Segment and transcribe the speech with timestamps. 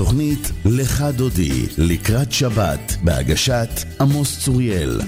[0.00, 3.68] לתוכנית "לך דודי" לקראת שבת, בהגשת
[4.00, 5.00] עמוס צוריאל.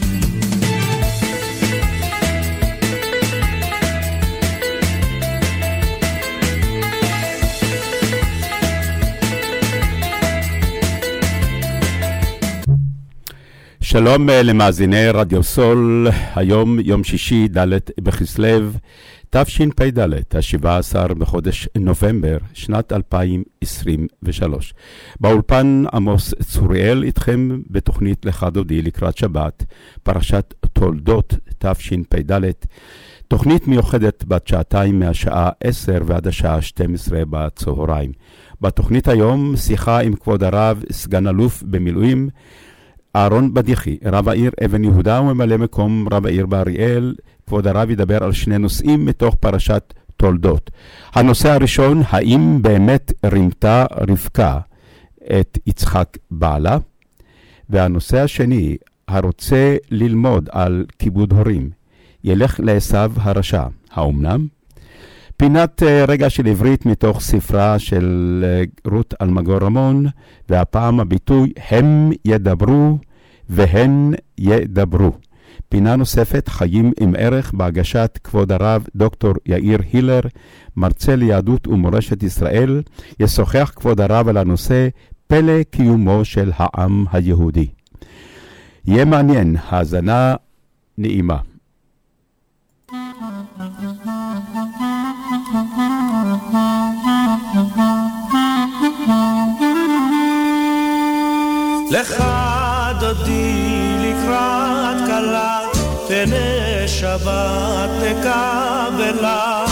[13.80, 17.66] שלום אה, למאזיני רדיו סול, היום יום שישי, ד'
[18.00, 18.70] בכסלו,
[19.34, 24.74] תשפ"ד, ה-17 בחודש נובמבר, שנת 2023.
[25.20, 29.64] באולפן עמוס צוריאל איתכם בתוכנית לך דודי לקראת שבת,
[30.02, 32.40] פרשת תולדות תשפ"ד,
[33.28, 38.12] תוכנית מיוחדת בת שעתיים מהשעה 10 ועד השעה 12 בצהריים.
[38.60, 42.28] בתוכנית היום שיחה עם כבוד הרב, סגן אלוף במילואים,
[43.16, 47.14] אהרון בדיחי, רב העיר אבן יהודה וממלא מקום רב העיר באריאל,
[47.46, 50.70] כבוד הרב ידבר על שני נושאים מתוך פרשת תולדות.
[51.14, 54.58] הנושא הראשון, האם באמת רימתה רבקה
[55.40, 56.78] את יצחק בעלה?
[57.70, 58.76] והנושא השני,
[59.08, 61.70] הרוצה ללמוד על כיבוד הורים,
[62.24, 64.46] ילך לעשו הרשע, האומנם?
[65.36, 70.06] פינת אה, רגע של עברית מתוך ספרה של אה, רות אלמגור רמון,
[70.48, 72.98] והפעם הביטוי הם ידברו
[73.48, 75.12] והן ידברו.
[75.72, 80.20] פינה נוספת, חיים עם ערך, בהגשת כבוד הרב דוקטור יאיר הילר,
[80.76, 82.82] מרצה ליהדות ומורשת ישראל,
[83.20, 84.88] ישוחח כבוד הרב על הנושא
[85.26, 87.68] פלא קיומו של העם היהודי.
[88.86, 90.34] יהיה מעניין, האזנה
[90.98, 91.38] נעימה.
[101.90, 102.24] לך
[103.00, 105.61] דודי לקראת כלה,
[106.12, 109.64] פני שבת תקבלה.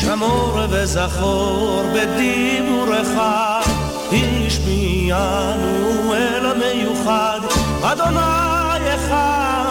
[0.00, 3.08] שמור וזכור בדיבורך,
[4.46, 7.40] השמיענו אל המיוחד,
[7.82, 9.63] אדוני אחד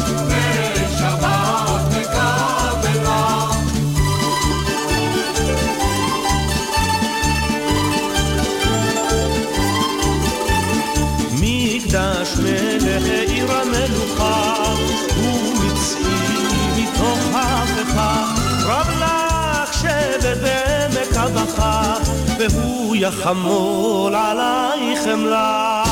[22.49, 25.83] והוא יחמול עלייך חמלה.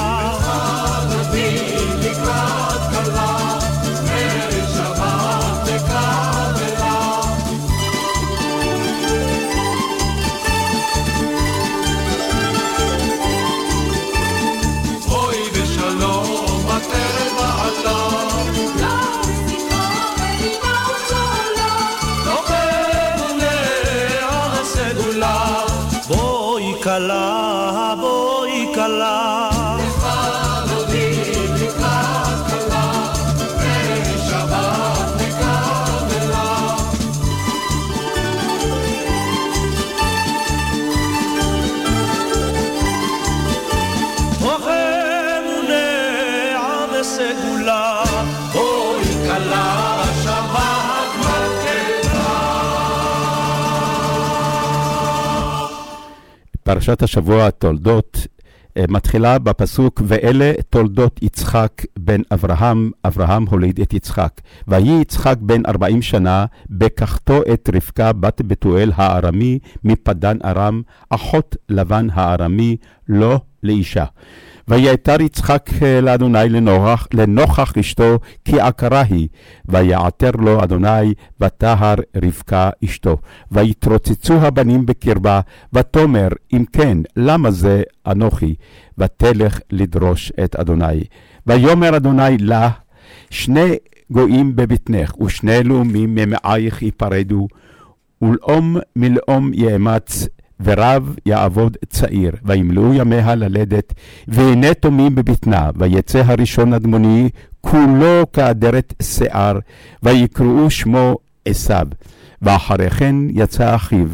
[2.91, 3.68] כלה,
[56.73, 58.27] פרשת השבוע, תולדות,
[58.77, 64.41] אה, מתחילה בפסוק, ואלה תולדות יצחק בן אברהם, אברהם הוליד את יצחק.
[64.67, 72.07] ויהי יצחק בן ארבעים שנה, בקחתו את רבקה בת בתואל הארמי מפדן ארם, אחות לבן
[72.13, 72.77] הארמי,
[73.07, 74.05] לו לאישה.
[74.69, 79.27] ויעתר יצחק אה, לאדוני לנוכח, לנוכח אשתו, כי עקרה היא.
[79.65, 83.17] ויעתר לו אדוני, וטהר רבקה אשתו.
[83.51, 85.39] ויתרוצצו הבנים בקרבה,
[85.73, 88.55] ותאמר, אם כן, למה זה אנוכי?
[88.97, 91.03] ותלך לדרוש את אדוני.
[91.47, 92.69] ויאמר אדוני לה,
[93.29, 93.75] שני
[94.11, 97.47] גויים בבטנך, ושני לאומים ממעייך ייפרדו,
[98.21, 100.27] ולאום מלאום יאמץ,
[100.63, 103.93] ורב יעבוד צעיר, וימלאו ימיה ללדת,
[104.27, 107.29] והנה תומים בבטנה, ויצא הראשון אדמוני,
[107.61, 109.59] כולו כאדרת שיער,
[110.03, 111.87] ויקראו שמו עשיו.
[112.41, 114.07] ואחרי כן יצא אחיו,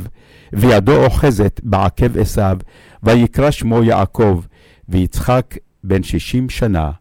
[0.53, 2.57] וידו אוחזת בעקב עשיו,
[3.03, 4.41] ויקרא שמו יעקב,
[4.89, 6.91] ויצחק בן שישים שנה,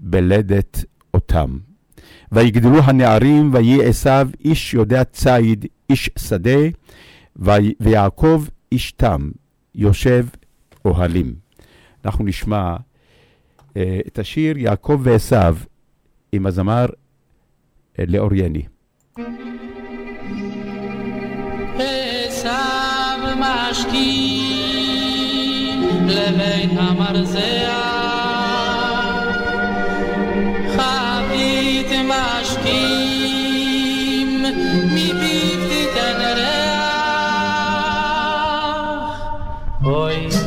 [0.00, 0.84] בלדת
[1.14, 1.58] אותם.
[2.32, 6.60] ויגדלו הנערים, ויהי עשיו איש יודע ציד, איש שדה,
[7.36, 9.30] וי- ויעקב איש תם,
[9.74, 10.26] יושב
[10.84, 11.34] אוהלים.
[12.04, 12.76] אנחנו נשמע
[13.76, 15.56] אה, את השיר יעקב ועשיו
[16.32, 16.86] עם הזמר
[17.98, 18.62] אה, לאור יני.
[21.78, 24.16] עשיו משכים
[26.08, 28.15] לבית המרזע
[39.86, 40.45] Oi.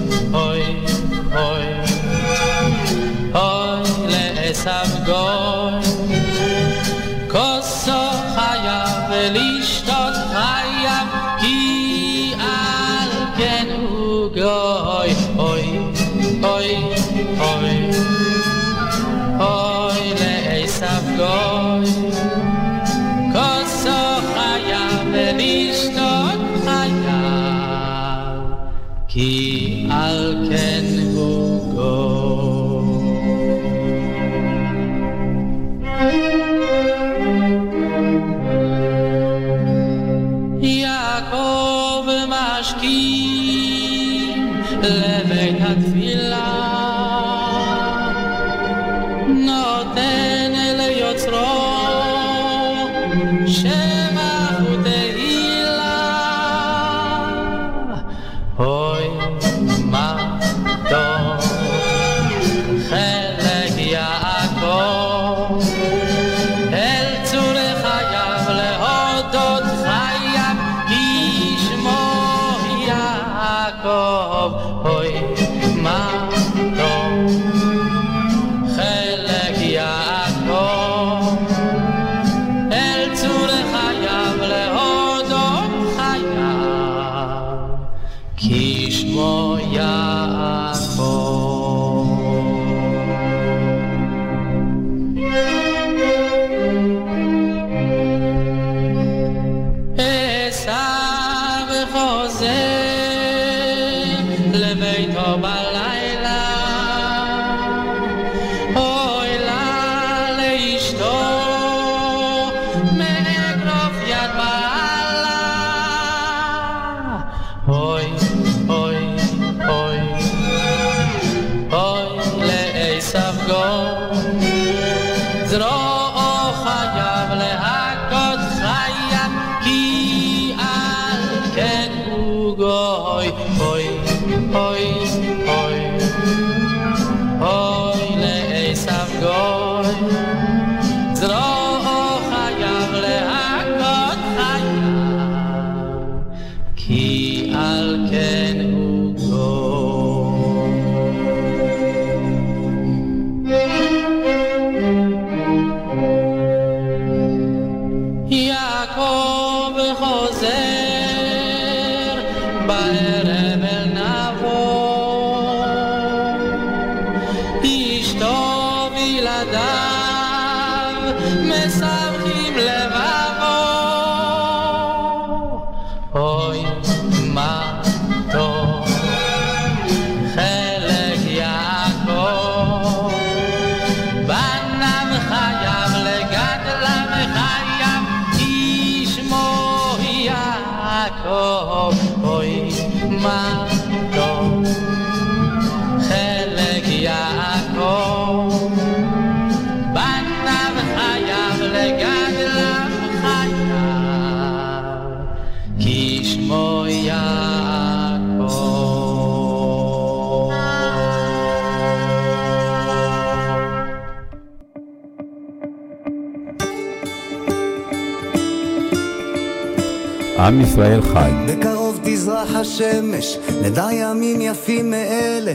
[220.50, 221.32] עם ישראל חי.
[221.48, 225.54] בקרוב תזרח השמש, נדע ימים יפים מאלה,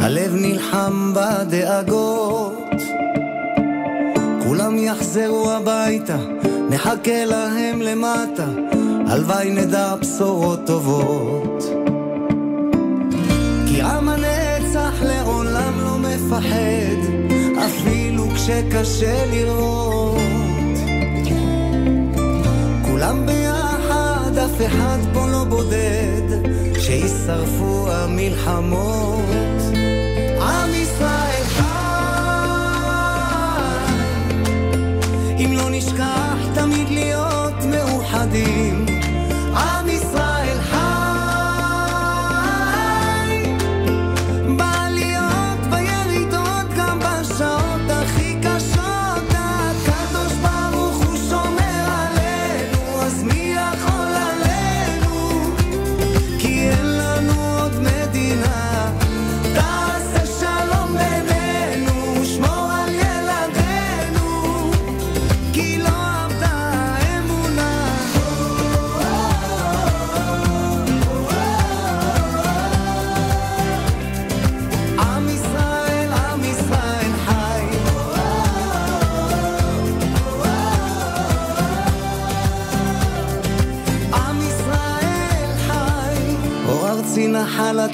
[0.00, 2.74] הלב נלחם בדאגות.
[4.42, 6.16] כולם יחזרו הביתה,
[6.70, 8.46] נחכה להם למטה,
[9.06, 11.64] הלוואי נדע בשורות טובות.
[13.66, 17.00] כי עם הנצח לעולם לא מפחד,
[17.66, 20.18] אפילו כשקשה לראות.
[22.84, 23.59] כולם ביחד,
[24.38, 26.22] אף אחד פה לא בודד,
[26.80, 29.60] שישרפו המלחמות.
[30.40, 31.64] עם ישראל חי,
[35.38, 38.79] אם לא נשכח תמיד להיות מאוחדים.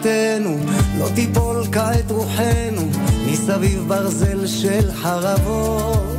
[0.07, 0.57] נחלתנו,
[0.99, 2.83] לא תיפול כעת רוחנו,
[3.27, 6.17] מסביב ברזל של חרבות.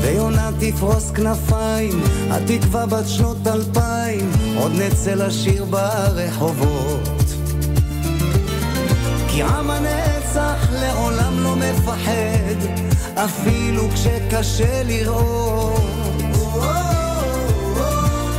[0.00, 7.08] ויונה תפרוס כנפיים, התקווה בת שנות אלפיים, עוד נצא לשיר ברחובות.
[9.28, 12.58] כי עם הנצח לעולם לא מפחד,
[13.14, 15.82] אפילו כשקשה לראות.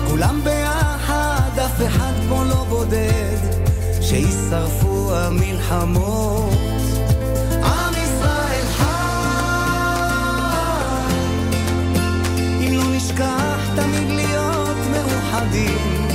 [0.08, 3.59] כולם ביחד, אף אחד פה לא בודד,
[4.10, 6.54] שישרפו המלחמות.
[12.70, 16.09] לא תמיד להיות מאוחדים.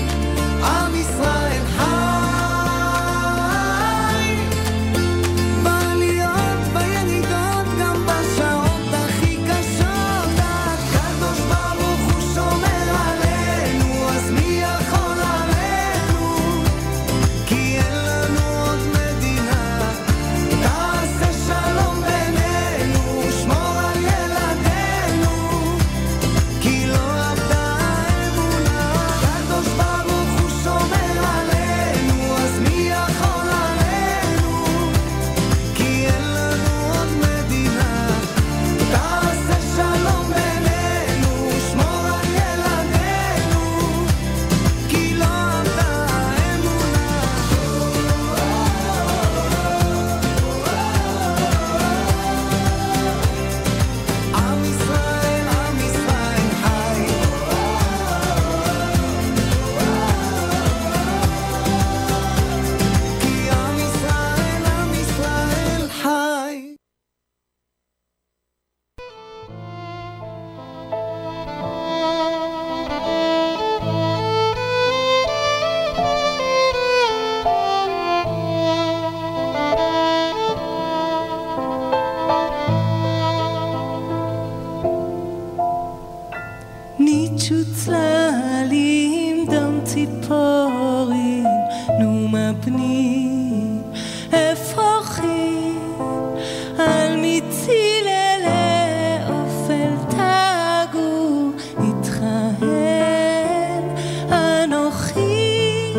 [104.31, 105.93] אנוכי,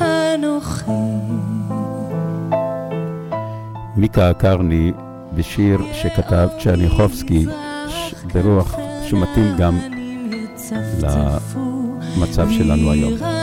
[0.00, 0.90] אנוכי.
[3.96, 4.92] מיקה קרני
[5.34, 7.46] בשיר שכתב צ'רניחובסקי
[8.34, 8.76] ברוח
[9.08, 9.78] שמתאים גם
[12.16, 13.39] למצב שלנו היום.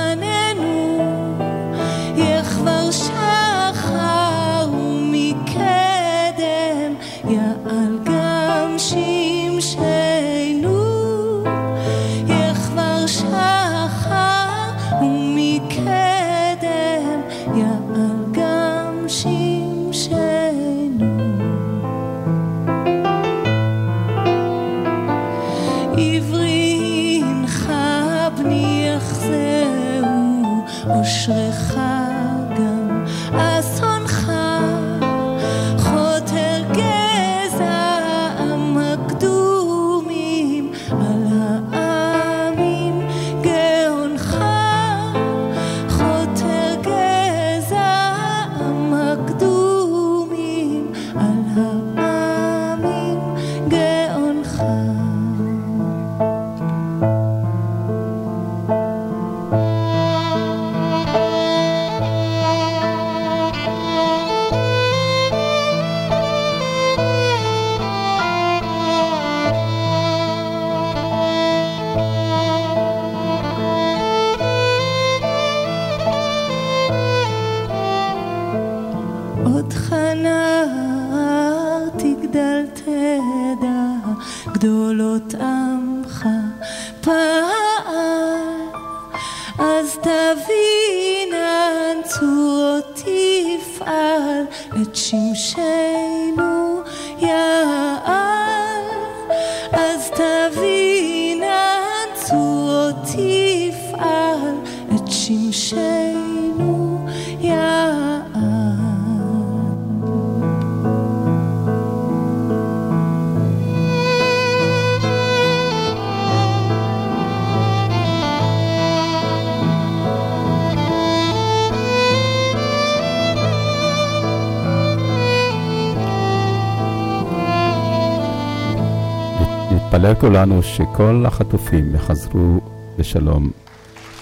[130.27, 132.59] כולנו שכל החטופים יחזרו
[132.97, 133.51] בשלום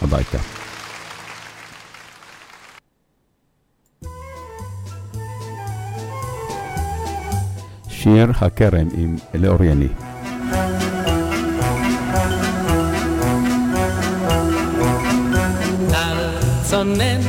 [0.02, 0.38] הביתה.
[7.90, 9.88] שיר הכרם עם אלאור יני.
[15.90, 16.30] טל
[16.64, 17.22] צונן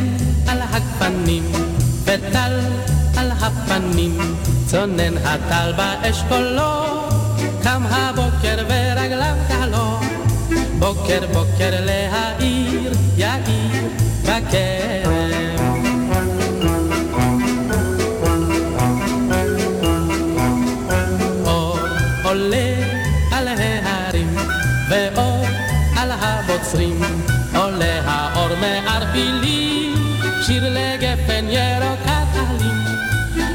[0.48, 1.42] על הגפנים,
[2.04, 2.60] וטל
[3.16, 4.18] על הפנים,
[4.66, 6.86] צונן הטל באשכולו,
[7.62, 8.25] קם הבוקר
[10.78, 13.88] בוקר בוקר להעיר, יאיר
[14.22, 15.56] בכרם.
[21.46, 21.78] אור
[22.24, 22.74] עולה
[23.32, 24.36] על ההרים,
[24.90, 25.46] ואור
[25.96, 27.00] על הבוצרים,
[27.56, 29.94] עולה האור מערפילים,
[30.46, 32.84] שיר לגפן ירוקת עלים,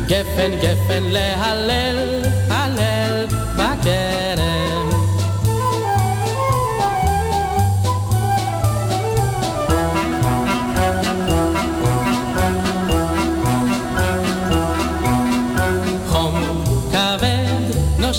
[0.07, 4.50] גפן גפן להלל, הלל בכרם.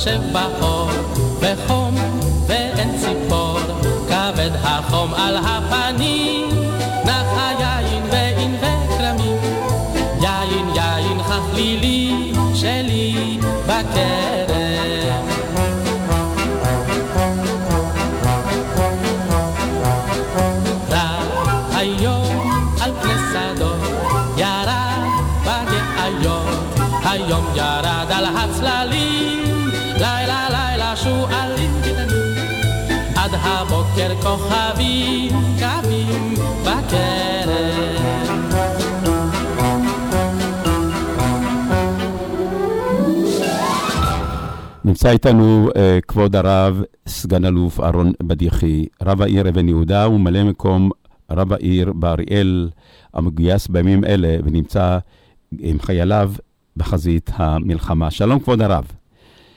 [0.03, 0.72] se bajó.
[33.93, 38.13] הבוקר כוכבים קמים בכרם.
[44.85, 50.91] נמצא איתנו אה, כבוד הרב, סגן אלוף אהרון בדיחי, רב העיר אבן יהודה וממלא מקום
[51.31, 52.69] רב העיר באריאל,
[53.15, 54.99] המגויס בימים אלה ונמצא
[55.59, 56.31] עם חייליו
[56.77, 58.11] בחזית המלחמה.
[58.11, 58.85] שלום כבוד הרב.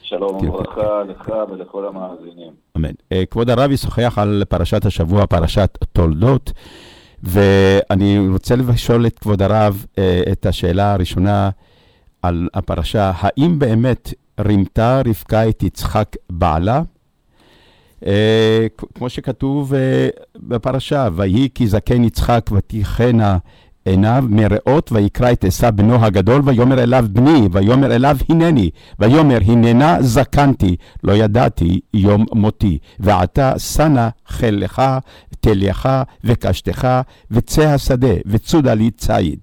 [0.01, 2.64] שלום כן, וברכה לך ולכל המאזינים.
[2.77, 2.89] אמן.
[3.11, 6.51] אה, כבוד הרב ישוחח על פרשת השבוע, פרשת תולדות,
[7.23, 11.49] ואני רוצה לשאול את כבוד הרב אה, את השאלה הראשונה
[12.21, 16.81] על הפרשה, האם באמת רימתה רבקה את יצחק בעלה?
[18.05, 19.73] אה, כמו שכתוב
[20.37, 23.37] בפרשה, ויהי כי זקן יצחק ותיכנה
[23.85, 28.69] עיניו מרעות, ויקרא את עשיו בנו הגדול, ויאמר אליו בני, ויאמר אליו הנני,
[28.99, 32.77] ויאמר הננה זקנתי, לא ידעתי יום מותי.
[32.99, 34.81] ועתה שנה חילך,
[35.39, 35.89] תלייך
[36.23, 36.87] וקשתך,
[37.31, 39.39] וצא השדה, וצודה לי ציד.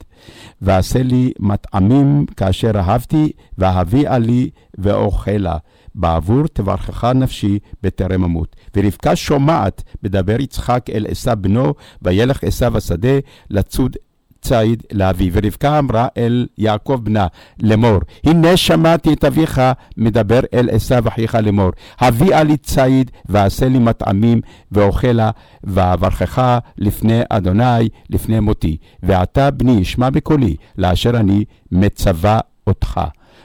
[0.63, 5.57] ועשה לי מטעמים כאשר אהבתי, ואהביה לי ואוכלה.
[5.95, 8.57] בעבור תברכך נפשי בטרם אמות.
[8.77, 13.19] ורבקה שומעת בדבר יצחק אל עשו בנו, וילך עשו השדה
[13.51, 13.97] לצוד
[14.43, 15.33] ציד לאביו.
[15.33, 17.27] ורבקה אמרה אל יעקב בנה
[17.63, 19.61] לאמור, הנה שמעתי את אביך
[19.97, 24.41] מדבר אל עשו אחיך לאמור, הביאה לי ציד ועשה לי מטעמים
[24.73, 25.31] ואוכלה,
[25.65, 28.77] ואברכך לפני אדוני לפני מותי.
[29.03, 33.01] ועתה בני שמע בקולי, לאשר אני מצווה אותך,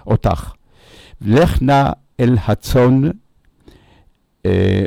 [0.08, 0.52] אותך.
[1.22, 3.02] לך נא אל הצאן,
[4.46, 4.84] אה,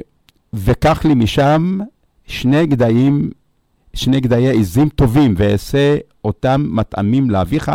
[0.53, 1.79] וקח לי משם
[2.27, 3.31] שני גדיים,
[3.95, 7.71] שני גדיי עזים טובים, ואעשה אותם מטעמים לאביך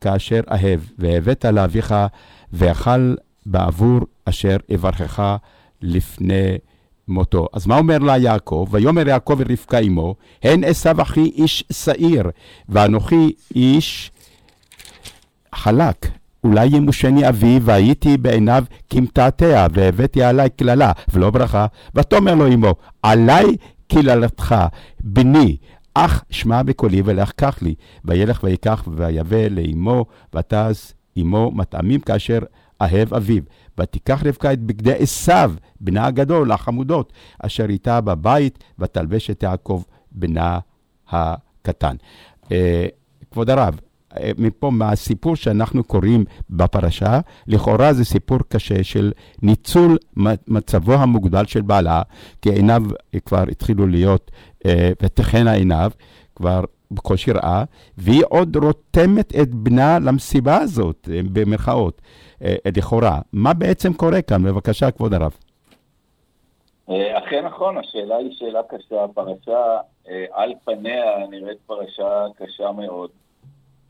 [0.00, 0.80] כאשר אהב.
[0.98, 1.94] והבאת לאביך,
[2.52, 3.14] ואכל
[3.46, 5.36] בעבור אשר אברכך
[5.82, 6.58] לפני
[7.08, 7.48] מותו.
[7.52, 8.68] אז מה אומר לה יעקב?
[8.70, 12.30] ויאמר יעקב אל רבקה אמו, הן עשו אחי איש שעיר,
[12.68, 14.10] ואנוכי איש
[15.54, 16.06] חלק.
[16.44, 21.66] אולי ימושני אבי, והייתי בעיניו כמתעתע, והבאתי עלי קללה, ולא ברכה.
[21.94, 23.56] ותאמר לו אמו, עלי
[23.88, 24.54] קללתך,
[25.00, 25.56] בני,
[25.94, 27.74] אך שמע בקולי ולך קח לי.
[28.04, 32.38] וילך ויקח ויבא לאמו, ותעש אמו מטעמים כאשר
[32.82, 33.42] אהב אביו.
[33.80, 40.58] ותיקח רבקה את בגדי עשיו, בנה הגדול, החמודות, אשר איתה בבית, ותלבש את יעקב, בנה
[41.08, 41.96] הקטן.
[42.52, 42.86] אה,
[43.30, 43.80] כבוד הרב,
[44.38, 49.98] מפה, מהסיפור שאנחנו קוראים בפרשה, לכאורה זה סיפור קשה של ניצול
[50.48, 52.02] מצבו המוגדל של בעלה,
[52.42, 52.82] כי עיניו
[53.24, 54.30] כבר התחילו להיות,
[54.66, 55.90] אה, ותכנה עיניו,
[56.36, 57.64] כבר בקושי ראה,
[57.98, 62.02] והיא עוד רותמת את בנה למסיבה הזאת, אה, במרכאות,
[62.76, 63.18] לכאורה.
[63.32, 64.42] מה בעצם קורה כאן?
[64.42, 65.36] בבקשה, כבוד הרב.
[66.88, 69.04] אכן נכון, השאלה היא שאלה קשה.
[69.04, 69.78] הפרשה
[70.32, 73.10] על פניה נראית פרשה קשה מאוד.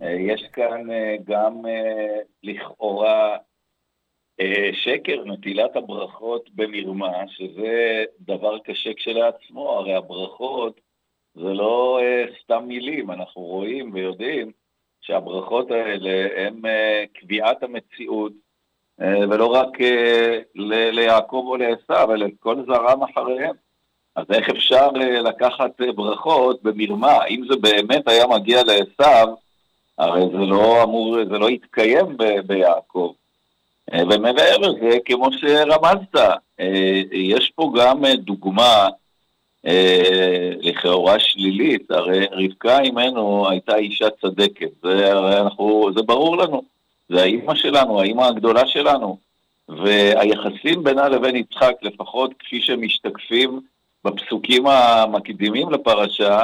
[0.02, 3.36] אה, יש כאן אה, גם אה, לכאורה
[4.72, 10.80] שקר, נטילת הברכות במרמה, שזה דבר קשה כשלעצמו, הרי הברכות
[11.34, 12.00] זה לא
[12.42, 14.52] סתם מילים, אנחנו רואים ויודעים
[15.00, 16.62] שהברכות האלה הן
[17.14, 18.32] קביעת המציאות,
[19.00, 19.68] ולא רק
[20.92, 23.56] ליעקב או לעשו, אלא לכל זרם אחריהם.
[24.16, 24.88] אז איך אפשר
[25.24, 27.24] לקחת ברכות במרמה?
[27.24, 29.36] אם זה באמת היה מגיע לעשו,
[29.98, 33.12] הרי זה לא אמור, זה לא יתקיים ב- ביעקב.
[33.92, 36.16] אה, ומעבר לזה, כמו שרמזת,
[36.60, 38.88] אה, יש פה גם אה, דוגמה
[40.60, 46.62] לכאורה שלילית, הרי רבקה אימנו הייתה אישה צדקת, זה, אנחנו, זה ברור לנו,
[47.08, 49.18] זה האימא שלנו, האימא הגדולה שלנו,
[49.68, 53.60] והיחסים בינה לבין יצחק, לפחות כפי שמשתקפים
[54.04, 56.40] בפסוקים המקדימים לפרשה,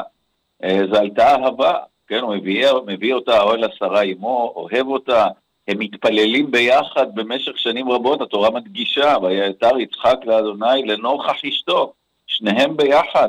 [0.62, 1.74] זה הייתה אהבה,
[2.08, 5.26] כן, הוא מביא, מביא אותה אוהל עשרה עמו, אוהב אותה,
[5.68, 11.92] הם מתפללים ביחד במשך שנים רבות, התורה מדגישה, ויתר יצחק לאדוני לנוכח אשתו,
[12.26, 13.28] שניהם ביחד.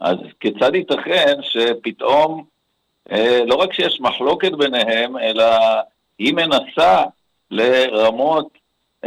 [0.00, 2.44] אז כיצד ייתכן שפתאום,
[3.12, 5.44] אה, לא רק שיש מחלוקת ביניהם, אלא
[6.18, 7.02] היא מנסה
[7.50, 8.48] לרמות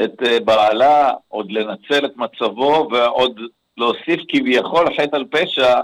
[0.03, 3.39] את אה, בעלה, עוד לנצל את מצבו ועוד
[3.77, 5.79] להוסיף כביכול חטא על פשע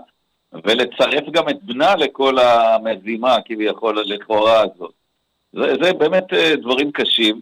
[0.53, 4.93] ולצרף גם את בנה לכל המזימה כביכול לכאורה הזאת.
[5.53, 7.41] זה, זה באמת אה, דברים קשים,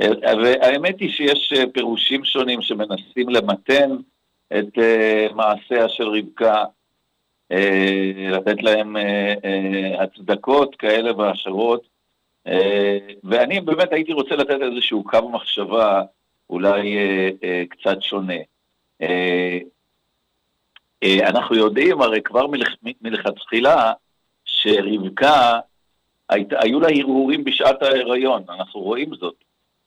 [0.00, 0.08] אה,
[0.42, 3.90] והאמת היא שיש אה, פירושים שונים שמנסים למתן
[4.58, 4.78] את
[5.34, 6.64] מעשיה של רבקה,
[8.30, 8.96] לתת להם
[9.98, 11.82] הצדקות כאלה ואחרות,
[13.24, 16.02] ואני באמת הייתי רוצה לתת איזשהו קו מחשבה
[16.50, 16.96] אולי
[17.70, 18.34] קצת שונה.
[21.02, 22.46] אה, אנחנו יודעים הרי כבר
[23.02, 23.92] מלכתחילה
[24.44, 25.58] שרבקה,
[26.50, 29.34] היו לה הרהורים בשעת ההיריון, אנחנו רואים זאת,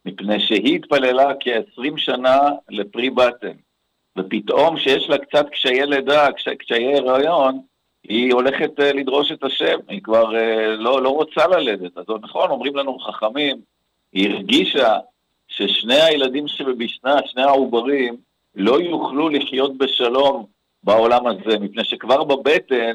[0.05, 3.53] מפני שהיא התפללה כ-20 שנה לפרי בטן,
[4.17, 6.27] ופתאום שיש לה קצת קשיי לידה,
[6.59, 7.61] קשיי הריון,
[8.03, 11.97] היא הולכת אה, לדרוש את השם, היא כבר אה, לא, לא רוצה ללדת.
[11.97, 13.57] אז נכון, אומרים לנו חכמים,
[14.13, 14.97] היא הרגישה
[15.47, 18.17] ששני הילדים שבבשנה, שני העוברים,
[18.55, 20.45] לא יוכלו לחיות בשלום
[20.85, 22.93] בעולם הזה, מפני שכבר בבטן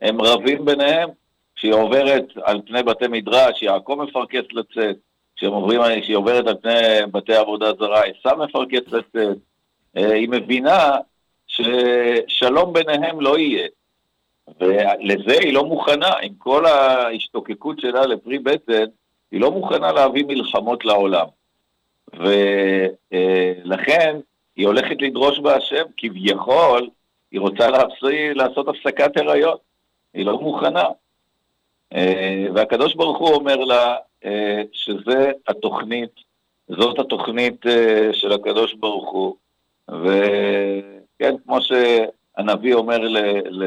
[0.00, 1.08] הם רבים ביניהם,
[1.56, 4.96] כשהיא עוברת על פני בתי מדרש, יעקב מפרכס לצאת,
[5.36, 9.36] כשהיא עוברת על פני בתי עבודה זרה, עשיו מפרכס לצאת,
[9.96, 10.90] אה, היא מבינה
[11.46, 13.68] ששלום ביניהם לא יהיה.
[14.60, 18.84] ולזה היא לא מוכנה, עם כל ההשתוקקות שלה לפרי בטן,
[19.32, 21.26] היא לא מוכנה להביא מלחמות לעולם.
[22.12, 24.16] ולכן
[24.56, 26.88] היא הולכת לדרוש בהשם, כביכול
[27.32, 29.56] היא רוצה להפסיק, לעשות הפסקת הריון,
[30.14, 30.84] היא לא מוכנה.
[31.94, 36.10] אה, והקדוש ברוך הוא אומר לה אה, שזה התוכנית,
[36.68, 39.36] זאת התוכנית אה, של הקדוש ברוך הוא.
[39.88, 43.18] וכן, כמו שהנביא אומר ל...
[43.48, 43.64] ל...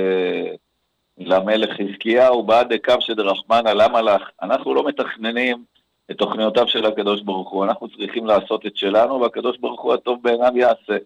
[1.17, 4.29] למלך חזקיהו, בעד קו שדרחמנא, למה לך?
[4.41, 5.63] אנחנו לא מתכננים
[6.11, 10.23] את תוכניותיו של הקדוש ברוך הוא, אנחנו צריכים לעשות את שלנו, והקדוש ברוך הוא הטוב
[10.23, 10.97] בעיניו יעשה.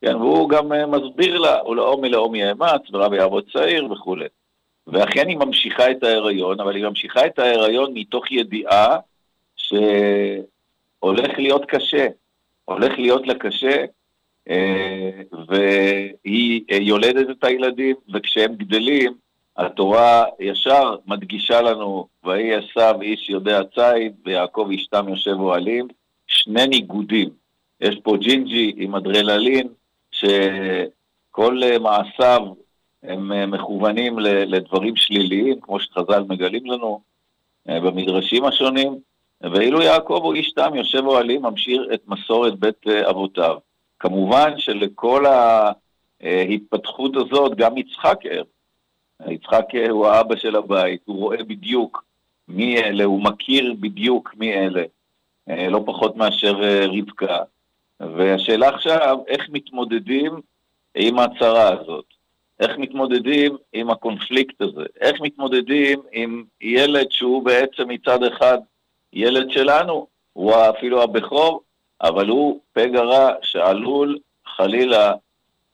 [0.00, 4.26] כן, והוא גם מסביר לה, ולעומי לעומי יאמץ, ורבי יעבוד צעיר וכולי.
[4.86, 8.98] ואכן היא ממשיכה את ההיריון, אבל היא ממשיכה את ההיריון מתוך ידיעה
[9.56, 12.06] שהולך להיות קשה,
[12.64, 13.84] הולך להיות לה קשה,
[14.50, 15.10] אה,
[15.48, 19.14] והיא יולדת את הילדים, וכשהם גדלים,
[19.56, 25.88] התורה ישר מדגישה לנו, ויהי עשיו איש יודע ציד, ויעקב אשתם יושב אוהלים,
[26.26, 27.28] שני ניגודים.
[27.80, 29.68] יש פה ג'ינג'י עם אדרללין,
[30.20, 32.42] שכל מעשיו
[33.02, 37.00] הם אה, מכוונים לדברים שליליים, כמו שחז"ל מגלים לנו
[37.68, 38.98] אה, במדרשים השונים,
[39.40, 43.56] ואילו יעקב הוא איש תם, יושב אוהלים, ממשיך את מסורת בית אה, אבותיו.
[44.00, 45.24] כמובן שלכל
[46.20, 48.42] ההתפתחות הזאת גם יצחק ער.
[49.28, 52.04] יצחק הוא האבא של הבית, הוא רואה בדיוק
[52.48, 54.82] מי אלה, הוא מכיר בדיוק מי אלה,
[55.46, 57.42] לא פחות מאשר רבקה.
[58.00, 60.40] והשאלה עכשיו, איך מתמודדים
[60.94, 62.04] עם הצרה הזאת?
[62.60, 64.84] איך מתמודדים עם הקונפליקט הזה?
[65.00, 68.58] איך מתמודדים עם ילד שהוא בעצם מצד אחד
[69.12, 71.62] ילד שלנו, הוא אפילו הבכור,
[72.02, 75.12] אבל הוא פגע רע שעלול חלילה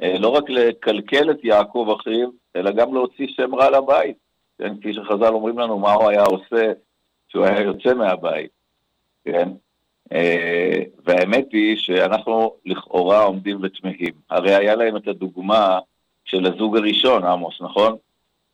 [0.02, 4.16] אה, לא רק לקלקל את יעקב אחיו, אלא גם להוציא שם רע לבית.
[4.58, 6.72] כן, כפי שחז"ל אומרים לנו, מה הוא היה עושה
[7.28, 8.50] כשהוא היה יוצא מהבית,
[9.24, 9.48] כן?
[10.12, 14.12] אה, והאמת היא שאנחנו לכאורה עומדים ותמהים.
[14.30, 15.78] הרי היה להם את הדוגמה
[16.24, 17.96] של הזוג הראשון, עמוס, נכון?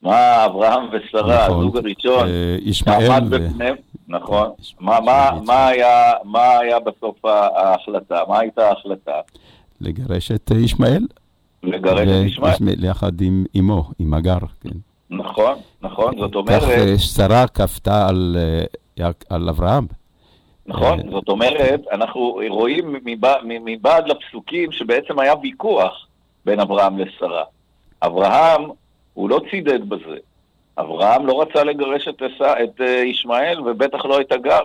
[0.03, 1.59] מה אברהם ושרה, נכון.
[1.59, 3.31] הזוג הראשון, אה, ישמעאל ו...
[3.31, 3.77] בפניהם,
[4.09, 4.51] נכון.
[4.81, 8.21] מה, מה, מה, היה, מה היה בסוף ההחלטה?
[8.29, 9.21] מה הייתה ההחלטה?
[9.81, 11.07] לגרש את ישמעאל.
[11.63, 12.85] לגרש את ישמעאל.
[12.85, 14.69] יחד עם אמו, עם הגר, כן.
[15.11, 16.63] נכון, נכון, זאת אומרת...
[16.63, 18.37] כך אה, שרה כפתה על,
[19.01, 19.87] אה, על אברהם.
[20.69, 22.97] נכון, זאת אומרת, אנחנו רואים
[23.45, 26.07] מבעד לפסוקים שבעצם היה ויכוח
[26.45, 27.45] בין אברהם לשרה.
[28.03, 28.63] אברהם,
[29.15, 30.17] הוא לא צידד בזה.
[30.79, 34.61] אברהם לא רצה לגרש את, את אה, ישמעאל ובטח לא את הגר.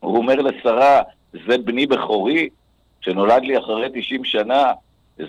[0.00, 2.48] הוא אומר לשרה, זה בני בכורי,
[3.00, 4.72] שנולד לי אחרי 90 שנה,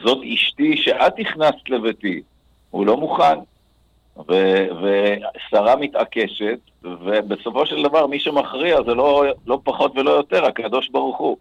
[0.03, 2.21] זאת אשתי שאת הכנסת לביתי.
[2.69, 3.39] הוא לא מוכן.
[4.17, 11.17] ושרה מתעקשת, ובסופו של דבר מי שמכריע זה לא, לא פחות ולא יותר, הקדוש ברוך
[11.17, 11.37] הוא.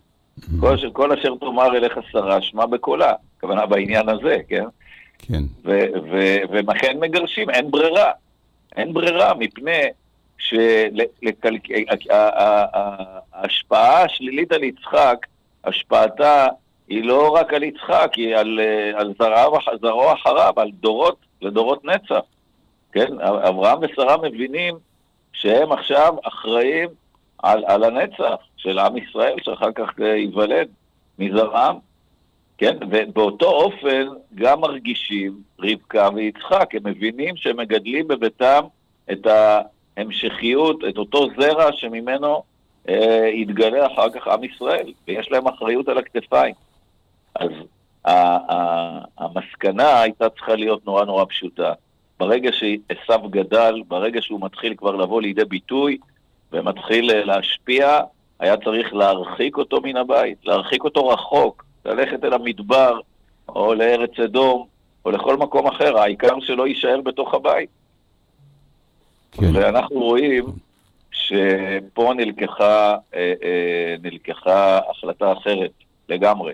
[0.60, 3.12] כל, כל אשר תאמר אליך שרה, שמע בקולה.
[3.36, 4.64] הכוונה בעניין הזה, כן?
[5.18, 5.42] כן.
[6.50, 8.10] ולכן מגרשים, אין ברירה.
[8.76, 9.82] אין ברירה, מפני
[13.30, 15.26] שההשפעה השלילית על יצחק,
[15.64, 16.46] השפעתה
[16.88, 18.60] היא לא רק על יצחק, היא על,
[18.94, 19.14] על
[19.80, 22.20] זרעו אחריו, על דורות, לדורות נצח.
[22.92, 24.74] כן, אברהם ושרה מבינים
[25.32, 26.88] שהם עכשיו אחראים
[27.38, 30.68] על, על הנצח של עם ישראל, שאחר כך ייוולד
[31.18, 31.76] מזרעם.
[32.58, 38.64] כן, ובאותו אופן גם מרגישים רבקה ויצחק, הם מבינים שהם מגדלים בביתם
[39.12, 39.26] את
[39.96, 42.42] ההמשכיות, את אותו זרע שממנו
[42.88, 46.54] אה, יתגלה אחר כך עם ישראל, ויש להם אחריות על הכתפיים.
[47.34, 47.50] אז
[49.18, 51.72] המסקנה הייתה צריכה להיות נורא נורא פשוטה.
[52.20, 55.98] ברגע שעשו גדל, ברגע שהוא מתחיל כבר לבוא לידי ביטוי
[56.52, 58.00] ומתחיל אה, להשפיע,
[58.40, 63.00] היה צריך להרחיק אותו מן הבית, להרחיק אותו רחוק, ללכת אל המדבר,
[63.48, 64.66] או לארץ אדום,
[65.04, 67.68] או לכל מקום אחר, העיקר שלא יישאר בתוך הבית.
[69.32, 69.56] כן.
[69.56, 70.44] ואנחנו רואים
[71.12, 75.72] שפה נלקחה, אה, אה, נלקחה החלטה אחרת
[76.08, 76.52] לגמרי.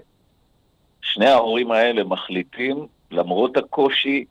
[1.03, 4.25] שני ההורים האלה מחליטים, למרות הקושי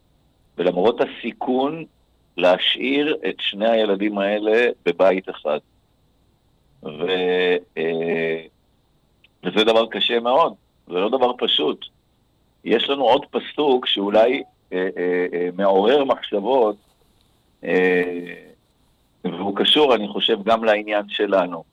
[0.58, 1.86] ולמרות הסיכון,
[2.38, 5.60] להשאיר את שני הילדים האלה בבית אחד.
[6.84, 7.08] ו,
[7.78, 8.46] אה,
[9.44, 10.54] וזה דבר קשה מאוד.
[10.88, 11.86] זה לא דבר פשוט.
[12.64, 16.76] יש לנו עוד פסוק שאולי אה, אה, אה, מעורר מחשבות,
[17.64, 18.34] אה,
[19.24, 21.64] והוא קשור, אני חושב, גם לעניין שלנו.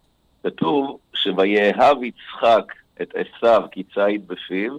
[0.43, 4.77] כתוב שויאהב יצחק את עשיו כי ציד בפיו,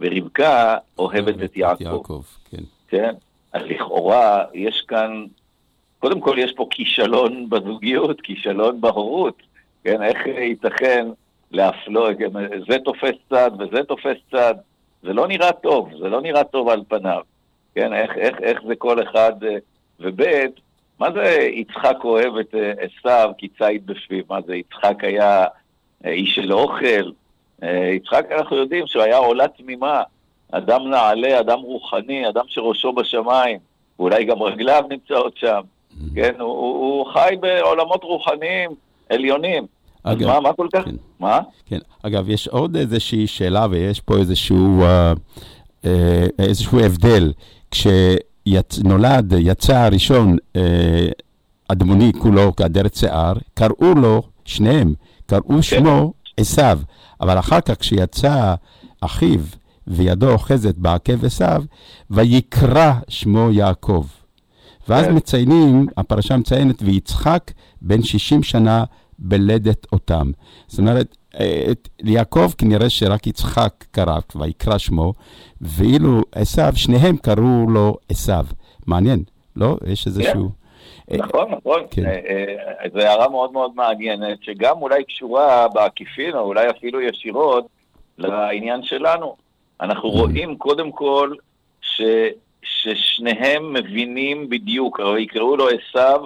[0.00, 1.82] ורבקה אוהבת את יעקב.
[1.82, 2.62] יעקב כן.
[2.88, 3.14] כן?
[3.54, 5.24] לכאורה יש כאן,
[5.98, 9.42] קודם כל יש פה כישלון בזוגיות, כישלון בהורות,
[9.84, 11.06] כן, איך ייתכן
[11.50, 12.30] להפלוא, כן,
[12.68, 14.54] זה תופס צד וזה תופס צד,
[15.02, 17.20] זה לא נראה טוב, זה לא נראה טוב על פניו,
[17.74, 19.56] כן, איך, איך, איך זה כל אחד, אה,
[20.00, 20.22] וב'
[20.98, 24.24] מה זה יצחק אוהב את אה, עשיו כי ציד בפיו?
[24.28, 25.46] מה זה, יצחק היה
[26.04, 27.10] אה, איש של אוכל?
[27.96, 30.02] יצחק, אנחנו יודעים שהוא היה עולה תמימה,
[30.52, 33.58] אדם נעלה, אדם רוחני, אדם שראשו בשמיים,
[33.98, 35.60] ואולי גם רגליו נמצאות שם,
[36.14, 36.34] כן?
[36.38, 38.70] הוא, הוא, חי בעולמות רוחניים
[39.10, 39.66] עליונים.
[40.02, 40.84] אגב, מה, מה כל כך?
[40.84, 40.94] כן.
[41.20, 41.40] מה?
[41.66, 41.78] כן.
[42.02, 45.12] אגב, יש עוד איזושהי שאלה ויש פה איזשהו, אה,
[45.84, 47.32] אה, איזשהו הבדל.
[47.70, 51.08] כשנולד, יצא הראשון, אה,
[51.68, 54.94] אדמוני כולו כאדרת שיער, קראו לו, שניהם,
[55.26, 55.62] קראו כן.
[55.62, 56.78] שמו עשיו.
[57.20, 58.54] אבל אחר כך, כשיצא
[59.00, 59.40] אחיו
[59.88, 61.62] וידו אוחזת בעקב עשיו,
[62.10, 64.06] ויקרא שמו יעקב.
[64.88, 65.14] ואז כן.
[65.14, 68.84] מציינים, הפרשה מציינת, ויצחק בן 60 שנה
[69.18, 70.30] בלדת אותם.
[70.66, 71.16] זאת אומרת,
[71.70, 75.12] את יעקב כנראה שרק יצחק קרא, ויקרא שמו,
[75.60, 78.46] ואילו עשיו, שניהם קראו לו עשיו.
[78.86, 79.22] מעניין,
[79.56, 79.76] לא?
[79.86, 80.48] יש איזשהו...
[81.10, 81.16] כן.
[81.16, 81.80] נכון, נכון.
[81.90, 82.06] כן.
[82.06, 87.66] אה, אה, זו הערה מאוד מאוד מעניינת, שגם אולי קשורה בעקיפין, או אולי אפילו ישירות,
[88.18, 89.36] לעניין שלנו.
[89.80, 90.12] אנחנו mm.
[90.12, 91.34] רואים קודם כל
[91.80, 92.02] ש,
[92.62, 96.20] ששניהם מבינים בדיוק, הרי יקראו לו עשיו,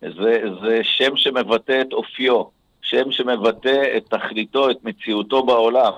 [0.00, 2.42] זה, זה שם שמבטא את אופיו,
[2.82, 5.92] שם שמבטא את תכליתו, את מציאותו בעולם.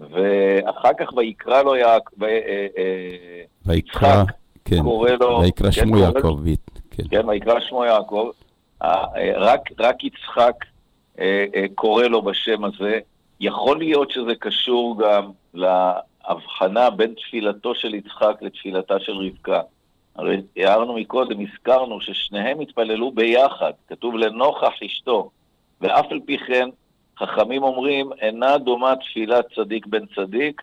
[0.00, 2.38] ואחר כך ויקרא לו יעקב, אה,
[2.78, 4.24] אה, ויקרא,
[4.64, 6.38] כן, קורא לו, ויקרא שמו כן, יעקב,
[6.90, 7.02] כן.
[7.10, 8.30] כן, ויקרא שמו יעקב,
[8.82, 9.04] אה,
[9.36, 10.54] רק, רק יצחק
[11.74, 12.98] קורא לו בשם הזה.
[13.40, 15.30] יכול להיות שזה קשור גם
[16.28, 19.60] להבחנה בין תפילתו של יצחק לתפילתה של רבקה.
[20.16, 25.30] הרי הערנו מקודם, הזכרנו ששניהם התפללו ביחד, כתוב לנוכח אשתו,
[25.80, 26.68] ואף על פי כן,
[27.18, 30.62] חכמים אומרים, אינה דומה תפילת צדיק בן צדיק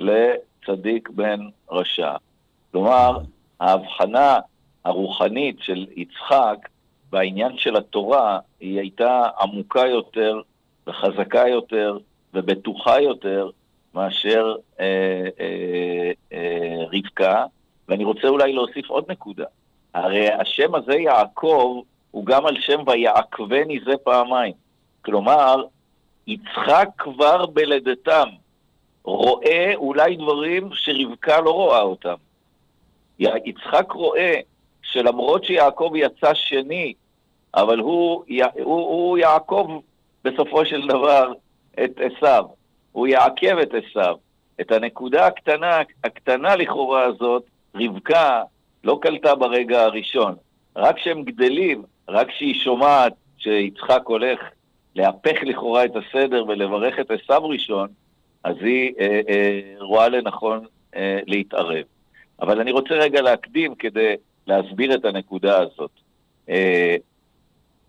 [0.00, 2.14] לצדיק בן רשע.
[2.70, 3.18] כלומר,
[3.60, 4.38] ההבחנה
[4.84, 6.68] הרוחנית של יצחק
[7.10, 10.40] בעניין של התורה, היא הייתה עמוקה יותר
[10.86, 11.98] וחזקה יותר
[12.34, 13.50] ובטוחה יותר
[13.94, 17.44] מאשר אה, אה, אה, רבקה,
[17.88, 19.44] ואני רוצה אולי להוסיף עוד נקודה.
[19.94, 24.52] הרי השם הזה יעקב הוא גם על שם ויעקבני זה פעמיים.
[25.04, 25.64] כלומר,
[26.26, 28.28] יצחק כבר בלידתם
[29.04, 32.14] רואה אולי דברים שרבקה לא רואה אותם.
[33.18, 34.40] יצחק רואה
[34.82, 36.94] שלמרות שיעקב יצא שני,
[37.54, 38.24] אבל הוא,
[38.62, 39.80] הוא, הוא יעקב
[40.24, 41.32] בסופו של דבר
[41.84, 42.44] את עשיו,
[42.92, 44.16] הוא יעכב את עשיו.
[44.60, 47.42] את הנקודה הקטנה, הקטנה לכאורה הזאת,
[47.74, 48.42] רבקה
[48.84, 50.34] לא קלטה ברגע הראשון.
[50.76, 54.40] רק כשהם גדלים, רק כשהיא שומעת שיצחק הולך
[54.94, 57.88] להפך לכאורה את הסדר ולברך את עשיו ראשון,
[58.44, 60.64] אז היא אה, אה, רואה לנכון
[60.96, 61.84] אה, להתערב.
[62.40, 64.14] אבל אני רוצה רגע להקדים כדי
[64.46, 65.90] להסביר את הנקודה הזאת.
[66.48, 66.96] אה,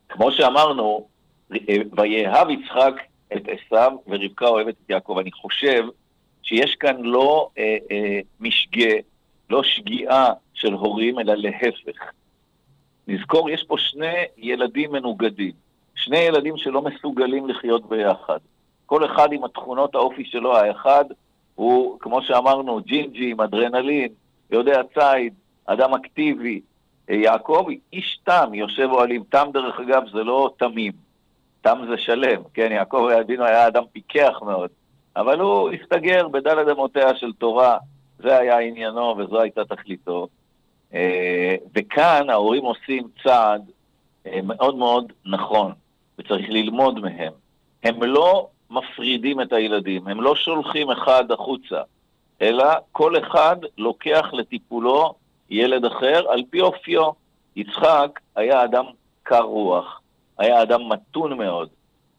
[0.09, 1.07] כמו שאמרנו,
[1.53, 2.93] אה, ויאהב יצחק
[3.35, 5.17] את עשיו ורבקה אוהבת את יעקב.
[5.17, 5.83] אני חושב
[6.43, 8.93] שיש כאן לא אה, אה, משגה
[9.49, 12.11] לא שגיאה של הורים, אלא להפך.
[13.07, 15.51] נזכור, יש פה שני ילדים מנוגדים,
[15.95, 18.37] שני ילדים שלא מסוגלים לחיות ביחד.
[18.85, 21.05] כל אחד עם התכונות האופי שלו, האחד
[21.55, 24.07] הוא, כמו שאמרנו, ג'ינג'י עם אדרנלין,
[24.51, 25.33] יודע ציד,
[25.65, 26.61] אדם אקטיבי.
[27.09, 29.23] יעקב, איש תם, יושב אוהלים.
[29.29, 30.91] תם, דרך אגב, זה לא תמים.
[31.63, 32.71] תם זה שלם, כן?
[32.71, 34.69] יעקב אבינו היה אדם פיקח מאוד.
[35.15, 37.77] אבל הוא הסתגר בדלת אמותיה של תורה,
[38.19, 40.27] זה היה עניינו וזו הייתה תכליתו.
[40.93, 43.61] אה, וכאן ההורים עושים צעד
[44.27, 45.71] אה, מאוד מאוד נכון,
[46.19, 47.33] וצריך ללמוד מהם.
[47.83, 51.81] הם לא מפרידים את הילדים, הם לא שולחים אחד החוצה,
[52.41, 55.13] אלא כל אחד לוקח לטיפולו
[55.49, 57.11] ילד אחר על פי אופיו.
[57.55, 58.85] יצחק היה אדם
[59.23, 60.01] קר רוח,
[60.37, 61.69] היה אדם מתון מאוד,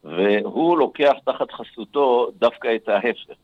[0.04, 3.34] והוא לוקח תחת חסותו דווקא את ההפך,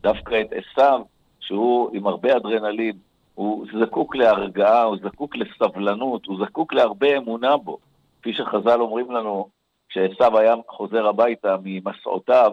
[0.00, 1.00] דווקא את עשיו,
[1.40, 2.96] שהוא עם הרבה אדרנלין,
[3.34, 7.78] הוא זקוק להרגעה, הוא זקוק לסבלנות, הוא זקוק להרבה אמונה בו.
[8.20, 9.48] כפי שחז"ל אומרים לנו,
[9.88, 12.52] כשעשו היה חוזר הביתה ממסעותיו,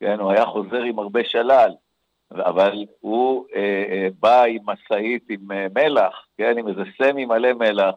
[0.00, 1.70] כן, הוא היה חוזר עם הרבה שלל,
[2.30, 7.52] אבל הוא אה, אה, בא עם משאית עם אה, מלח, כן, עם איזה סמי מלא
[7.52, 7.94] מלח,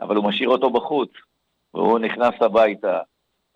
[0.00, 1.10] אבל הוא משאיר אותו בחוץ,
[1.74, 3.00] והוא נכנס הביתה,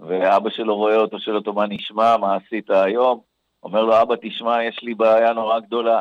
[0.00, 3.20] ואבא שלו רואה אותו, שואל אותו מה נשמע, מה עשית היום,
[3.62, 6.00] אומר לו, אבא, תשמע, יש לי בעיה נורא גדולה.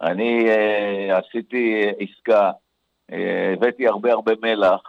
[0.00, 2.50] אני uh, עשיתי עסקה,
[3.12, 4.80] אה, הבאתי הרבה הרבה מלח,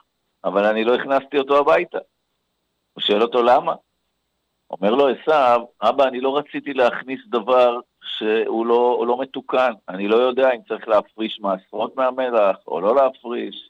[0.44, 1.98] אבל אני לא הכנסתי אותו הביתה.
[2.94, 3.76] הוא שואל אותו למה?
[4.70, 9.72] אומר לו עשיו, אבא, אני לא רציתי להכניס דבר שהוא לא, לא מתוקן.
[9.90, 13.70] אני לא יודע אם צריך להפריש מעשרות מהמלח או לא להפריש,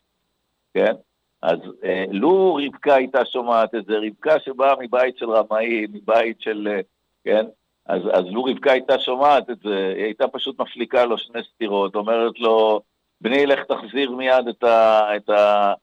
[0.74, 0.94] כן?
[1.42, 6.68] אז אה, לו רבקה הייתה שומעת את זה, רבקה שבאה מבית של רמאים, מבית של,
[6.72, 6.82] אה,
[7.24, 7.46] כן?
[7.86, 11.96] אז, אז לו רבקה הייתה שומעת את זה, היא הייתה פשוט מפליקה לו שני סטירות,
[11.96, 12.82] אומרת לו,
[13.22, 15.74] בני, לך תחזיר מיד את, ה, את, ה,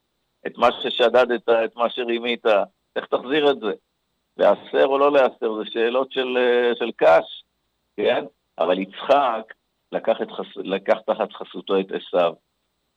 [0.47, 2.45] את מה ששדדת, את מה שרימית,
[2.95, 3.71] לך תחזיר את זה.
[4.37, 7.43] להסר או לא להסר, זה שאלות של, אה, של קש,
[7.97, 8.25] כן?
[8.59, 9.53] אבל יצחק
[9.91, 10.45] לקח, את חס...
[10.55, 12.33] לקח תחת חסותו את עשיו.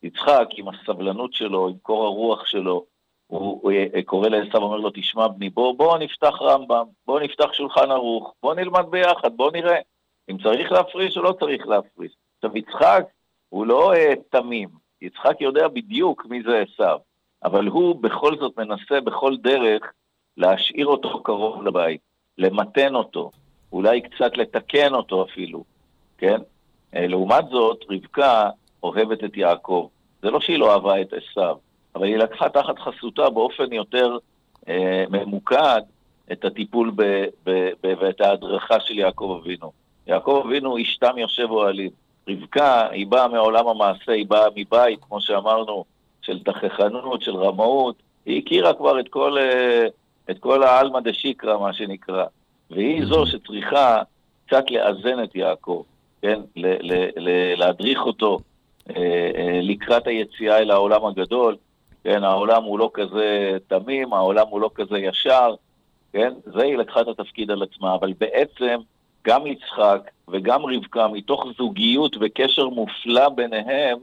[0.02, 2.84] יצחק, עם הסבלנות שלו, עם קור הרוח שלו,
[3.26, 7.52] הוא, הוא הוא קורא לעשו, אומר לו, תשמע בני, בוא, בוא נפתח רמב"ם, בוא נפתח
[7.52, 9.78] שולחן ערוך, בוא נלמד ביחד, בוא נראה
[10.30, 12.12] אם צריך להפריש או לא צריך להפריש.
[12.36, 13.04] עכשיו, יצחק
[13.48, 14.68] הוא לא uh, תמים,
[15.02, 16.98] יצחק יודע בדיוק מי זה עשו,
[17.44, 19.82] אבל הוא בכל זאת מנסה בכל דרך
[20.36, 22.00] להשאיר אותו קרוב לבית,
[22.38, 23.30] למתן אותו,
[23.72, 25.64] אולי קצת לתקן אותו אפילו,
[26.18, 26.40] כן?
[26.94, 28.50] אה, לעומת זאת, רבקה
[28.82, 29.88] אוהבת את יעקב.
[30.22, 31.56] זה לא שהיא לא אהבה את עשיו,
[31.94, 34.16] אבל היא לקחה תחת חסותה באופן יותר
[34.68, 35.80] אה, ממוקד
[36.32, 37.02] את הטיפול ב,
[37.44, 39.72] ב, ב, ואת ההדרכה של יעקב אבינו.
[40.06, 41.90] יעקב אבינו איש תם יושב אוהלים.
[42.28, 45.84] רבקה, היא באה מעולם המעשה, היא באה מבית, כמו שאמרנו,
[46.22, 47.96] של תככנות, של רמאות.
[48.26, 49.86] היא הכירה כבר את כל, אה,
[50.30, 52.24] את כל העלמא דשיקרא, מה שנקרא.
[52.70, 54.02] והיא זו שצריכה
[54.46, 55.82] קצת לאזן את יעקב,
[56.22, 56.40] כן?
[56.56, 58.38] ל- ל- ל- להדריך אותו
[59.62, 61.56] לקראת היציאה אל העולם הגדול,
[62.04, 62.24] כן?
[62.24, 65.54] העולם הוא לא כזה תמים, העולם הוא לא כזה ישר,
[66.12, 66.32] כן?
[66.44, 68.80] זה היא לקחה את התפקיד על עצמה, אבל בעצם
[69.26, 73.98] גם יצחק וגם רבקה, מתוך זוגיות וקשר מופלא ביניהם,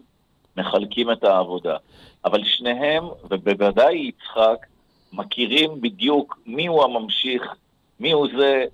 [0.58, 1.78] מחלקים את העבודה.
[2.26, 4.66] אבל שניהם, ובוודאי יצחק,
[5.14, 7.56] מכירים בדיוק מיהו הממשיך
[8.00, 8.66] מי הוא זה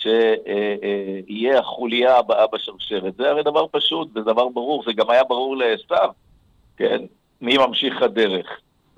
[0.00, 3.16] שיהיה החוליה הבאה בשרשרת.
[3.16, 6.12] זה הרי דבר פשוט, זה דבר ברור, זה גם היה ברור לעשו,
[6.76, 7.02] כן?
[7.40, 8.46] מי ממשיך הדרך.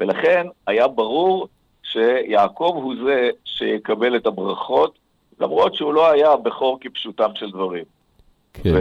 [0.00, 1.48] ולכן היה ברור
[1.82, 4.98] שיעקב הוא זה שיקבל את הברכות,
[5.40, 7.84] למרות שהוא לא היה בכור כפשוטם של דברים.
[8.52, 8.74] כן.
[8.74, 8.80] ו...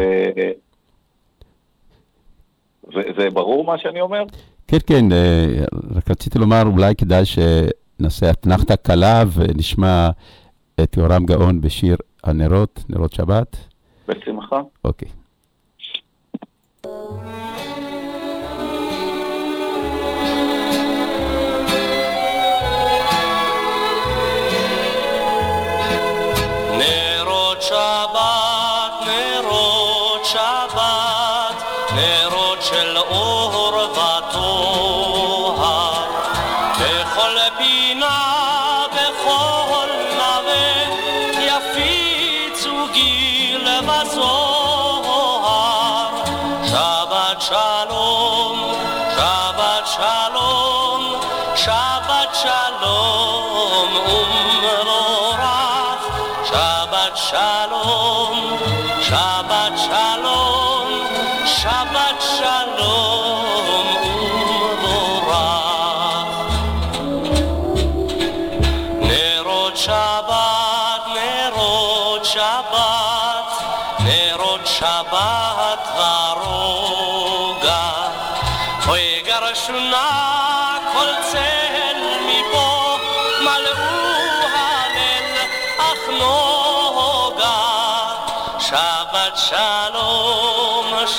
[3.18, 4.24] זה ברור מה שאני אומר?
[4.68, 5.46] כן, כן, אה,
[5.96, 10.10] רק רציתי לומר, אולי כדאי שנעשה אתנחתא קלה ונשמע
[10.84, 13.58] את יורם גאון בשיר הנרות, נרות שבת?
[14.08, 14.62] בשמחה.
[14.84, 15.08] אוקיי.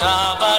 [0.02, 0.51] שלום,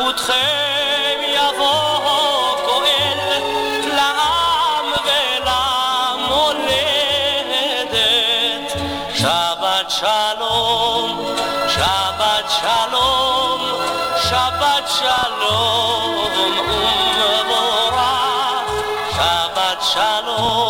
[0.00, 3.18] בזכותכם יבוא גואל
[3.96, 4.86] לעם
[6.24, 6.60] ולמולדת.
[9.14, 11.34] שבת שלום,
[11.68, 13.60] שבת שלום,
[14.28, 16.14] שבת שלום
[17.16, 18.00] ומבורך.
[19.16, 20.69] שבת שלום,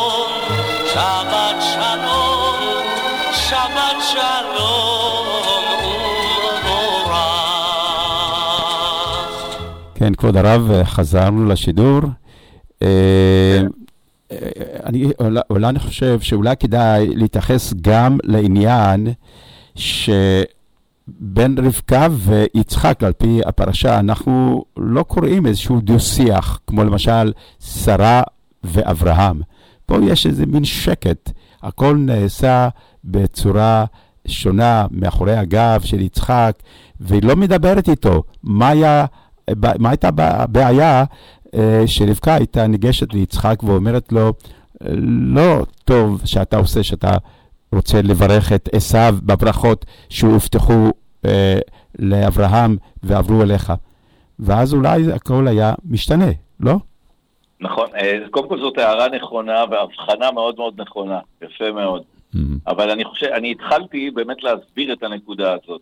[10.10, 12.00] כן, כבוד הרב, חזרנו לשידור.
[12.82, 13.60] אה,
[14.86, 19.06] אני, אולי, אולי אני חושב שאולי כדאי להתייחס גם לעניין
[19.74, 28.22] שבין רבקה ויצחק, על פי הפרשה, אנחנו לא קוראים איזשהו דו-שיח, כמו למשל שרה
[28.64, 29.40] ואברהם.
[29.86, 31.30] פה יש איזה מין שקט,
[31.62, 32.68] הכל נעשה
[33.04, 33.84] בצורה
[34.26, 36.52] שונה מאחורי הגב של יצחק,
[37.00, 38.22] והיא לא מדברת איתו.
[38.42, 39.06] מה, היה,
[39.78, 41.04] מה הייתה הבעיה
[41.54, 44.32] אה, שרבקה הייתה ניגשת ליצחק ואומרת לו,
[45.34, 47.16] לא טוב שאתה עושה, שאתה
[47.74, 50.90] רוצה לברך את עשיו בברכות שהובטחו
[51.24, 51.58] אה,
[51.98, 53.72] לאברהם ועברו אליך.
[54.38, 56.30] ואז אולי הכל היה משתנה,
[56.60, 56.74] לא?
[57.60, 62.02] נכון, אה, קודם כל זאת הערה נכונה והבחנה מאוד מאוד נכונה, יפה מאוד.
[62.02, 62.38] Mm-hmm.
[62.66, 65.80] אבל אני חושב, אני התחלתי באמת להסביר את הנקודה הזאת.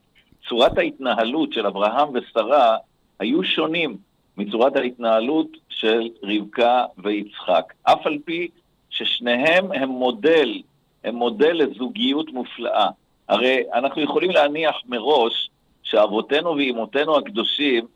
[0.48, 2.76] צורת ההתנהלות של אברהם ושרה
[3.18, 3.96] היו שונים
[4.36, 8.48] מצורת ההתנהלות של רבקה ויצחק, אף על פי
[8.90, 10.62] ששניהם הם מודל,
[11.04, 12.88] הם מודל לזוגיות מופלאה.
[13.28, 15.50] הרי אנחנו יכולים להניח מראש
[15.82, 17.86] שאבותינו ואימותינו הקדושים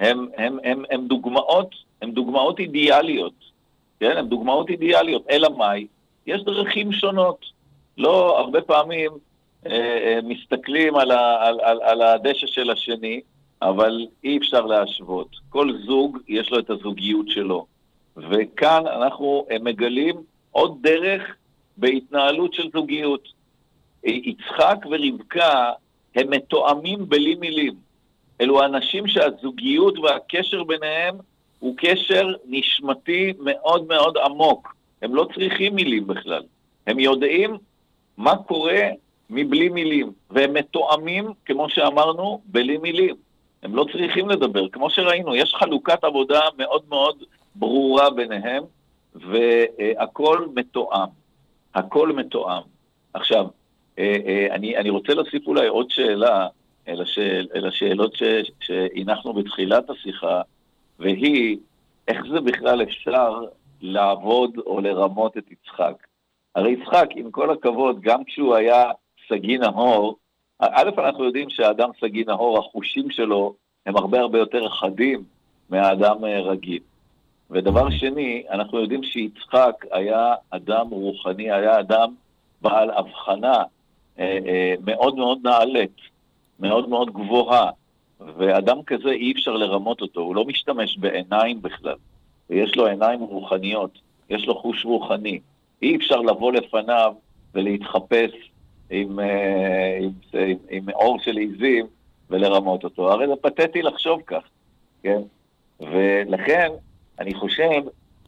[0.00, 3.32] הם, הם, הם, הם, דוגמאות, הם דוגמאות אידיאליות,
[4.00, 4.16] כן?
[4.16, 5.86] הם דוגמאות אידיאליות, אלא מאי?
[6.26, 7.46] יש דרכים שונות.
[7.98, 9.10] לא הרבה פעמים
[9.66, 13.20] אה, אה, מסתכלים על, ה, על, על, על הדשא של השני,
[13.62, 15.28] אבל אי אפשר להשוות.
[15.48, 17.66] כל זוג יש לו את הזוגיות שלו.
[18.16, 20.16] וכאן אנחנו מגלים
[20.50, 21.22] עוד דרך
[21.76, 23.28] בהתנהלות של זוגיות.
[24.04, 25.72] יצחק ורבקה
[26.14, 27.74] הם מתואמים בלי מילים.
[28.40, 31.16] אלו אנשים שהזוגיות והקשר ביניהם
[31.58, 34.76] הוא קשר נשמתי מאוד מאוד עמוק.
[35.02, 36.42] הם לא צריכים מילים בכלל.
[36.86, 37.56] הם יודעים
[38.16, 38.88] מה קורה
[39.30, 43.14] מבלי מילים, והם מתואמים, כמו שאמרנו, בלי מילים.
[43.62, 44.68] הם לא צריכים לדבר.
[44.68, 47.22] כמו שראינו, יש חלוקת עבודה מאוד מאוד
[47.54, 48.62] ברורה ביניהם,
[49.14, 51.08] והכל מתואם.
[51.74, 52.62] הכל מתואם.
[53.14, 53.46] עכשיו,
[53.98, 56.48] אה, אה, אני, אני רוצה להוסיף אולי עוד שאלה
[56.88, 58.14] אל, השאל, אל השאלות
[58.60, 60.42] שהנחנו בתחילת השיחה,
[60.98, 61.58] והיא,
[62.08, 63.40] איך זה בכלל אפשר
[63.80, 66.06] לעבוד או לרמות את יצחק?
[66.54, 68.90] הרי יצחק, עם כל הכבוד, גם כשהוא היה
[69.28, 70.16] סגי נהור,
[70.60, 73.54] א', אנחנו יודעים שהאדם סגי נהור, החושים שלו
[73.86, 75.24] הם הרבה הרבה יותר חדים
[75.70, 76.82] מהאדם אה, רגיל.
[77.50, 82.14] ודבר שני, אנחנו יודעים שיצחק היה אדם רוחני, היה אדם
[82.62, 83.62] בעל הבחנה
[84.18, 85.96] אה, אה, מאוד מאוד נעלית,
[86.60, 87.70] מאוד מאוד גבוהה,
[88.20, 91.96] ואדם כזה אי אפשר לרמות אותו, הוא לא משתמש בעיניים בכלל,
[92.50, 93.98] ויש לו עיניים רוחניות,
[94.30, 95.40] יש לו חוש רוחני.
[95.82, 97.14] אי אפשר לבוא לפניו
[97.54, 98.30] ולהתחפש
[98.90, 101.86] עם, אה, עם, עם, עם אור של עיזים
[102.30, 103.12] ולרמות אותו.
[103.12, 104.42] הרי זה פתטי לחשוב כך,
[105.02, 105.20] כן?
[105.80, 106.72] ולכן
[107.18, 107.82] אני חושב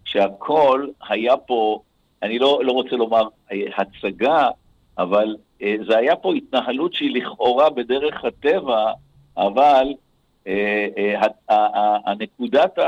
[0.04, 1.80] שהכל היה פה,
[2.22, 3.28] אני לא, לא רוצה לומר
[3.76, 4.48] הצגה,
[4.98, 8.92] אבל אה, זה היה פה התנהלות שהיא לכאורה בדרך הטבע,
[9.36, 9.94] אבל
[10.46, 10.86] אה,
[11.50, 12.78] אה, הנקודת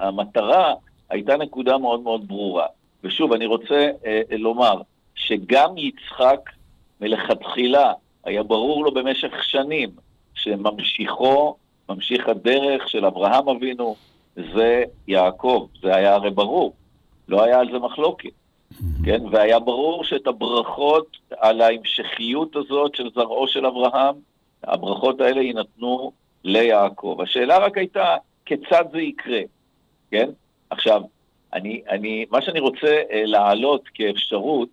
[0.00, 0.74] המטרה
[1.10, 2.66] הייתה נקודה מאוד מאוד ברורה.
[3.04, 3.90] ושוב, אני רוצה
[4.30, 4.80] לומר
[5.14, 6.50] שגם יצחק
[7.00, 7.92] מלכתחילה
[8.24, 9.90] היה ברור לו במשך שנים
[10.34, 11.56] שממשיכו,
[11.88, 13.96] ממשיך הדרך של אברהם אבינו,
[14.54, 16.72] זה יעקב, זה היה הרי ברור,
[17.28, 18.30] לא היה על זה מחלוקת.
[19.04, 19.22] כן?
[19.30, 24.14] והיה ברור שאת הברכות על ההמשכיות הזאת של זרעו של אברהם,
[24.64, 26.12] הברכות האלה יינתנו
[26.44, 27.18] ליעקב.
[27.22, 29.40] השאלה רק הייתה, כיצד זה יקרה,
[30.10, 30.30] כן?
[30.70, 31.02] עכשיו,
[31.52, 34.68] אני, אני, מה שאני רוצה אה, להעלות כאפשרות,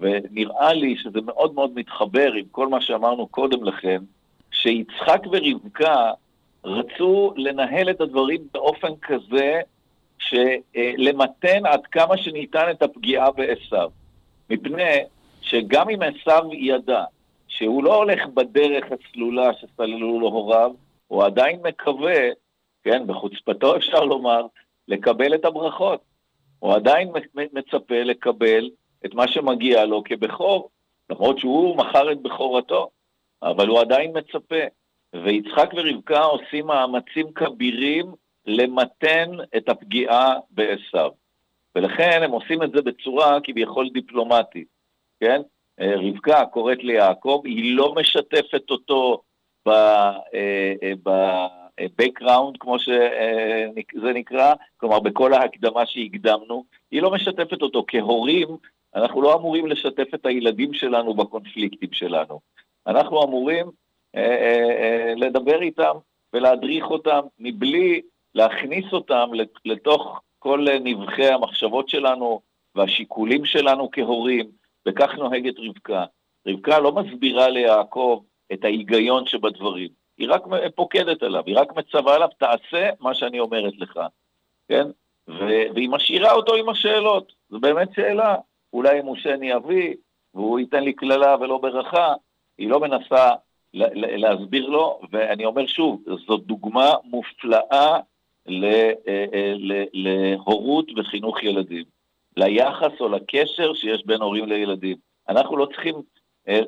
[0.00, 4.02] ונראה לי שזה מאוד מאוד מתחבר עם כל מה שאמרנו קודם לכן,
[4.50, 6.12] שיצחק ורבקה
[6.64, 9.60] רצו לנהל את הדברים באופן כזה
[10.18, 13.90] שלמתן עד כמה שניתן את הפגיעה בעשיו.
[14.50, 14.98] מפני
[15.40, 17.04] שגם אם עשיו ידע
[17.48, 20.72] שהוא לא הולך בדרך הסלולה שסללו לו הוריו,
[21.06, 22.18] הוא עדיין מקווה,
[22.84, 24.46] כן, בחוצפתו אפשר לומר,
[24.88, 26.00] לקבל את הברכות.
[26.58, 27.08] הוא עדיין
[27.52, 28.70] מצפה לקבל
[29.04, 30.70] את מה שמגיע לו כבכור,
[31.10, 32.90] למרות שהוא מכר את בכורתו,
[33.42, 34.64] אבל הוא עדיין מצפה.
[35.14, 38.12] ויצחק ורבקה עושים מאמצים כבירים
[38.46, 41.10] למתן את הפגיעה בעשיו.
[41.74, 44.68] ולכן הם עושים את זה בצורה כביכול דיפלומטית,
[45.20, 45.40] כן?
[45.80, 49.22] אה, רבקה קוראת ליעקב, היא לא משתפת אותו
[51.02, 57.84] ב-background, אה, כמו שזה נקרא, כלומר בכל ההקדמה שהקדמנו, היא לא משתפת אותו.
[57.88, 58.48] כהורים,
[58.98, 62.40] אנחנו לא אמורים לשתף את הילדים שלנו בקונפליקטים שלנו.
[62.86, 63.66] אנחנו אמורים
[64.16, 65.96] אה, אה, אה, לדבר איתם
[66.32, 68.00] ולהדריך אותם מבלי
[68.34, 69.30] להכניס אותם
[69.64, 72.40] לתוך כל נבחי המחשבות שלנו
[72.74, 74.50] והשיקולים שלנו כהורים,
[74.88, 76.04] וכך נוהגת רבקה.
[76.48, 78.22] רבקה לא מסבירה ליעקב
[78.52, 79.88] את ההיגיון שבדברים,
[80.18, 80.42] היא רק
[80.74, 84.00] פוקדת עליו, היא רק מצווה עליו, תעשה מה שאני אומרת לך,
[84.68, 84.86] כן?
[85.28, 88.34] ו- והיא משאירה אותו עם השאלות, זו באמת שאלה,
[88.72, 89.94] אולי ימושני אבי,
[90.34, 92.14] והוא ייתן לי קללה ולא ברכה,
[92.58, 93.30] היא לא מנסה
[93.74, 97.98] להסביר לו, ואני אומר שוב, זו דוגמה מופלאה
[98.48, 99.54] אה, אה,
[99.92, 101.84] להורות וחינוך ילדים,
[102.36, 104.96] ליחס או לקשר שיש בין הורים לילדים.
[105.28, 105.94] אנחנו לא צריכים
[106.48, 106.60] אה,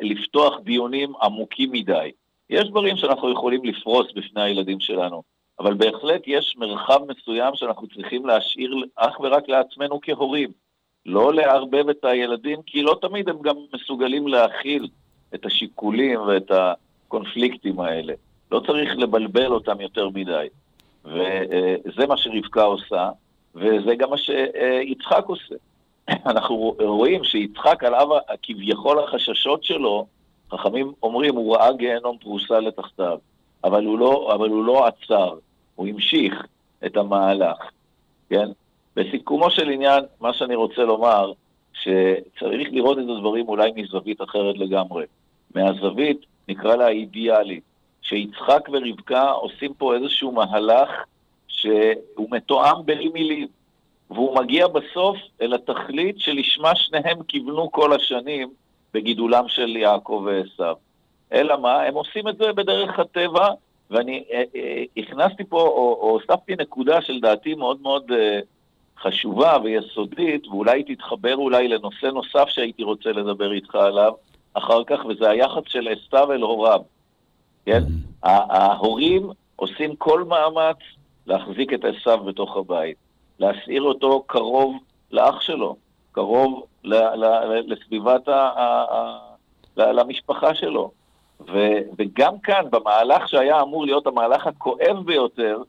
[0.00, 2.10] לפתוח דיונים עמוקים מדי.
[2.50, 5.22] יש דברים שאנחנו יכולים לפרוס בפני הילדים שלנו,
[5.58, 10.50] אבל בהחלט יש מרחב מסוים שאנחנו צריכים להשאיר אך ורק לעצמנו כהורים.
[11.06, 14.88] לא לערבב את הילדים, כי לא תמיד הם גם מסוגלים להכיל
[15.34, 18.12] את השיקולים ואת הקונפליקטים האלה.
[18.52, 20.46] לא צריך לבלבל אותם יותר מדי.
[21.04, 23.10] וזה מה שרבקה עושה,
[23.54, 25.54] וזה גם מה שיצחק עושה.
[26.32, 28.08] אנחנו רואים שיצחק על אב
[28.42, 30.06] כביכול החששות שלו,
[30.50, 33.18] חכמים אומרים, הוא ראה גיהנום פרוסה לתחתיו,
[33.64, 35.34] אבל הוא לא, אבל הוא לא עצר,
[35.74, 36.46] הוא המשיך
[36.86, 37.56] את המהלך,
[38.30, 38.48] כן?
[38.96, 41.32] בסיכומו של עניין, מה שאני רוצה לומר,
[41.72, 45.04] שצריך לראות את הדברים אולי מזווית אחרת לגמרי.
[45.54, 47.62] מהזווית, נקרא לה האידיאלית,
[48.02, 50.90] שיצחק ורבקה עושים פה איזשהו מהלך
[51.48, 53.48] שהוא מתואם בלי מילים,
[54.10, 58.48] והוא מגיע בסוף אל התכלית שלשמה שניהם כיוונו כל השנים
[58.94, 60.78] בגידולם של יעקב ועשו.
[61.32, 61.82] אלא מה?
[61.82, 63.48] הם עושים את זה בדרך הטבע,
[63.90, 68.40] ואני אה, אה, הכנסתי פה, או, הוספתי נקודה של דעתי מאוד מאוד אה,
[68.98, 74.12] חשובה ויסודית, ואולי תתחבר אולי לנושא נוסף שהייתי רוצה לדבר איתך עליו
[74.54, 76.80] אחר כך, וזה היחס של עשו אל הוריו.
[77.66, 77.82] כן?
[77.82, 78.28] Mm-hmm.
[78.28, 80.76] ההורים עושים כל מאמץ
[81.26, 82.96] להחזיק את עשו בתוך הבית,
[83.38, 84.76] להסעיר אותו קרוב
[85.10, 85.76] לאח שלו,
[86.12, 89.18] קרוב ל- ל- לסביבת ה-
[89.76, 90.90] למשפחה שלו.
[91.40, 95.62] ו- וגם כאן, במהלך שהיה אמור להיות המהלך הכואב ביותר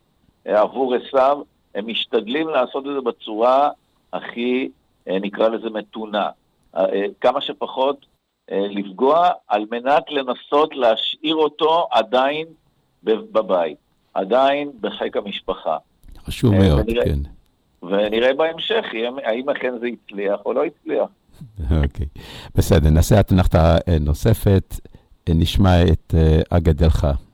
[0.47, 1.43] אה, עבור עשו,
[1.77, 3.69] הם משתדלים לעשות את זה בצורה
[4.13, 4.69] הכי,
[5.07, 6.29] אה, נקרא לזה, מתונה.
[6.75, 6.83] אה,
[7.21, 8.05] כמה שפחות
[8.51, 12.47] לפגוע על מנת לנסות להשאיר אותו עדיין
[13.03, 13.77] בבית,
[14.13, 15.77] עדיין בחיק המשפחה.
[16.25, 17.19] חשוב מאוד, ונראה, כן.
[17.83, 18.85] ונראה בהמשך
[19.23, 21.09] האם אכן זה הצליח או לא הצליח.
[21.83, 22.05] אוקיי,
[22.55, 24.75] בסדר, נעשה אתנחתה נוספת,
[25.29, 26.13] נשמע את
[26.49, 26.97] אגדלך.
[27.03, 27.26] יוצרות.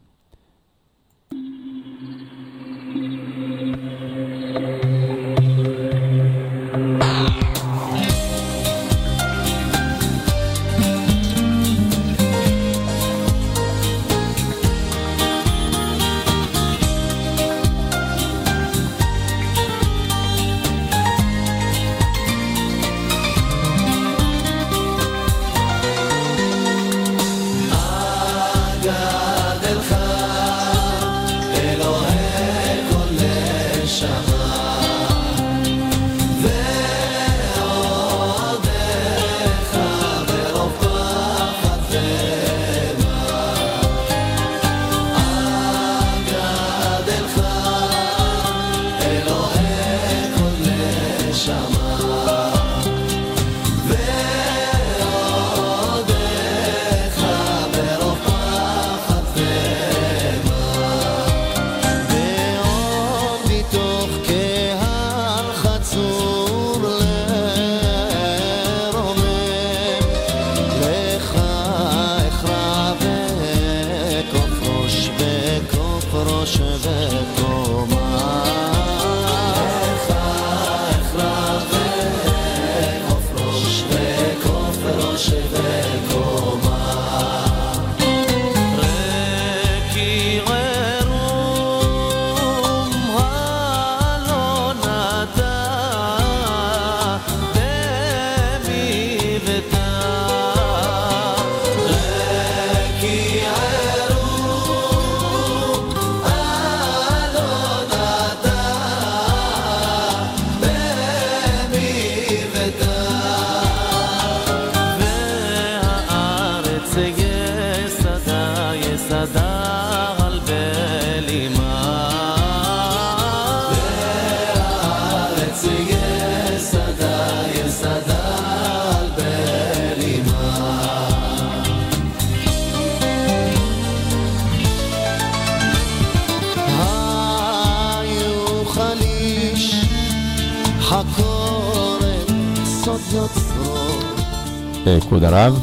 [145.14, 145.54] כבוד הרב,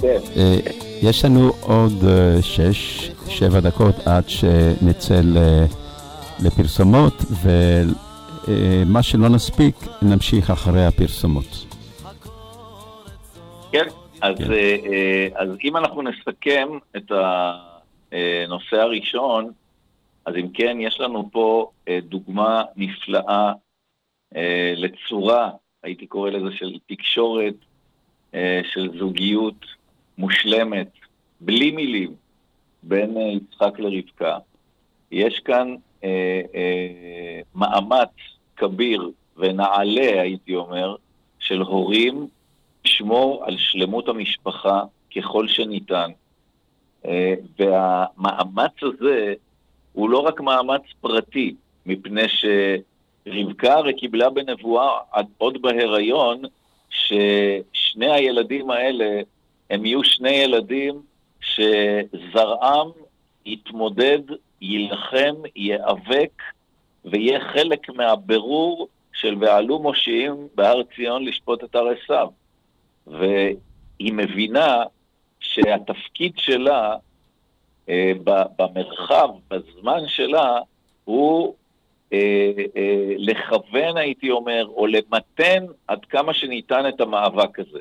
[0.00, 0.18] כן.
[0.36, 0.56] אה,
[1.02, 5.20] יש לנו עוד אה, שש, שבע דקות עד שנצא
[6.44, 7.12] לפרסומות,
[7.42, 11.66] ומה שלא נספיק, נמשיך אחרי הפרסומות.
[13.72, 13.84] כן,
[14.20, 14.52] אז, כן.
[14.52, 17.12] אה, אה, אז אם אנחנו נסכם את
[18.12, 19.50] הנושא הראשון,
[20.26, 23.52] אז אם כן, יש לנו פה אה, דוגמה נפלאה
[24.36, 25.50] אה, לצורה,
[25.82, 27.73] הייתי קורא לזה, של תקשורת, אה,
[28.72, 29.66] של זוגיות
[30.18, 30.90] מושלמת,
[31.40, 32.14] בלי מילים,
[32.82, 34.38] בין אה, יצחק לרבקה.
[35.10, 35.74] יש כאן
[36.04, 38.10] אה, אה, מאמץ
[38.56, 40.96] כביר ונעלה, הייתי אומר,
[41.38, 42.28] של הורים
[42.84, 44.82] לשמור על שלמות המשפחה
[45.16, 46.10] ככל שניתן.
[47.06, 49.34] אה, והמאמץ הזה
[49.92, 51.54] הוא לא רק מאמץ פרטי,
[51.86, 54.88] מפני שרבקה הרי קיבלה בנבואה
[55.38, 56.42] עוד בהיריון,
[56.94, 59.20] ששני הילדים האלה
[59.70, 61.02] הם יהיו שני ילדים
[61.40, 62.90] שזרעם
[63.46, 64.20] יתמודד,
[64.60, 66.42] יילחם, ייאבק,
[67.04, 72.28] ויהיה חלק מהבירור של ועלו מושיעים בהר ציון לשפוט את הר עשיו.
[73.06, 74.82] והיא מבינה
[75.40, 76.96] שהתפקיד שלה
[77.88, 78.12] אה,
[78.58, 80.58] במרחב, בזמן שלה,
[81.04, 81.54] הוא
[83.18, 87.78] לכוון, הייתי אומר, או למתן עד כמה שניתן את המאבק הזה.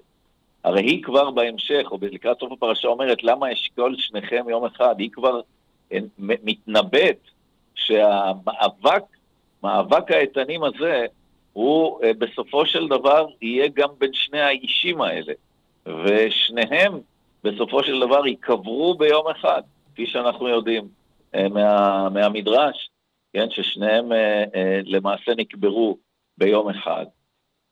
[0.63, 4.95] הרי היא כבר בהמשך, או לקראת סוף הפרשה אומרת, למה אשכול שניכם יום אחד?
[4.97, 5.41] היא כבר
[5.91, 7.19] אה, מתנבאת
[7.75, 9.03] שהמאבק,
[9.63, 11.05] מאבק האיתנים הזה,
[11.53, 15.33] הוא אה, בסופו של דבר יהיה גם בין שני האישים האלה.
[15.85, 16.99] ושניהם
[17.43, 19.61] בסופו של דבר ייקברו ביום אחד,
[19.93, 20.87] כפי שאנחנו יודעים
[21.35, 22.89] אה, מה, מהמדרש,
[23.33, 25.97] כן, ששניהם אה, אה, למעשה נקברו
[26.37, 27.05] ביום אחד.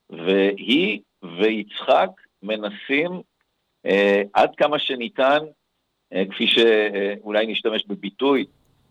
[0.10, 2.10] והיא ויצחק
[2.44, 3.22] מנסים
[3.86, 5.40] אה, עד כמה שניתן,
[6.14, 8.46] אה, כפי שאולי נשתמש בביטוי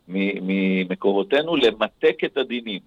[0.08, 2.80] ממקורותינו, למתק את הדינים.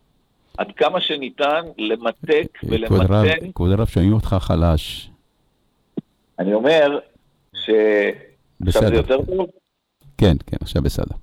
[0.57, 5.09] עד כמה שניתן למתק ולמתן כבוד הרב, שומעים אותך חלש.
[6.39, 6.99] אני אומר
[7.55, 7.69] ש...
[8.67, 8.95] עכשיו זה בסדר.
[8.95, 9.49] יותר טוב?
[10.17, 11.15] כן, כן, עכשיו בסדר.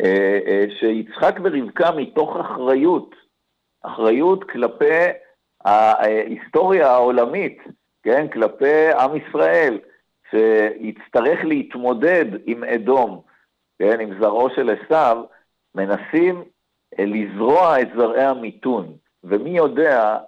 [0.00, 3.14] אה, אה, שיצחק ורבקה מתוך אחריות,
[3.82, 5.04] אחריות כלפי
[5.64, 7.58] ההיסטוריה העולמית,
[8.02, 9.78] כן, כלפי עם ישראל,
[10.30, 13.20] שיצטרך להתמודד עם אדום,
[13.78, 15.24] כן, עם זרעו של עשיו,
[15.74, 16.44] מנסים
[16.98, 18.96] אה, לזרוע את זרעי המיתון.
[19.24, 20.18] ומי יודע,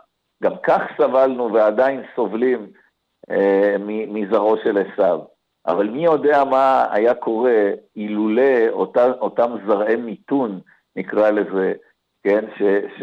[0.42, 2.70] גם כך סבלנו ועדיין סובלים
[3.30, 3.76] אה,
[4.08, 5.20] מזרעו של עשיו.
[5.66, 10.60] אבל מי יודע מה היה קורה אילולא אותה, אותם זרעי מיתון,
[10.96, 11.72] נקרא לזה,
[12.22, 12.62] כן, ש,
[12.98, 13.02] ש,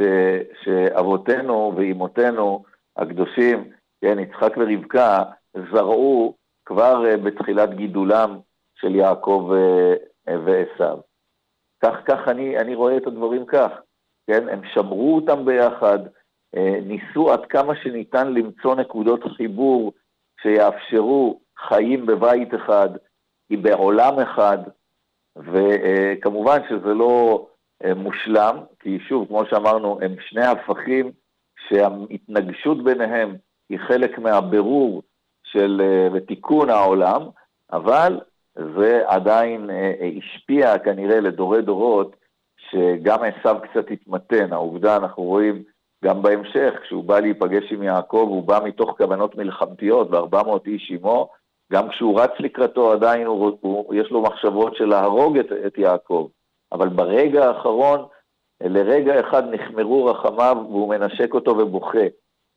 [0.64, 2.64] שאבותינו ואימותינו
[2.98, 3.70] הקדושים,
[4.02, 5.24] כן, יצחק ורבקה,
[5.72, 6.36] זרעו
[6.66, 8.38] כבר אה, בתחילת גידולם
[8.76, 9.94] של יעקב אה,
[10.28, 10.98] אה, ועשיו.
[11.84, 13.72] כך, כך אני, אני רואה את הדברים כך,
[14.28, 16.00] כן, הם שמרו אותם ביחד,
[16.84, 19.94] ניסו עד כמה שניתן למצוא נקודות חיבור
[20.42, 22.90] שיאפשרו חיים בבית אחד,
[23.50, 24.58] היא בעולם אחד,
[25.38, 27.46] וכמובן שזה לא
[27.84, 31.12] אה, מושלם, כי שוב, כמו שאמרנו, הם שני הפכים
[31.68, 33.36] שההתנגשות ביניהם
[33.70, 35.04] היא חלק מהבירור
[35.44, 37.22] של, אה, ותיקון העולם,
[37.72, 38.20] אבל
[38.56, 42.16] זה עדיין אה, השפיע כנראה לדורי דורות,
[42.58, 44.54] שגם עשיו קצת התמתן.
[44.54, 45.64] העובדה, אנחנו רואים
[46.06, 51.30] גם בהמשך, כשהוא בא להיפגש עם יעקב, הוא בא מתוך כוונות מלחמתיות, ו-400 איש עמו,
[51.72, 56.28] גם כשהוא רץ לקראתו עדיין הוא, הוא, יש לו מחשבות של להרוג את, את יעקב.
[56.72, 58.06] אבל ברגע האחרון,
[58.64, 62.08] לרגע אחד נחמרו רחמיו והוא מנשק אותו ובוכה.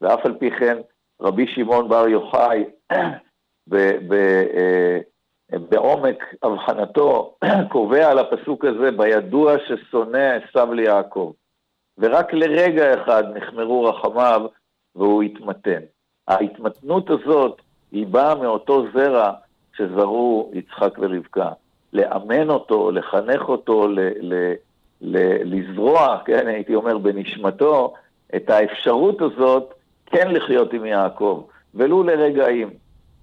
[0.00, 0.78] ואף על פי כן,
[1.20, 2.64] רבי שמעון בר יוחאי,
[5.52, 7.34] אה, בעומק הבחנתו,
[7.72, 11.32] קובע על הפסוק הזה, בידוע ששונא עשיו ליעקב.
[11.98, 14.46] ורק לרגע אחד נחמרו רחמיו
[14.94, 15.80] והוא התמתן.
[16.28, 19.32] ההתמתנות הזאת היא באה מאותו זרע
[19.76, 21.50] שזרעו יצחק ורבקה.
[21.92, 24.54] לאמן אותו, לחנך אותו, ל- ל-
[25.00, 27.94] ל- לזרוע, כן, הייתי אומר, בנשמתו,
[28.36, 29.74] את האפשרות הזאת
[30.06, 31.42] כן לחיות עם יעקב,
[31.74, 32.70] ולו לרגעים,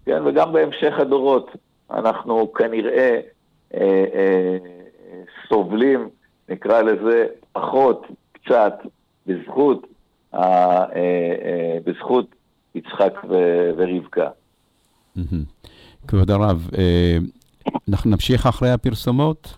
[0.06, 1.52] כן, וגם בהמשך הדורות
[1.92, 3.20] אנחנו כנראה
[3.74, 4.58] אה, אה,
[5.50, 6.10] סובלים,
[6.50, 8.74] נקרא לזה, פחות, קצת,
[9.28, 9.88] בזכות,
[10.34, 10.86] ה- אה,
[11.46, 12.26] אה, בזכות
[12.76, 13.22] יצחק
[13.78, 14.30] ורבקה.
[16.08, 17.18] כבוד הרב, אה,
[17.90, 19.58] אנחנו נמשיך אחרי הפרסומות?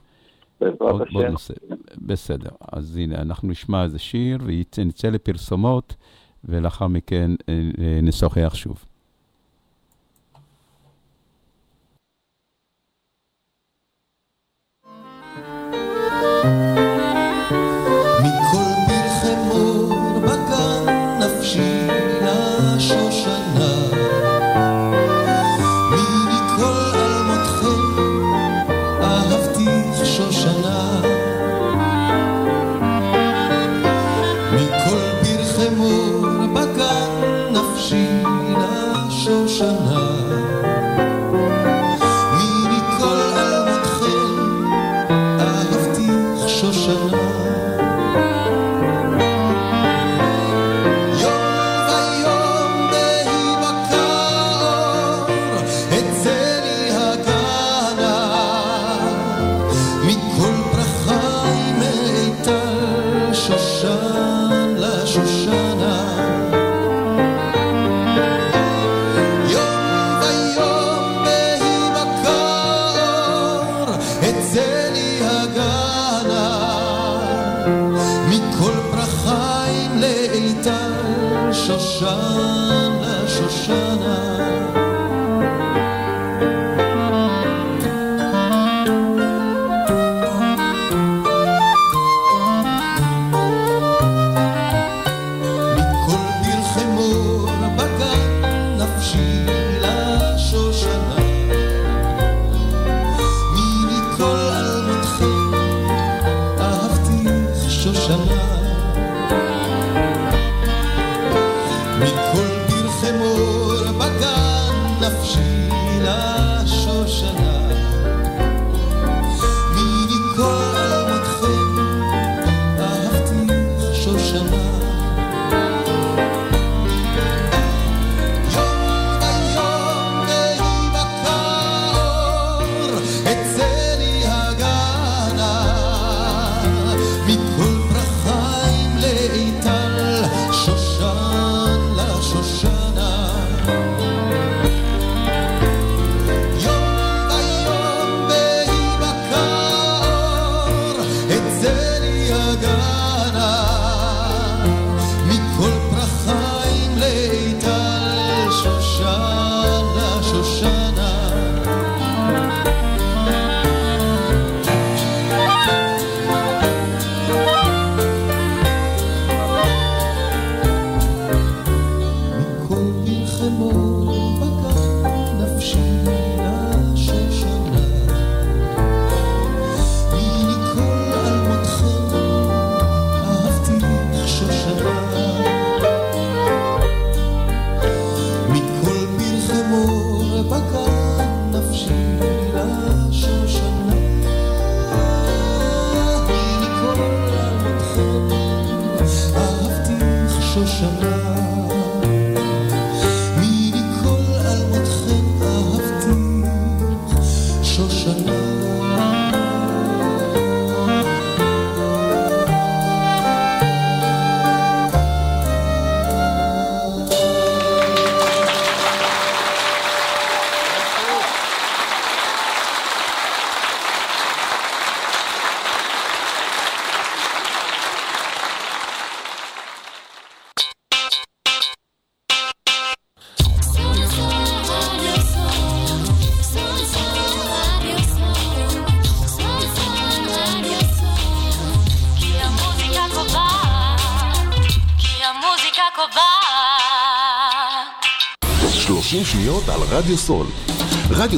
[0.62, 1.56] בעזרת השם.
[1.98, 4.40] בסדר, אז הנה, אנחנו נשמע איזה שיר
[4.78, 5.96] ונצא לפרסומות,
[6.44, 7.32] ולאחר מכן
[8.04, 8.86] נשוחח שוב.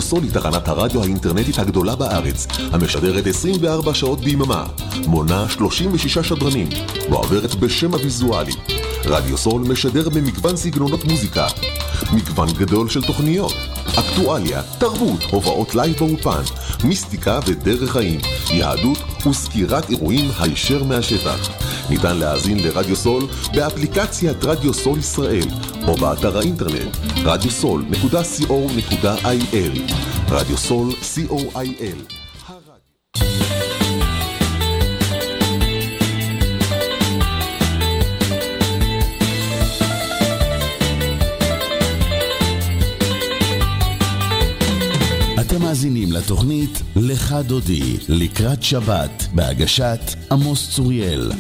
[0.08, 4.66] רדיו סול היא תחנת הרדיו האינטרנטית הגדולה בארץ, המשדרת 24 שעות ביממה,
[5.08, 6.70] מונה 36 שדרנים,
[7.10, 8.52] מועברת בשם הוויזואלי.
[9.06, 11.48] רדיו סול משדר במגוון סגנונות מוזיקה,
[12.14, 13.54] מגוון גדול של תוכניות,
[14.00, 16.42] אקטואליה, תרבות, הופעות לייב באולפן,
[16.84, 18.20] מיסטיקה ודרך חיים,
[18.52, 18.98] יהדות
[19.30, 21.50] וסקירת אירועים הישר מהשטח.
[21.90, 25.48] ניתן להאזין לרדיו סול באפליקציית רדיו סול ישראל
[25.88, 29.80] או באתר האינטרנט radiosol.co.il
[30.30, 32.14] רדיו סול co.il
[45.42, 50.00] אתם מאזינים לתוכנית "לך דודי" לקראת שבת, בהגשת
[50.32, 51.32] עמוס צוריאל.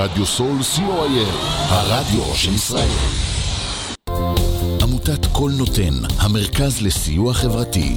[0.00, 1.28] רדיו סול co.il,
[1.68, 2.88] הרדיו של ישראל.
[4.82, 7.96] עמותת כל נותן, המרכז לסיוע חברתי.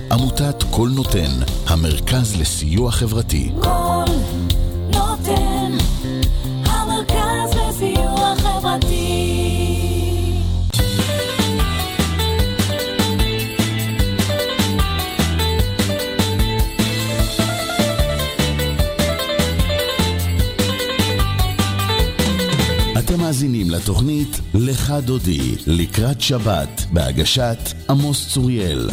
[0.11, 1.31] עמותת כל נותן,
[1.67, 3.51] המרכז לסיוע חברתי.
[3.61, 4.03] כל
[4.93, 5.71] נותן,
[6.63, 9.41] המרכז לסיוע חברתי.
[22.99, 28.89] אתם מאזינים לתוכנית לך דודי, לקראת שבת, בהגשת עמוס צוריאל.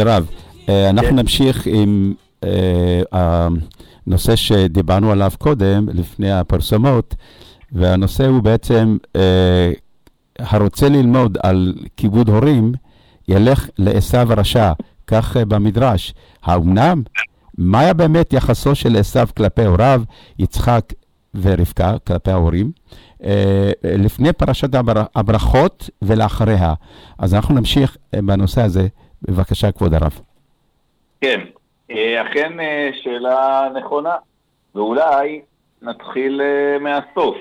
[0.00, 0.26] כן, הרב,
[0.68, 7.14] אה, אנחנו נמשיך עם אה, הנושא שדיברנו עליו קודם, לפני הפרסומות,
[7.72, 9.72] והנושא הוא בעצם, אה,
[10.38, 12.72] הרוצה ללמוד על כיבוד הורים,
[13.28, 14.72] ילך לעשו הרשע,
[15.06, 16.14] כך במדרש.
[16.42, 17.02] האומנם?
[17.58, 20.02] מה היה באמת יחסו של עשו כלפי הוריו,
[20.38, 20.92] יצחק
[21.34, 22.72] ורבקה, כלפי ההורים,
[23.84, 26.74] לפני פרשת הבר- הברכות ולאחריה.
[27.18, 28.88] אז אנחנו נמשיך בנושא הזה.
[29.22, 30.20] בבקשה, כבוד הרב.
[31.20, 31.40] כן.
[31.90, 34.16] אה, אכן אה, שאלה נכונה,
[34.74, 35.40] ואולי
[35.82, 37.36] נתחיל אה, מהסוף.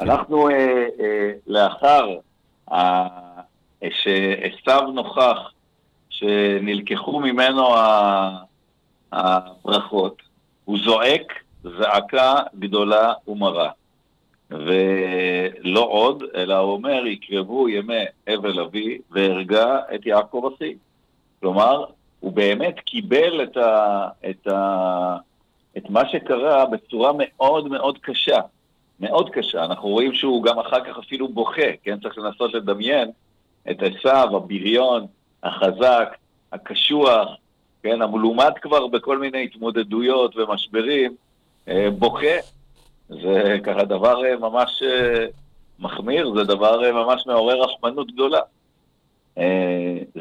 [0.00, 2.16] אנחנו אה, אה, לאחר
[3.90, 5.52] שעשו נוכח
[6.10, 7.74] שנלקחו ממנו
[9.12, 10.22] הברכות,
[10.64, 11.32] הוא זועק
[11.62, 13.70] זעקה גדולה ומרה.
[14.50, 20.74] ולא עוד, אלא הוא אומר, יקרבו ימי אבל אבי והרגה את יעקב אחי.
[21.40, 21.84] כלומר,
[22.20, 25.16] הוא באמת קיבל את, ה, את, ה,
[25.76, 28.40] את מה שקרה בצורה מאוד מאוד קשה.
[29.00, 29.64] מאוד קשה.
[29.64, 32.00] אנחנו רואים שהוא גם אחר כך אפילו בוכה, כן?
[32.00, 33.10] צריך לנסות לדמיין
[33.70, 35.06] את עשיו, הבריון,
[35.42, 36.16] החזק,
[36.52, 37.28] הקשוח,
[37.82, 38.02] כן?
[38.02, 41.14] המלומד כבר בכל מיני התמודדויות ומשברים,
[41.68, 42.36] אה, בוכה.
[43.08, 45.26] זה ככה דבר אה, ממש אה,
[45.78, 48.40] מחמיר, זה דבר ממש מעורר רחמנות גדולה.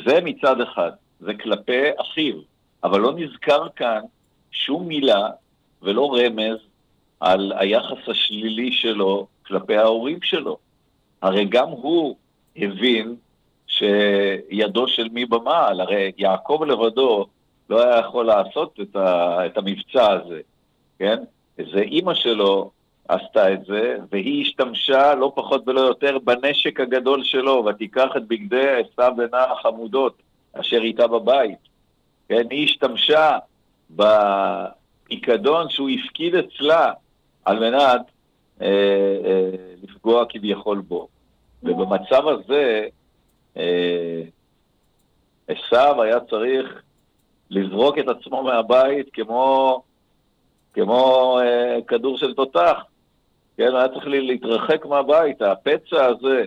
[0.06, 2.36] זה מצד אחד, זה כלפי אחיו,
[2.84, 4.02] אבל לא נזכר כאן
[4.52, 5.30] שום מילה
[5.82, 6.58] ולא רמז
[7.20, 10.58] על היחס השלילי שלו כלפי ההורים שלו.
[11.22, 12.16] הרי גם הוא
[12.56, 13.16] הבין
[13.68, 17.26] שידו של מי במעל, הרי יעקב לבדו
[17.70, 20.42] לא היה יכול לעשות את, ה, את המבצע הזה,
[21.00, 21.24] כן?
[21.58, 22.72] זה אימא שלו
[23.08, 28.68] עשתה את זה, והיא השתמשה לא פחות ולא יותר בנשק הגדול שלו, ותיקח את בגדי
[28.70, 30.22] עשו בנה החמודות
[30.54, 31.58] אשר איתה בבית.
[32.30, 33.38] כן, היא השתמשה
[33.90, 36.94] בפיקדון שהוא הפקיד אצלה
[37.46, 38.02] על מנת
[38.62, 38.68] אה,
[39.26, 39.50] אה,
[39.84, 41.08] לפגוע כביכול בו.
[41.64, 42.88] ובמצב הזה,
[43.58, 44.22] אה,
[46.02, 46.82] היה צריך
[47.50, 49.82] לזרוק את עצמו מהבית כמו,
[50.74, 52.84] כמו אה, כדור של תותח.
[53.58, 55.42] כן, היה צריך להתרחק מהבית.
[55.42, 56.46] הפצע הזה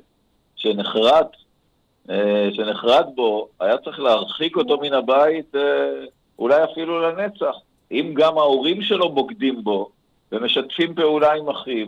[0.56, 1.36] שנחרט
[2.52, 6.04] שנחרד בו, היה צריך להרחיק אותו מן הבית אה,
[6.38, 7.54] אולי אפילו לנצח.
[7.90, 9.90] אם גם ההורים שלו בוגדים בו
[10.32, 11.86] ומשתפים פעולה עם אחיו,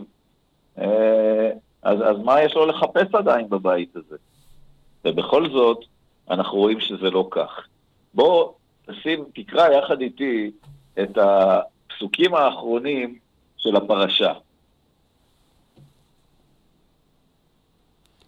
[0.77, 1.51] אה,
[1.83, 4.15] אז, אז מה יש לו לחפש עדיין בבית הזה?
[5.05, 5.85] ובכל זאת,
[6.29, 7.67] אנחנו רואים שזה לא כך.
[8.13, 8.51] בוא
[8.85, 10.51] תשים, תקרא יחד איתי
[10.99, 13.17] את הפסוקים האחרונים
[13.57, 14.33] של הפרשה.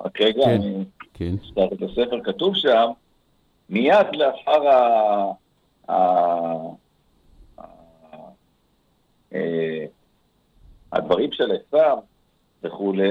[0.01, 0.83] רק רגע, כן, אני
[1.17, 1.33] כן.
[1.45, 2.87] אפתח את הספר, כתוב שם,
[3.69, 4.67] מיד לאחר.
[4.67, 5.31] ה...
[9.33, 9.85] אה,
[10.91, 11.97] הדברים של עשיו
[12.63, 13.09] וכולי,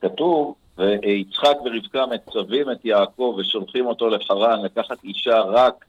[0.00, 5.84] כתוב, ויצחק ורבקה מצווים את יעקב ושולחים אותו לחרן לקחת אישה רק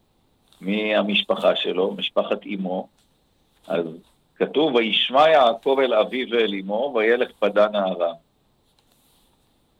[0.61, 2.87] מהמשפחה שלו, משפחת אמו,
[3.67, 3.85] אז
[4.35, 8.15] כתוב, וישמע יעקב אל אביו ואל אמו, וילך פדן הארם.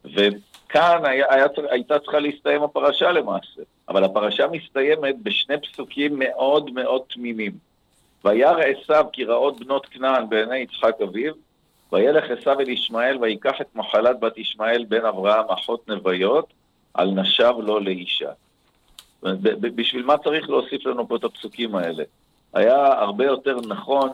[0.05, 7.01] וכאן היה, היה, הייתה צריכה להסתיים הפרשה למעשה, אבל הפרשה מסתיימת בשני פסוקים מאוד מאוד
[7.13, 7.51] תמימים.
[8.25, 11.33] וירא עשיו כי רעות בנות כנען בעיני יצחק אביו,
[11.91, 16.53] וילך עשיו אל ישמעאל ויקח את מחלת בת ישמעאל בן אברהם אחות נוויות,
[16.93, 18.29] על נשב לו לאישה.
[19.61, 22.03] בשביל מה צריך להוסיף לנו פה את הפסוקים האלה?
[22.53, 24.09] היה הרבה יותר נכון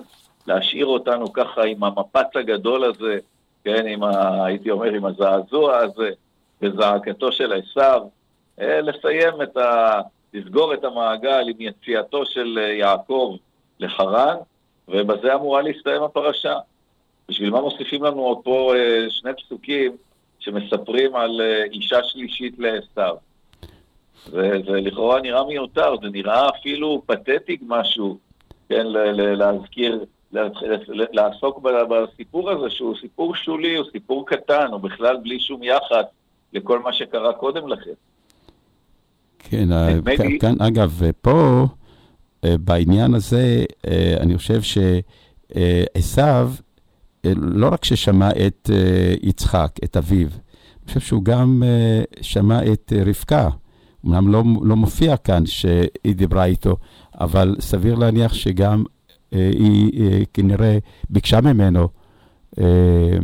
[0.47, 3.19] להשאיר אותנו ככה עם המפץ הגדול הזה,
[3.65, 6.09] כן, עם ה, הייתי אומר, עם הזעזוע הזה,
[6.61, 8.01] בזעקתו של עשיו,
[8.61, 10.01] אה, לסיים את ה...
[10.33, 13.35] לסגור את המעגל עם יציאתו של אה, יעקב
[13.79, 14.35] לחרן,
[14.87, 16.57] ובזה אמורה להסתיים הפרשה.
[17.29, 19.97] בשביל מה מוסיפים לנו עוד פה אה, שני פסוקים
[20.39, 21.41] שמספרים על
[21.71, 23.15] אישה שלישית לעשיו?
[24.29, 28.17] וזה לכאורה נראה מיותר, זה נראה אפילו פתטי משהו,
[28.69, 30.05] כן, להזכיר
[31.11, 31.59] לעסוק
[31.89, 36.05] בסיפור הזה, שהוא סיפור שולי, הוא סיפור קטן, הוא בכלל בלי שום יחס
[36.53, 37.91] לכל מה שקרה קודם לכן.
[39.39, 39.67] כן,
[40.39, 41.65] כאן, אגב, פה,
[42.45, 46.45] אה, בעניין הזה, אה, אני חושב שעשו, אה,
[47.35, 48.69] לא רק ששמע את
[49.23, 51.63] יצחק, את אביו, אני חושב שהוא גם
[52.21, 53.49] שמע את רבקה.
[54.05, 56.77] אמנם לא, לא מופיע כאן שהיא דיברה איתו,
[57.19, 58.83] אבל סביר להניח שגם
[59.37, 60.77] היא אה, כנראה
[61.09, 61.87] ביקשה ממנו,
[62.59, 63.17] אה,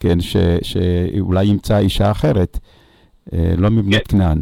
[0.00, 2.58] כן, ש, שאולי ימצא אישה אחרת,
[3.32, 4.16] לא מבנות כן.
[4.16, 4.38] כנען.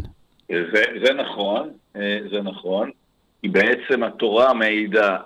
[0.49, 1.69] זה, זה נכון,
[2.31, 2.91] זה נכון,
[3.41, 5.17] כי בעצם התורה מעידה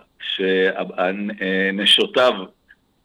[1.79, 2.33] שנשותיו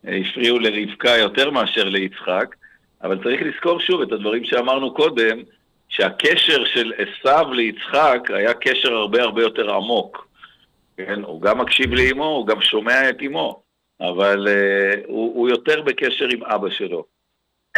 [0.04, 2.56] הפריעו לרבקה יותר מאשר ליצחק,
[3.02, 5.38] אבל צריך לזכור שוב את הדברים שאמרנו קודם,
[5.88, 10.25] שהקשר של עשו ליצחק היה קשר הרבה הרבה יותר עמוק.
[10.96, 11.22] כן?
[11.22, 13.62] הוא גם מקשיב לאמו, הוא גם שומע את אמו,
[14.00, 17.04] אבל uh, הוא, הוא יותר בקשר עם אבא שלו.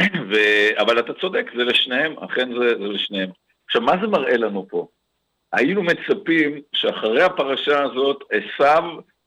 [0.31, 0.35] ו...
[0.78, 3.31] אבל אתה צודק, זה לשניהם, אכן זה, זה לשניהם.
[3.66, 4.86] עכשיו, מה זה מראה לנו פה?
[5.53, 8.82] היינו מצפים שאחרי הפרשה הזאת, עשיו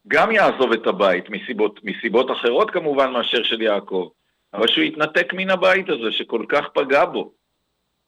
[0.08, 4.10] גם יעזוב את הבית, מסיבות, מסיבות אחרות כמובן מאשר של יעקב,
[4.54, 7.32] אבל שהוא יתנתק מן הבית הזה שכל כך פגע בו.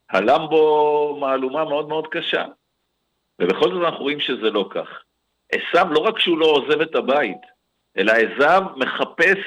[0.09, 2.45] הלם בו מהלומה מאוד מאוד קשה.
[3.41, 5.03] ובכל זאת אנחנו רואים שזה לא כך.
[5.53, 7.41] עשיו לא רק שהוא לא עוזב את הבית,
[7.97, 9.37] אלא עשיו מחפש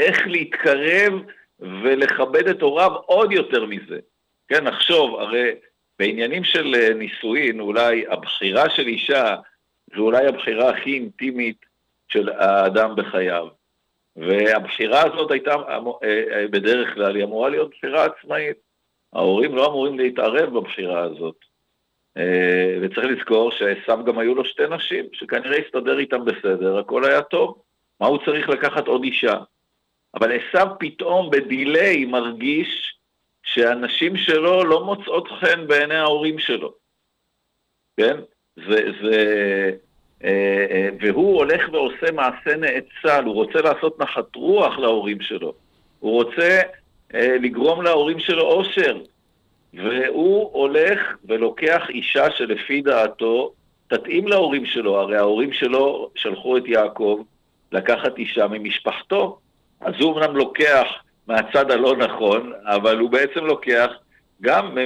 [0.00, 1.12] איך להתקרב
[1.60, 3.98] ולכבד את הוריו עוד יותר מזה.
[4.48, 5.54] כן, נחשוב, הרי
[5.98, 9.36] בעניינים של אה, נישואין, אולי הבחירה של אישה
[9.96, 11.66] זו אולי הבחירה הכי אינטימית
[12.08, 13.48] של האדם בחייו.
[14.16, 18.56] והבחירה הזאת הייתה, אה, אה, בדרך כלל, היא אמורה להיות בחירה עצמאית.
[19.12, 21.36] ההורים לא אמורים להתערב בבחירה הזאת.
[22.16, 27.22] אה, וצריך לזכור שעשו גם היו לו שתי נשים, שכנראה הסתדר איתם בסדר, הכל היה
[27.22, 27.62] טוב.
[28.00, 29.38] מה הוא צריך לקחת עוד אישה?
[30.14, 32.98] אבל עשו פתאום בדיליי מרגיש
[33.42, 36.74] שהנשים שלו לא מוצאות חן בעיני ההורים שלו.
[37.96, 38.16] כן?
[38.56, 39.70] זה, זה,
[40.24, 45.54] אה, אה, והוא הולך ועושה מעשה נאצל, הוא רוצה לעשות נחת רוח להורים שלו.
[46.00, 46.60] הוא רוצה
[47.14, 48.98] לגרום להורים שלו אושר.
[49.76, 53.52] והוא הולך ולוקח אישה שלפי דעתו
[53.88, 57.22] תתאים להורים שלו, הרי ההורים שלו שלחו את יעקב
[57.72, 59.38] לקחת אישה ממשפחתו,
[59.80, 60.86] אז הוא אמנם לוקח
[61.26, 63.90] מהצד הלא נכון, אבל הוא בעצם לוקח
[64.40, 64.78] גם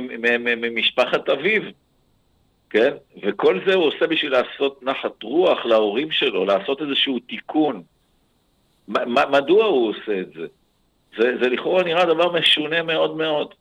[0.57, 1.63] ממשפחת אביו,
[2.71, 2.95] כן?
[3.23, 7.83] וכל זה הוא עושה בשביל לעשות נחת רוח להורים שלו, לעשות איזשהו תיקון.
[9.31, 10.47] מדוע הוא עושה את זה?
[11.19, 13.55] זה, זה לכאורה נראה דבר משונה מאוד מאוד.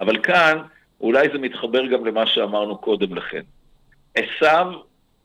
[0.00, 0.58] אבל כאן
[1.00, 3.42] אולי זה מתחבר גם למה שאמרנו קודם לכן.
[4.14, 4.72] עשיו,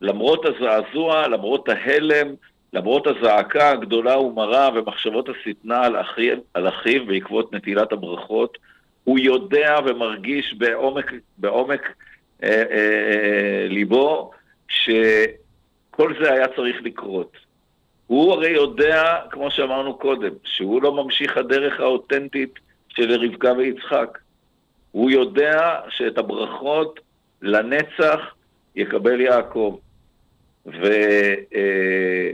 [0.01, 2.27] למרות הזעזוע, למרות ההלם,
[2.73, 5.95] למרות הזעקה הגדולה ומרה ומחשבות השטנה על
[6.53, 8.57] על אחיו בעקבות נטילת הברכות,
[9.03, 11.93] הוא יודע ומרגיש בעומק, בעומק
[12.43, 14.31] אה, אה, אה, ליבו
[14.67, 17.37] שכל זה היה צריך לקרות.
[18.07, 24.17] הוא הרי יודע, כמו שאמרנו קודם, שהוא לא ממשיך הדרך האותנטית של רבקה ויצחק.
[24.91, 26.99] הוא יודע שאת הברכות
[27.41, 28.19] לנצח
[28.75, 29.77] יקבל יעקב.
[30.65, 30.85] ו,
[31.55, 32.31] אה,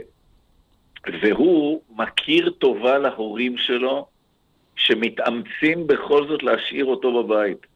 [1.22, 4.06] והוא מכיר טובה להורים שלו,
[4.76, 7.66] שמתאמצים בכל זאת להשאיר אותו בבית.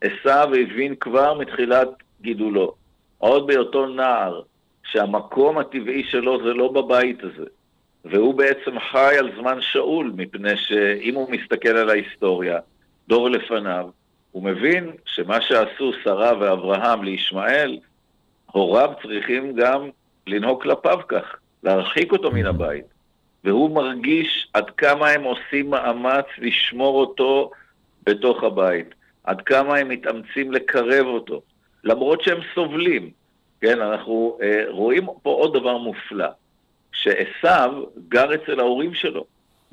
[0.00, 1.88] עשו הבין כבר מתחילת
[2.20, 2.74] גידולו,
[3.18, 4.42] עוד בהיותו נער,
[4.84, 7.44] שהמקום הטבעי שלו זה לא בבית הזה.
[8.04, 12.58] והוא בעצם חי על זמן שאול, מפני שאם הוא מסתכל על ההיסטוריה,
[13.08, 13.88] דור לפניו,
[14.38, 17.78] הוא מבין שמה שעשו שרה ואברהם לישמעאל,
[18.46, 19.88] הוריו צריכים גם
[20.26, 22.84] לנהוג כלפיו כך, להרחיק אותו מן הבית.
[23.44, 27.50] והוא מרגיש עד כמה הם עושים מאמץ לשמור אותו
[28.06, 28.94] בתוך הבית,
[29.24, 31.42] עד כמה הם מתאמצים לקרב אותו,
[31.84, 33.10] למרות שהם סובלים.
[33.60, 36.28] כן, אנחנו אה, רואים פה עוד דבר מופלא,
[36.92, 39.24] שעשו גר אצל ההורים שלו,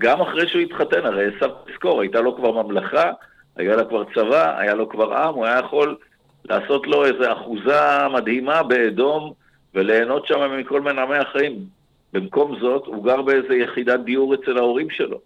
[0.01, 3.11] גם אחרי שהוא התחתן, הרי עשו, תזכור, הייתה לו כבר ממלכה,
[3.55, 5.95] היה לה כבר צבא, היה לו כבר עם, הוא היה יכול
[6.45, 9.33] לעשות לו איזו אחוזה מדהימה באדום
[9.73, 11.65] וליהנות שם מכל מנעמי החיים.
[12.13, 15.19] במקום זאת, הוא גר באיזו יחידת דיור אצל ההורים שלו.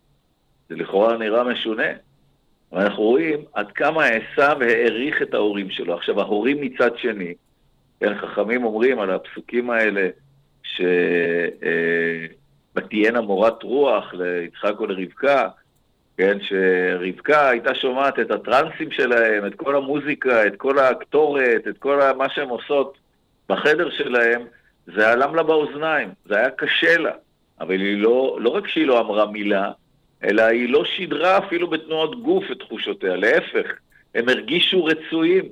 [0.69, 1.87] זה לכאורה נראה משונה.
[2.71, 5.93] ואנחנו רואים עד כמה עשו העריך את ההורים שלו.
[5.93, 7.33] עכשיו, ההורים מצד שני,
[7.99, 10.09] כן, חכמים אומרים על הפסוקים האלה,
[12.73, 15.47] שבתהיינה מורת רוח ליצחק או לרבקה,
[16.19, 21.99] כן, שרבקה הייתה שומעת את הטרנסים שלהם, את כל המוזיקה, את כל הקטורת, את כל
[22.17, 22.97] מה שהן עושות
[23.49, 24.41] בחדר שלהם,
[24.95, 27.11] זה עלם לה באוזניים, זה היה קשה לה.
[27.59, 29.71] אבל היא לא, לא רק שהיא לא אמרה מילה,
[30.23, 33.67] אלא היא לא שידרה אפילו בתנועות גוף את תחושותיה, להפך,
[34.15, 35.45] הם הרגישו רצויים.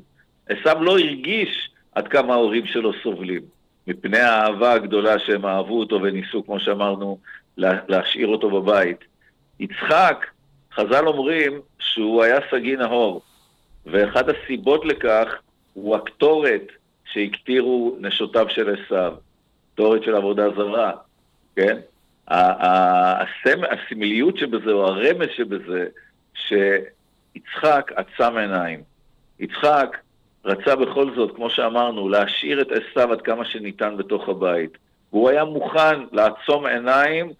[0.49, 3.41] עשו לא הרגיש עד כמה ההורים שלו סובלים,
[3.87, 7.17] מפני האהבה הגדולה שהם אהבו אותו וניסו, כמו שאמרנו,
[7.57, 8.97] להשאיר אותו בבית.
[9.59, 10.25] יצחק,
[10.77, 13.21] חז"ל אומרים שהוא היה סגי נהור,
[13.85, 15.27] ואחת הסיבות לכך
[15.73, 16.71] הוא הקטורת
[17.05, 19.13] שהקטירו נשותיו של עשיו,
[19.73, 20.91] קטורת של עבודה זרה,
[21.55, 21.77] כן?
[22.27, 23.61] הסמ...
[23.63, 25.87] הסמליות שבזה, או הרמז שבזה,
[26.33, 28.81] שיצחק עצם עיניים.
[29.39, 29.97] יצחק
[30.45, 34.77] רצה בכל זאת, כמו שאמרנו, להשאיר את עשיו עד כמה שניתן בתוך הבית.
[35.13, 37.31] והוא היה מוכן לעצום עיניים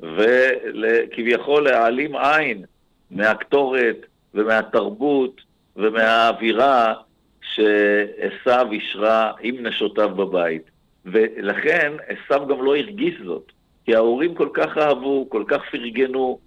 [0.00, 2.64] וכביכול להעלים עין
[3.12, 3.96] מהקטורת
[4.34, 5.40] ומהתרבות
[5.76, 6.94] ומהאווירה
[7.42, 10.62] שעשו אישרה עם נשותיו בבית.
[11.04, 13.52] ולכן עשו גם לא הרגיש זאת,
[13.84, 16.38] כי ההורים כל כך אהבו, כל כך פרגנו,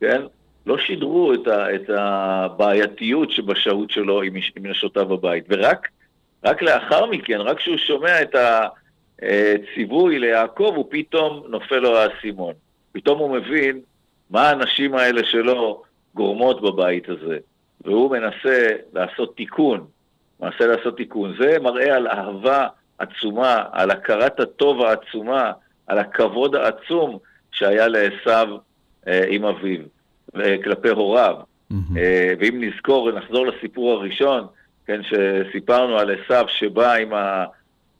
[0.00, 0.22] כן?
[0.66, 5.44] לא שידרו את, ה, את הבעייתיות שבשהות שלו עם, עם נשותיו בבית.
[5.48, 5.88] ורק
[6.44, 8.34] רק לאחר מכן, רק כשהוא שומע את
[9.22, 12.52] הציווי ליעקב, הוא פתאום נופל לו האסימון.
[12.92, 13.80] פתאום הוא מבין
[14.30, 15.82] מה הנשים האלה שלו
[16.16, 17.38] גורמות בבית הזה.
[17.84, 19.86] והוא מנסה לעשות תיקון,
[20.40, 21.34] מנסה לעשות תיקון.
[21.40, 22.66] זה מראה על אהבה
[22.98, 25.52] עצומה, על הכרת הטוב העצומה,
[25.86, 27.18] על הכבוד העצום
[27.52, 28.58] שהיה לעשו
[29.08, 29.80] אה, עם אביו,
[30.34, 31.36] וכלפי הוריו.
[31.36, 31.74] Mm-hmm.
[31.96, 34.46] אה, ואם נזכור ונחזור לסיפור הראשון,
[34.86, 37.12] כן, שסיפרנו על עשו שבא עם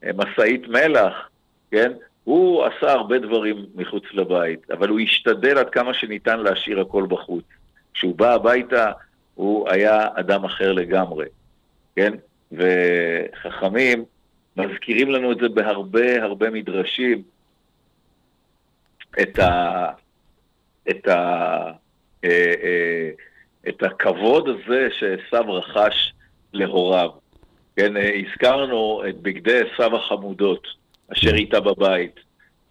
[0.03, 1.29] המשאית מלח,
[1.71, 1.91] כן,
[2.23, 7.43] הוא עשה הרבה דברים מחוץ לבית, אבל הוא השתדל עד כמה שניתן להשאיר הכל בחוץ.
[7.97, 8.91] כשהוא בא הביתה,
[9.35, 11.25] הוא היה אדם אחר לגמרי,
[11.95, 12.13] כן?
[12.51, 14.05] וחכמים
[14.57, 17.23] מזכירים לנו את זה בהרבה הרבה מדרשים,
[19.21, 19.89] את, ה,
[20.89, 21.15] את, ה,
[22.23, 23.09] אה, אה,
[23.69, 26.13] את הכבוד הזה שעשו רכש
[26.53, 27.09] להוריו.
[27.75, 30.67] כן, הזכרנו את בגדי עשו החמודות,
[31.13, 32.19] אשר איתה בבית.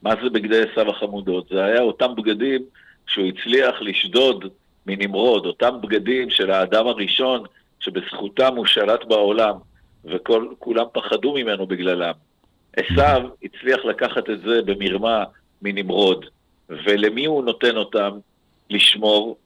[0.03, 1.49] מה זה בגדי עשו החמודות?
[1.49, 2.63] זה היה אותם בגדים
[3.07, 4.49] שהוא הצליח לשדוד
[4.87, 7.43] מנמרוד, אותם בגדים של האדם הראשון
[7.81, 9.55] שבזכותם הוא שלט בעולם,
[10.05, 12.13] וכולם פחדו ממנו בגללם.
[12.77, 15.25] עשיו הצליח לקחת את זה במרמה
[15.63, 16.25] מנמרוד,
[16.69, 18.11] ולמי הוא נותן אותם
[18.71, 19.37] לשמור?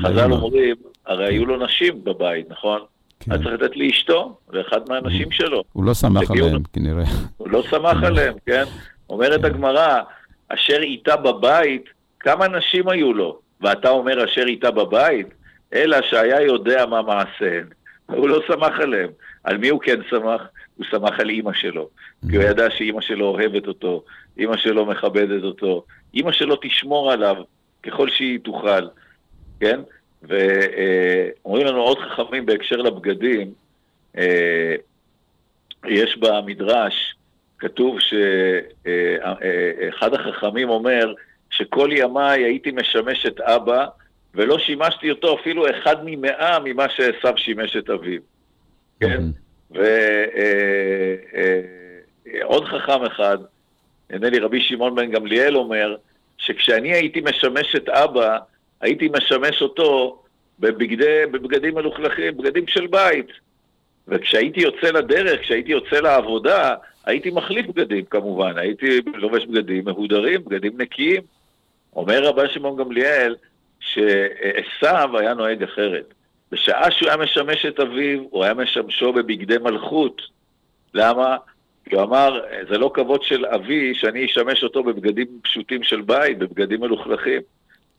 [0.00, 2.80] חז"ל אומרים, הרי היו לו נשים בבית, נכון?
[3.20, 3.32] כן.
[3.32, 5.62] היה צריך לתת לאשתו, לאחד מהנשים שלו.
[5.72, 7.04] הוא לא שמח עליהם, כנראה.
[7.36, 8.64] הוא לא שמח עליהם, כן?
[9.10, 10.00] אומרת הגמרא,
[10.48, 11.84] אשר איתה בבית,
[12.20, 13.38] כמה נשים היו לו?
[13.60, 15.26] ואתה אומר אשר איתה בבית?
[15.72, 17.66] אלא שהיה יודע מה מעשיהן.
[18.06, 19.10] הוא לא שמח עליהם.
[19.44, 20.42] על מי הוא כן שמח?
[20.76, 21.88] הוא שמח על אימא שלו.
[22.30, 24.04] כי הוא ידע שאימא שלו אוהבת אותו,
[24.38, 25.84] אימא שלו מכבדת אותו,
[26.14, 27.36] אימא שלו תשמור עליו
[27.82, 28.86] ככל שהיא תוכל,
[29.60, 29.80] כן?
[30.22, 33.52] ואומרים לנו עוד חכמים בהקשר לבגדים,
[34.18, 34.74] אה,
[35.86, 37.14] יש במדרש,
[37.58, 39.34] כתוב שאחד
[40.14, 41.14] החכמים אומר
[41.50, 43.86] שכל ימיי הייתי משמש את אבא
[44.34, 48.20] ולא שימשתי אותו אפילו אחד ממאה ממה שעשו שימש את אביו.
[49.00, 49.22] כן?
[49.70, 49.84] ועוד
[52.64, 53.38] אה, אה, חכם אחד,
[54.10, 55.96] נדמה לי רבי שמעון בן גמליאל אומר,
[56.38, 58.38] שכשאני הייתי משמש את אבא,
[58.80, 60.22] הייתי משמש אותו
[60.58, 63.26] בבגדי, בבגדים מלוכלכים, בגדים של בית.
[64.08, 66.74] וכשהייתי יוצא לדרך, כשהייתי יוצא לעבודה,
[67.06, 71.22] הייתי מחליף בגדים כמובן, הייתי לובש בגדים מהודרים, בגדים נקיים.
[71.96, 73.36] אומר רבי שמעון גמליאל
[73.80, 76.14] שעשו היה נוהג אחרת.
[76.52, 80.22] בשעה שהוא היה משמש את אביו, הוא היה משמשו בבגדי מלכות.
[80.94, 81.36] למה?
[81.84, 82.40] כי הוא אמר,
[82.70, 87.40] זה לא כבוד של אבי שאני אשמש אותו בבגדים פשוטים של בית, בבגדים מלוכלכים.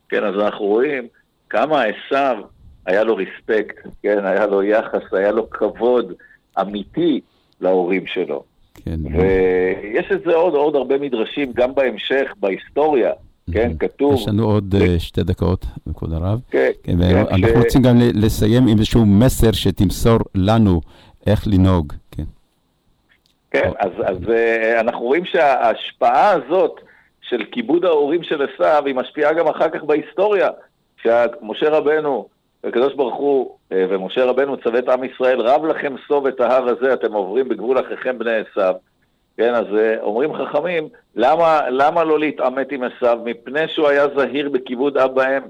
[0.10, 1.08] כן, אז אנחנו רואים
[1.50, 2.38] כמה עשיו
[2.86, 6.14] היה לו ריספקט, כן, היה לו יחס, היה לו כבוד
[6.62, 7.22] אמיתי
[7.62, 8.44] להורים שלו.
[8.86, 9.00] כן.
[9.06, 13.12] ויש את זה עוד, עוד הרבה מדרשים, גם בהמשך, בהיסטוריה.
[13.52, 14.14] כן, כתוב.
[14.14, 15.66] יש לנו עוד uh, שתי דקות,
[15.96, 16.40] כבוד הרב.
[16.52, 16.72] כן.
[16.84, 17.60] כן, כן אנחנו.
[17.64, 20.82] רוצים גם לסיים עם איזשהו מסר שתמסור לנו
[21.28, 22.24] איך לנהוג, כן.
[23.52, 26.80] כן, אז, אז uh, אנחנו רואים שההשפעה הזאת
[27.22, 30.50] של כיבוד ההורים של עשיו, היא משפיעה גם אחר כך בהיסטוריה.
[30.98, 32.28] כשמשה רבנו,
[32.64, 36.68] הקדוש ברוך הוא אה, ומשה רבנו צווה את עם ישראל, רב לכם סוב את ההר
[36.70, 38.74] הזה, אתם עוברים בגבול אחיכם בני עשיו.
[39.42, 43.20] כן, אז אה, אומרים חכמים, למה, למה לא להתעמת עם עשיו?
[43.26, 45.44] מפני שהוא היה זהיר בכיבוד אב בהם,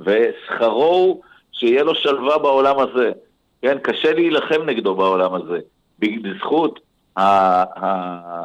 [0.00, 3.12] ושכרו הוא שיהיה לו שלווה בעולם הזה.
[3.62, 5.58] כן, קשה להילחם נגדו בעולם הזה.
[5.98, 6.80] בזכות,
[7.16, 7.22] ה,
[7.84, 8.42] ה,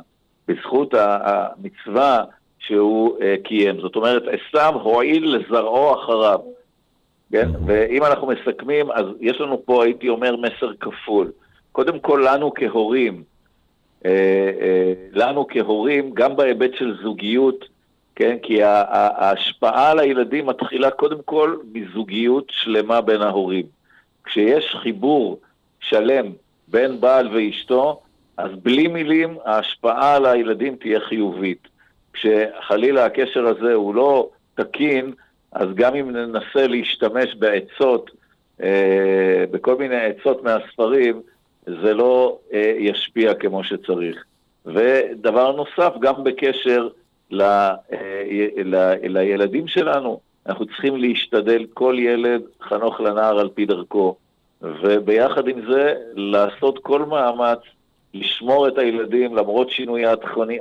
[0.47, 2.23] בזכות המצווה
[2.59, 3.81] שהוא uh, קיים.
[3.81, 6.39] זאת אומרת, עשיו הועיל לזרעו אחריו.
[7.31, 7.49] כן?
[7.65, 11.31] ואם אנחנו מסכמים, אז יש לנו פה, הייתי אומר, מסר כפול.
[11.71, 13.23] קודם כל, לנו כהורים,
[15.13, 17.65] לנו כהורים, גם בהיבט של זוגיות,
[18.15, 18.37] כן?
[18.41, 23.65] כי ההשפעה על הילדים מתחילה קודם כל מזוגיות שלמה בין ההורים.
[24.23, 25.39] כשיש חיבור
[25.79, 26.25] שלם
[26.67, 28.01] בין בעל ואשתו,
[28.37, 31.67] אז בלי מילים ההשפעה על הילדים תהיה חיובית.
[32.13, 35.13] כשחלילה הקשר הזה הוא לא תקין,
[35.51, 38.11] אז גם אם ננסה להשתמש בעצות,
[38.63, 41.21] אה, בכל מיני עצות מהספרים,
[41.65, 44.23] זה לא אה, ישפיע כמו שצריך.
[44.65, 46.87] ודבר נוסף, גם בקשר
[47.31, 47.77] ל, אה,
[48.63, 54.15] ל, לילדים שלנו, אנחנו צריכים להשתדל כל ילד חנוך לנער על פי דרכו,
[54.61, 57.59] וביחד עם זה לעשות כל מאמץ
[58.13, 60.59] לשמור את הילדים למרות שינוי התכוני,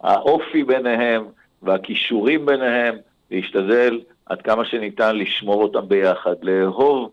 [0.00, 1.24] האופי ביניהם
[1.62, 2.96] והכישורים ביניהם,
[3.30, 7.10] להשתדל עד כמה שניתן לשמור אותם ביחד, לאהוב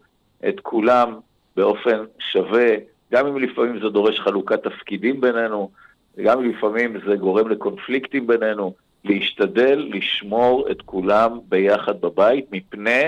[0.48, 1.20] את כולם
[1.58, 2.70] באופן שווה,
[3.12, 5.70] גם אם לפעמים זה דורש חלוקת תפקידים בינינו,
[6.18, 8.74] וגם אם לפעמים זה גורם לקונפליקטים בינינו,
[9.06, 13.04] להשתדל לשמור את כולם ביחד בבית, מפני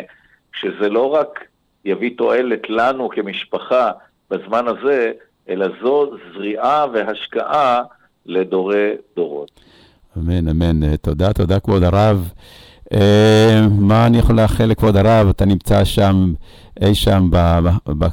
[0.54, 1.40] שזה לא רק
[1.86, 3.92] יביא תועלת לנו כמשפחה
[4.30, 5.12] בזמן הזה,
[5.50, 7.84] אלא זו זריעה והשקעה
[8.26, 9.52] לדורי דורות.
[10.18, 10.96] אמן, אמן.
[10.96, 12.32] תודה, תודה כבוד הרב.
[12.94, 15.30] אה, מה אני יכול לאחל לכבוד הרב?
[15.30, 16.34] אתה נמצא שם,
[16.82, 17.30] אי שם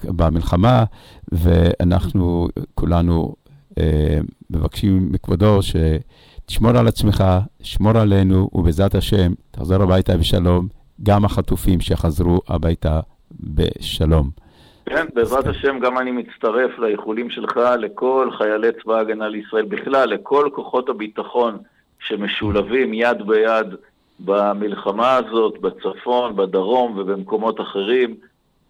[0.05, 0.85] במלחמה,
[1.33, 3.35] ואנחנו כולנו
[3.79, 4.19] אה,
[4.51, 7.25] מבקשים מכבודו שתשמור על עצמך,
[7.63, 10.69] שמור עלינו, ובעזרת השם, תחזור הביתה בשלום,
[11.03, 13.01] גם החטופים שחזרו הביתה
[13.41, 14.31] בשלום.
[14.87, 20.49] כן, בעזרת השם גם אני מצטרף לאיחולים שלך לכל חיילי צבא ההגנה לישראל, בכלל, לכל
[20.55, 21.59] כוחות הביטחון
[21.99, 23.67] שמשולבים יד ביד
[24.21, 28.15] במלחמה הזאת, בצפון, בדרום ובמקומות אחרים,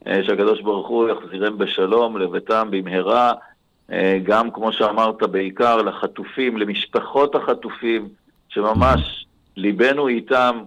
[0.07, 3.33] אה, שהקדוש ברוך הוא יחזירם בשלום לביתם במהרה,
[3.93, 8.09] אה, גם כמו שאמרת, בעיקר לחטופים, למשפחות החטופים,
[8.49, 10.63] שממש ליבנו איתם,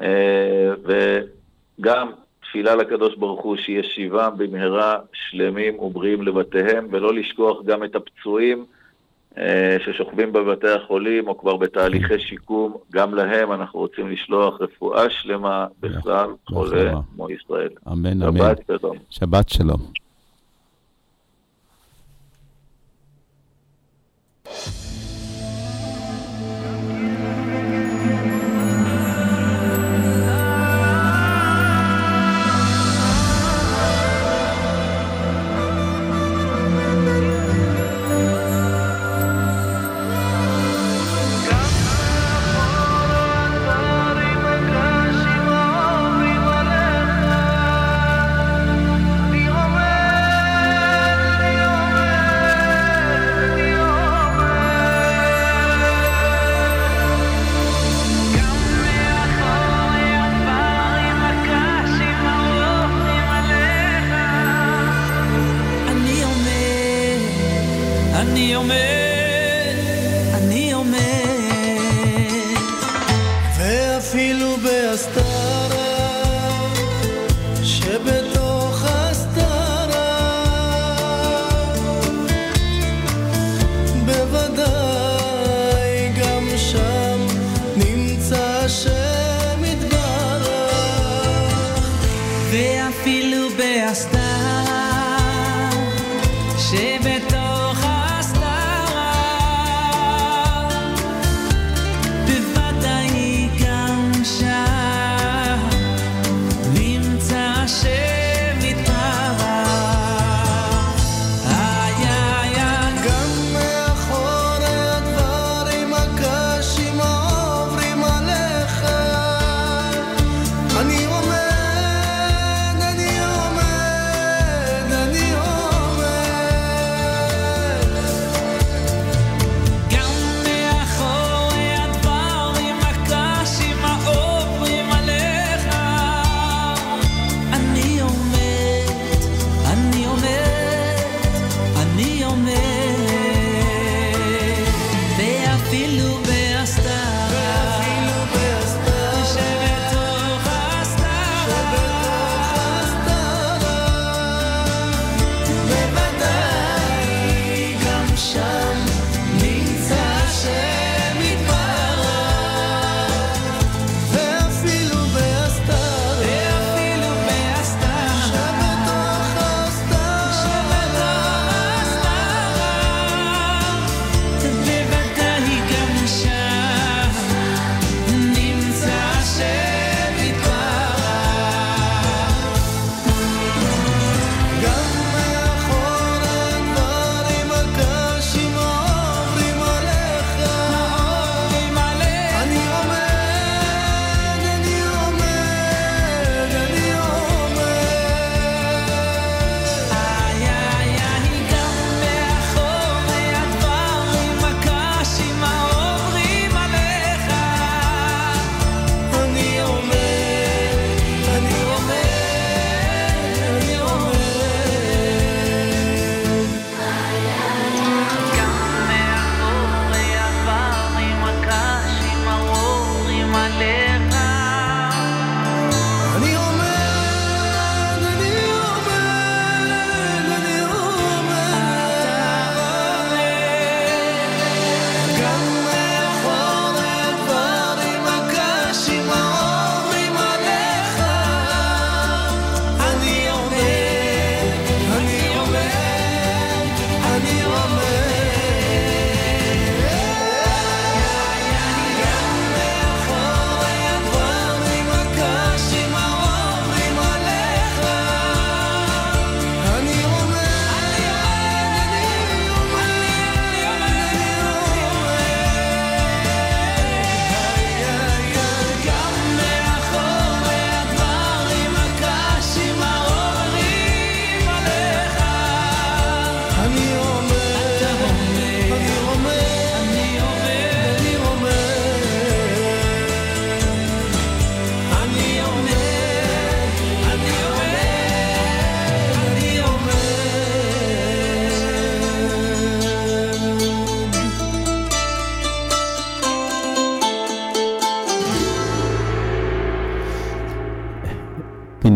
[0.00, 2.10] אה, וגם
[2.42, 8.64] תפילה לקדוש ברוך הוא שישיבם במהרה שלמים ובריאים לבתיהם, ולא לשכוח גם את הפצועים.
[9.38, 15.66] אה, ששוכבים בבתי החולים או כבר בתהליכי שיקום, גם להם אנחנו רוצים לשלוח רפואה שלמה
[15.80, 17.70] בכלל חולה כמו ישראל.
[17.92, 18.38] אמן, אמן.
[18.38, 18.96] שבת שלום.
[19.10, 19.92] שבת שלום.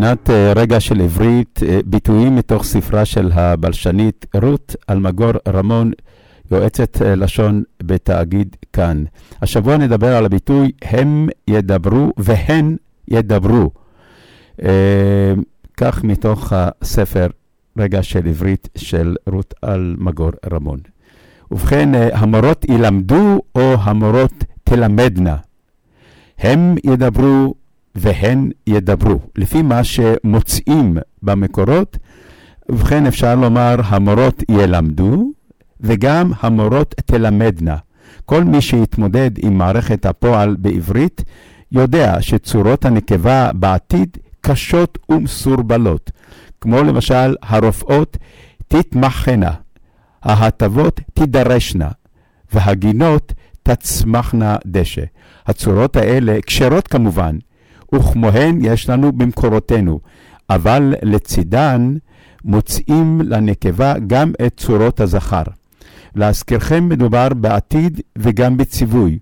[0.03, 5.91] פינת אה, רגע של עברית, אה, ביטויים מתוך ספרה של הבלשנית רות אלמגור רמון,
[6.51, 9.03] יועצת אה, לשון בתאגיד כאן.
[9.41, 12.75] השבוע נדבר על הביטוי הם ידברו והן
[13.07, 13.71] ידברו.
[15.77, 17.27] כך מתוך הספר
[17.77, 20.79] רגע של עברית של רות אלמגור רמון.
[21.51, 25.35] ובכן, המורות ילמדו או המורות תלמדנה.
[26.39, 27.53] הם ידברו
[27.95, 29.19] והן ידברו.
[29.35, 31.97] לפי מה שמוצאים במקורות,
[32.69, 35.31] ובכן אפשר לומר המורות ילמדו,
[35.81, 37.77] וגם המורות תלמדנה.
[38.25, 41.23] כל מי שיתמודד עם מערכת הפועל בעברית,
[41.71, 46.11] יודע שצורות הנקבה בעתיד קשות ומסורבלות,
[46.61, 48.17] כמו למשל הרופאות
[48.67, 49.51] תתמחנה,
[50.23, 51.89] ההטבות תידרשנה,
[52.53, 53.33] והגינות
[53.63, 55.03] תצמחנה דשא.
[55.45, 57.37] הצורות האלה כשרות כמובן,
[57.93, 59.99] וכמוהן יש לנו במקורותינו,
[60.49, 61.95] אבל לצידן
[62.43, 65.43] מוצאים לנקבה גם את צורות הזכר.
[66.15, 69.17] להזכירכם, מדובר בעתיד וגם בציווי,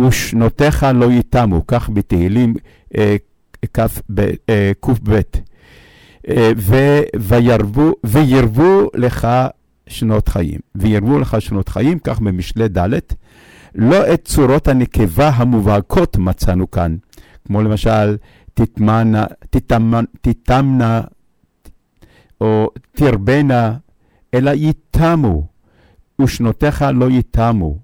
[0.00, 2.54] ושנותיך לא ייתמו, כך בתהילים
[2.98, 3.16] אה,
[3.72, 3.88] קב.
[4.18, 4.30] אה,
[6.28, 6.52] אה,
[7.20, 9.28] וירבו, וירבו לך
[9.86, 12.88] שנות חיים, וירבו לך שנות חיים, כך במשלי ד',
[13.74, 16.96] לא את צורות הנקבה המובהקות מצאנו כאן,
[17.46, 18.16] כמו למשל
[18.54, 21.00] תטמנה, תטמנה, תטמנה
[22.40, 23.76] או תרבנה,
[24.34, 25.46] אלא ייתמו,
[26.20, 27.78] ושנותיך לא ייתמו.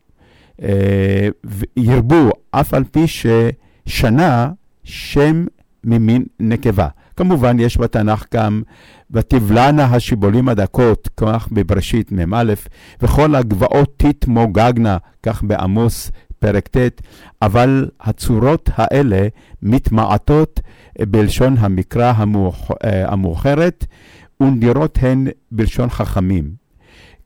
[0.62, 1.28] אה,
[1.76, 4.50] ירבו, אף על פי ששנה
[4.84, 5.46] שם
[5.84, 6.88] ממין נקבה.
[7.16, 8.62] כמובן, יש בתנ"ך גם,
[9.10, 12.52] ותבלענה השיבולים הדקות, כך בבראשית מ"א,
[13.02, 16.10] וכל הגבעות תתמוגגנה, כך בעמוס
[16.46, 17.00] פרק ט',
[17.42, 19.28] אבל הצורות האלה
[19.62, 20.60] מתמעטות
[20.98, 23.86] בלשון המקרא המאוח, אה, המאוחרת,
[24.40, 26.50] ונדירות הן בלשון חכמים.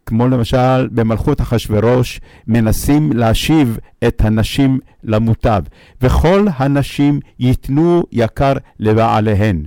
[0.07, 3.79] כמו למשל במלכות אחשורוש, מנסים להשיב
[4.09, 5.63] את הנשים למוטב,
[6.03, 9.65] וכל הנשים ייתנו יקר לבעליהן.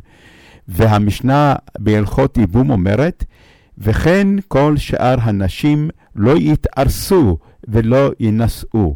[0.67, 3.23] והמשנה בהלכות ייבום אומרת,
[3.77, 8.95] וכן כל שאר הנשים לא יתארסו ולא יינשאו.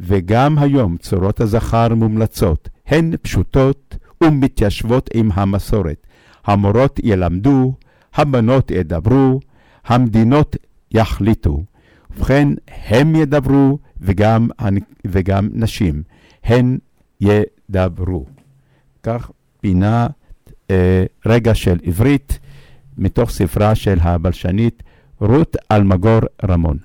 [0.00, 6.06] וגם היום צורות הזכר מומלצות, הן פשוטות ומתיישבות עם המסורת.
[6.44, 7.74] המורות ילמדו,
[8.14, 9.40] הבנות ידברו,
[9.84, 10.56] המדינות
[10.90, 11.62] יחליטו.
[12.10, 14.48] ובכן, הם ידברו וגם,
[15.06, 16.02] וגם נשים,
[16.44, 16.78] הן
[17.20, 18.26] ידברו.
[19.02, 20.06] כך פינה
[20.70, 22.38] אה, רגע של עברית
[22.98, 24.82] מתוך ספרה של הבלשנית
[25.20, 26.78] רות אלמגור רמון.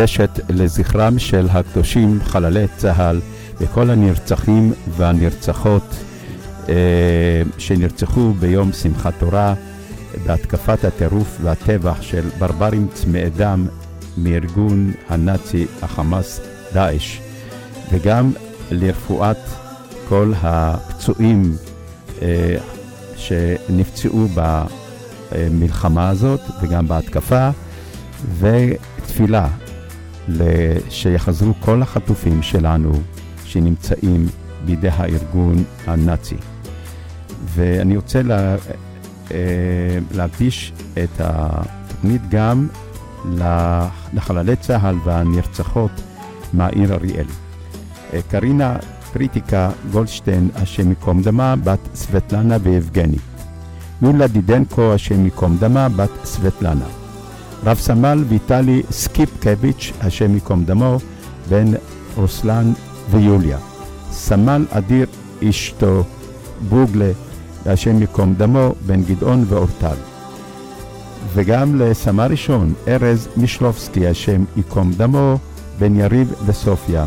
[0.00, 3.20] מוקדשת לזכרם של הקדושים חללי צה"ל
[3.60, 5.82] וכל הנרצחים והנרצחות
[6.68, 6.74] אה,
[7.58, 9.54] שנרצחו ביום שמחת תורה
[10.26, 13.66] בהתקפת הטירוף והטבח של ברברים צמאי דם
[14.18, 16.40] מארגון הנאצי החמאס
[16.72, 17.18] דאעש.
[17.92, 18.32] וגם
[18.70, 19.38] לרפואת
[20.08, 21.56] כל הפצועים
[22.22, 22.56] אה,
[23.16, 24.28] שנפצעו
[25.34, 27.50] במלחמה הזאת וגם בהתקפה
[28.38, 29.48] ותפילה
[30.88, 32.92] שיחזרו כל החטופים שלנו
[33.44, 34.26] שנמצאים
[34.64, 36.36] בידי הארגון הנאצי.
[37.44, 38.56] ואני רוצה לה,
[39.30, 42.68] אה, להקדיש את התוכנית גם
[44.14, 45.90] לחללי צה"ל והנרצחות
[46.52, 47.26] מהעיר אריאל.
[48.12, 48.76] אה, קרינה
[49.12, 53.18] פריטיקה גולדשטיין, השם ייקום דמה, בת סבטלנה ויבגני.
[54.02, 56.99] יולה דידנקו, השם ייקום דמה, בת סבטלנה.
[57.64, 60.98] רב סמל ויטלי סקיפקביץ', השם ייקום דמו,
[61.48, 61.66] בן
[62.16, 62.72] רוסלן
[63.10, 63.58] ויוליה.
[64.10, 65.06] סמל אדיר
[65.48, 66.04] אשתו
[66.68, 67.10] בוגלה,
[67.66, 69.96] השם ייקום דמו, בן גדעון ואורטל.
[71.34, 75.38] וגם לסמל ראשון, ארז מישלובסקי, השם ייקום דמו,
[75.78, 77.06] בן יריב וסופיה.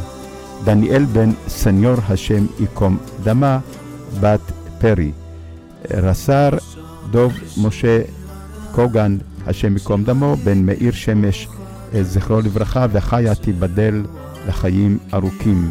[0.64, 3.60] דניאל בן סניור, השם ייקום דמה,
[4.20, 5.12] בת פרי.
[5.92, 6.50] רס"ר
[7.12, 8.02] דוב משה
[8.72, 9.18] קוגן,
[9.48, 11.48] השם ייקום דמו, בן מאיר שמש,
[11.94, 14.04] אה, זכרו לברכה, וחיה תיבדל
[14.48, 15.70] לחיים ארוכים.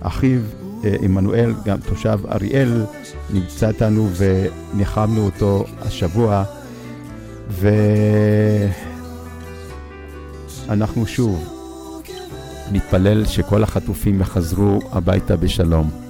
[0.00, 0.40] אחיו
[0.84, 2.84] אה, עמנואל, גם תושב אריאל,
[3.30, 6.44] נמצא איתנו וניחמנו אותו השבוע,
[10.68, 11.48] ואנחנו שוב
[12.72, 16.01] נתפלל שכל החטופים יחזרו הביתה בשלום.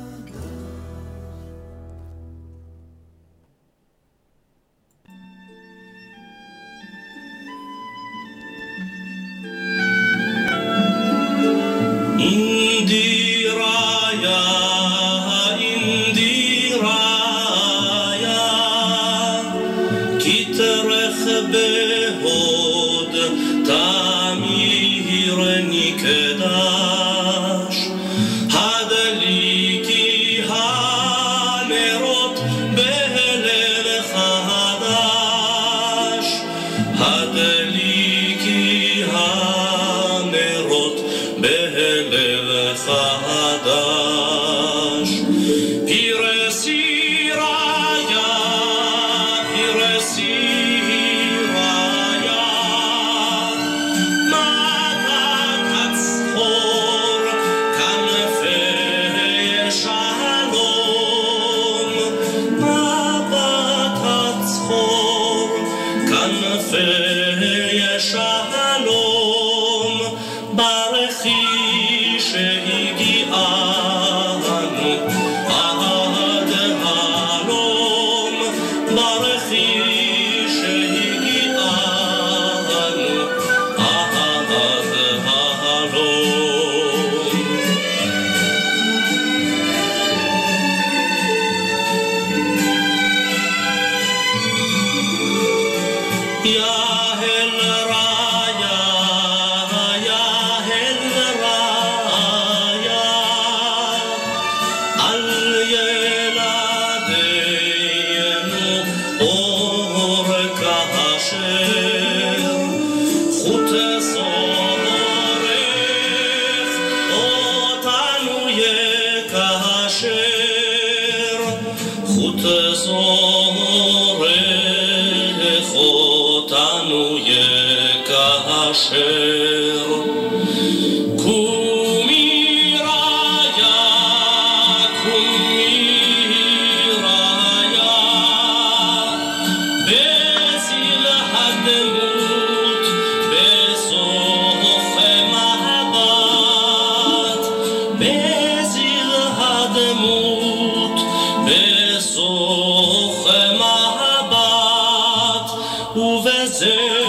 [156.63, 157.02] say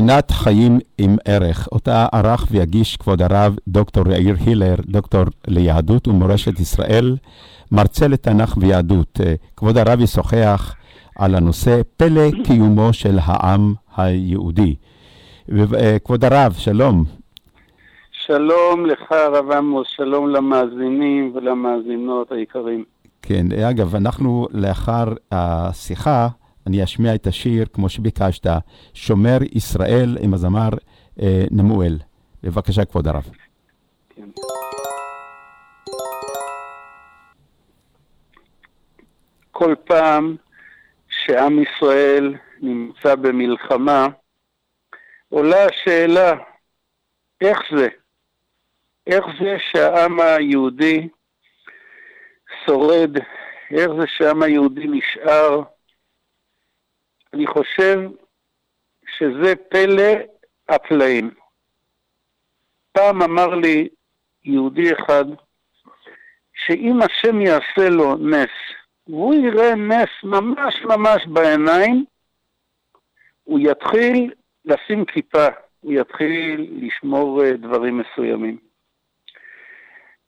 [0.00, 6.60] פינת חיים עם ערך, אותה ערך ויגיש כבוד הרב דוקטור יאיר הילר, דוקטור ליהדות ומורשת
[6.60, 7.16] ישראל,
[7.72, 9.20] מרצה לתנ"ך ויהדות.
[9.20, 10.74] אה, כבוד הרב ישוחח
[11.18, 14.74] על הנושא פלא קיומו של העם היהודי.
[15.78, 17.04] אה, כבוד הרב, שלום.
[18.26, 22.84] שלום לך, הרב עמוס, שלום למאזינים ולמאזינות היקרים.
[23.22, 26.28] כן, אגב, אנחנו לאחר השיחה,
[26.70, 28.46] אני אשמיע את השיר כמו שביקשת,
[28.94, 30.68] שומר ישראל עם הזמר
[31.22, 31.98] אה, נמואל.
[32.42, 33.30] בבקשה, כבוד הרב.
[39.50, 40.36] כל פעם
[41.08, 44.06] שעם ישראל נמצא במלחמה,
[45.28, 46.32] עולה השאלה,
[47.40, 47.88] איך זה?
[49.06, 51.08] איך זה שהעם היהודי
[52.66, 53.16] שורד?
[53.70, 55.62] איך זה שהעם היהודי נשאר?
[57.34, 58.00] אני חושב
[59.18, 60.12] שזה פלא
[60.68, 61.30] הפלאים.
[62.92, 63.88] פעם אמר לי
[64.44, 65.24] יהודי אחד,
[66.54, 68.50] שאם השם יעשה לו נס,
[69.08, 72.04] והוא יראה נס ממש ממש בעיניים,
[73.44, 74.32] הוא יתחיל
[74.64, 75.46] לשים כיפה,
[75.80, 78.58] הוא יתחיל לשמור אה, דברים מסוימים.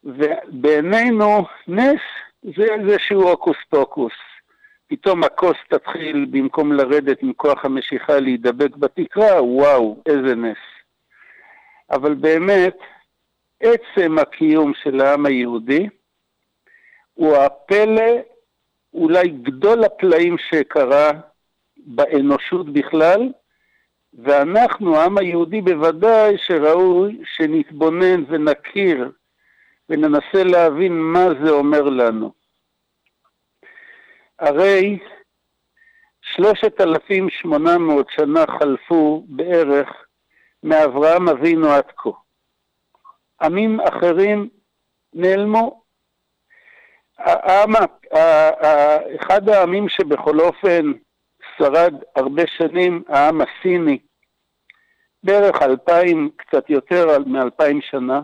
[0.04, 2.00] ובעינינו נס
[2.42, 4.31] זה איזשהו הוקוס פוקוס.
[4.92, 10.56] פתאום הכוס תתחיל, במקום לרדת עם כוח המשיכה להידבק בתקרה, וואו, איזה נס.
[11.90, 12.76] אבל באמת,
[13.60, 15.88] עצם הקיום של העם היהודי
[17.14, 18.12] הוא הפלא,
[18.94, 21.10] אולי גדול הפלאים שקרה
[21.76, 23.32] באנושות בכלל,
[24.14, 29.10] ואנחנו, העם היהודי בוודאי, שראוי שנתבונן ונכיר
[29.88, 32.41] וננסה להבין מה זה אומר לנו.
[34.42, 34.98] הרי
[36.22, 39.88] 3,800 שנה חלפו בערך
[40.62, 42.10] מאברהם אבינו עד כה.
[43.42, 44.48] עמים אחרים
[45.14, 45.82] נעלמו.
[47.18, 47.70] העם,
[49.20, 50.92] אחד העמים שבכל אופן
[51.58, 53.98] שרד הרבה שנים, העם הסיני,
[55.22, 58.22] בערך אלפיים, קצת יותר מאלפיים שנה,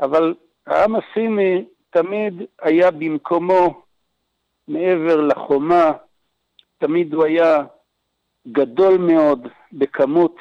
[0.00, 0.34] אבל
[0.66, 3.83] העם הסיני תמיד היה במקומו
[4.68, 5.92] מעבר לחומה,
[6.78, 7.64] תמיד הוא היה
[8.48, 10.36] גדול מאוד בכמות.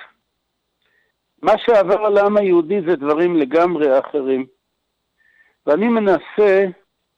[1.41, 4.45] מה שעבר על העם היהודי זה דברים לגמרי אחרים.
[5.65, 6.65] ואני מנסה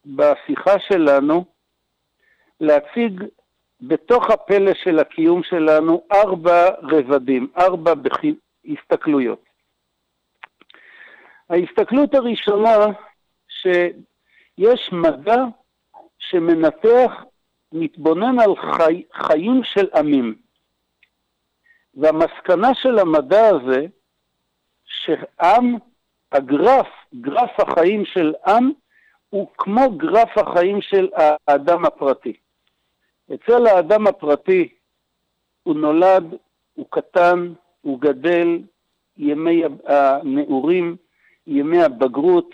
[0.05, 1.45] בשיחה שלנו
[2.59, 3.23] להציג
[3.81, 7.93] בתוך הפלא של הקיום שלנו ארבע רבדים, ארבע
[8.65, 9.43] הסתכלויות.
[11.49, 12.75] ההסתכלות הראשונה,
[13.47, 15.43] שיש מדע
[16.35, 17.11] שמנתח,
[17.71, 20.35] מתבונן על חי, חיים של עמים.
[21.93, 23.85] והמסקנה של המדע הזה,
[24.85, 25.75] שעם,
[26.31, 26.87] הגרף,
[27.21, 28.71] גרף החיים של עם,
[29.29, 31.09] הוא כמו גרף החיים של
[31.47, 32.33] האדם הפרטי.
[33.33, 34.69] אצל האדם הפרטי
[35.63, 36.23] הוא נולד,
[36.73, 38.59] הוא קטן, הוא גדל,
[39.17, 40.95] ימי הנעורים,
[41.47, 42.49] ימי הבגרות,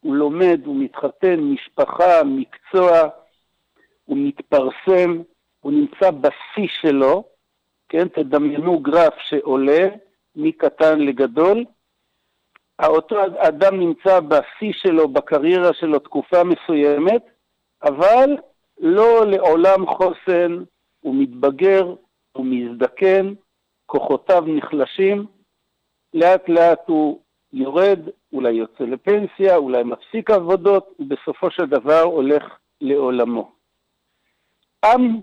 [0.00, 3.08] הוא לומד, הוא מתחתן, משפחה, מקצוע,
[4.04, 5.22] הוא מתפרסם,
[5.60, 7.24] הוא נמצא בשיא שלו,
[7.88, 9.88] כן, תדמיינו גרף שעולה
[10.36, 11.64] מקטן לגדול,
[12.86, 17.22] אותו אדם נמצא בשיא שלו, בקריירה שלו, תקופה מסוימת,
[17.82, 18.36] אבל
[18.78, 20.64] לא לעולם חוסן,
[21.00, 21.94] הוא מתבגר,
[22.32, 23.34] הוא מזדקן,
[23.86, 25.26] כוחותיו נחלשים,
[26.14, 27.20] לאט לאט הוא
[27.52, 27.98] יורד,
[28.32, 32.44] אולי יוצא לפנסיה, אולי מפסיק עבודות, ובסופו של דבר הולך
[32.80, 33.52] לעולמו.
[34.84, 35.20] עם,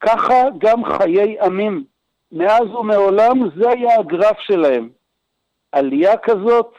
[0.00, 1.84] ככה גם חיי עמים.
[2.32, 4.90] מאז ומעולם זה היה הגרף שלהם.
[5.72, 6.74] עלייה כזאת,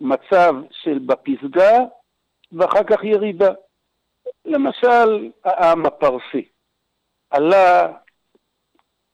[0.00, 1.78] מצב של בפסגה,
[2.52, 3.52] ואחר כך ירידה.
[4.44, 6.48] למשל, העם הפרסי
[7.30, 7.92] עלה,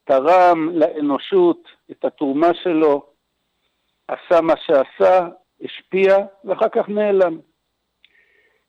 [0.04, 3.11] תרם לאנושות את התרומה שלו,
[4.12, 5.28] עשה מה שעשה,
[5.62, 7.38] השפיע, ואחר כך נעלם.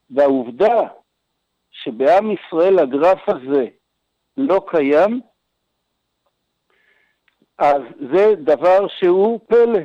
[0.09, 0.81] והעובדה
[1.71, 3.65] שבעם ישראל הגרף הזה
[4.37, 5.21] לא קיים,
[7.57, 7.81] אז
[8.13, 9.79] זה דבר שהוא פלא.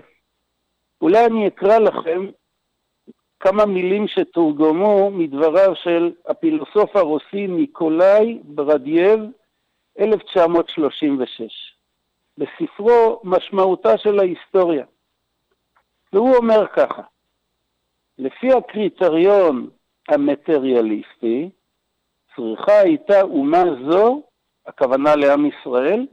[1.01, 2.27] אולי אני אקרא לכם
[3.41, 9.21] כמה מילים שתורגמו מדבריו של הפילוסוף הרוסי ניקולאי ברדייב,
[9.99, 11.75] 1936,
[12.39, 14.85] בספרו משמעותה של ההיסטוריה.
[16.13, 17.03] והוא אומר ככה,
[18.19, 19.71] לפי הקריטריון
[20.09, 21.51] המטריאליסטי,
[22.37, 24.23] צריכה הייתה אומה זו,
[24.67, 26.07] הכוונה לעם ישראל,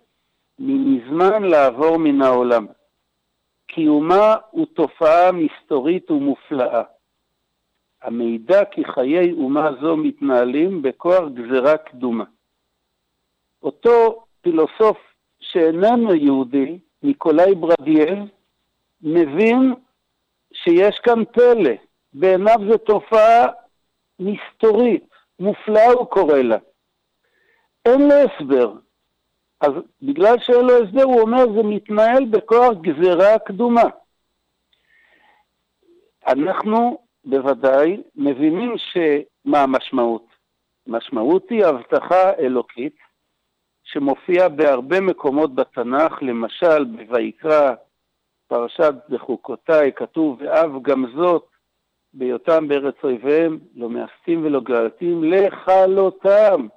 [0.60, 2.66] מזמן לעבור מן העולם.
[3.68, 6.84] קיומה הוא תופעה מסתורית ומופלאה.
[8.02, 12.24] המעידה כי חיי אומה זו מתנהלים בכוח גזרה קדומה.
[13.64, 14.98] אותו פילוסוף
[15.40, 18.20] שאיננו יהודי, ניקולאי ברדייב,
[19.02, 19.74] מבין
[20.66, 21.72] שיש כאן פלא.
[22.14, 23.48] בעיניו זו תופעה
[24.20, 25.10] מסתורית,
[25.40, 26.58] מופלאה הוא קורא לה.
[27.86, 28.74] אין לו הסבר.
[29.62, 29.72] אז
[30.02, 33.90] בגלל שאין לו הסבר, הוא אומר, זה מתנהל בכוח גזרה קדומה.
[36.28, 40.26] אנחנו בוודאי מבינים שמה המשמעות.
[40.88, 42.96] המשמעות היא הבטחה אלוקית
[43.84, 47.74] שמופיעה בהרבה מקומות בתנ"ך, למשל בויקרא,
[48.56, 51.46] פרשת בחוקותיי, כתוב, ואב גם זאת,
[52.14, 56.68] בהיותם בארץ אויביהם, לא מאסתים ולא גללתים, לכלותם.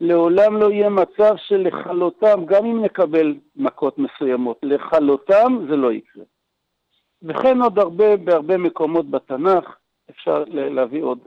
[0.00, 4.58] לעולם לא יהיה מצב של לכלותם, גם אם נקבל מכות מסוימות.
[4.62, 6.24] לכלותם זה לא יקרה.
[7.22, 9.76] וכן עוד הרבה, בהרבה מקומות בתנ"ך
[10.10, 11.18] אפשר להביא עוד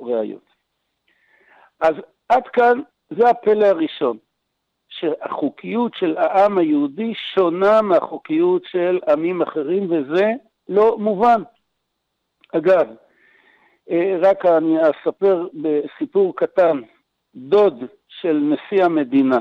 [0.00, 0.50] ראיות.
[1.80, 1.94] אז
[2.28, 2.80] עד כאן
[3.10, 4.18] זה הפלא הראשון,
[5.00, 10.26] שהחוקיות של העם היהודי שונה מהחוקיות של עמים אחרים, וזה
[10.68, 11.42] לא מובן.
[12.52, 12.86] אגב,
[13.90, 16.80] אה, רק אני אספר בסיפור קטן,
[17.34, 19.38] דוד של נשיא המדינה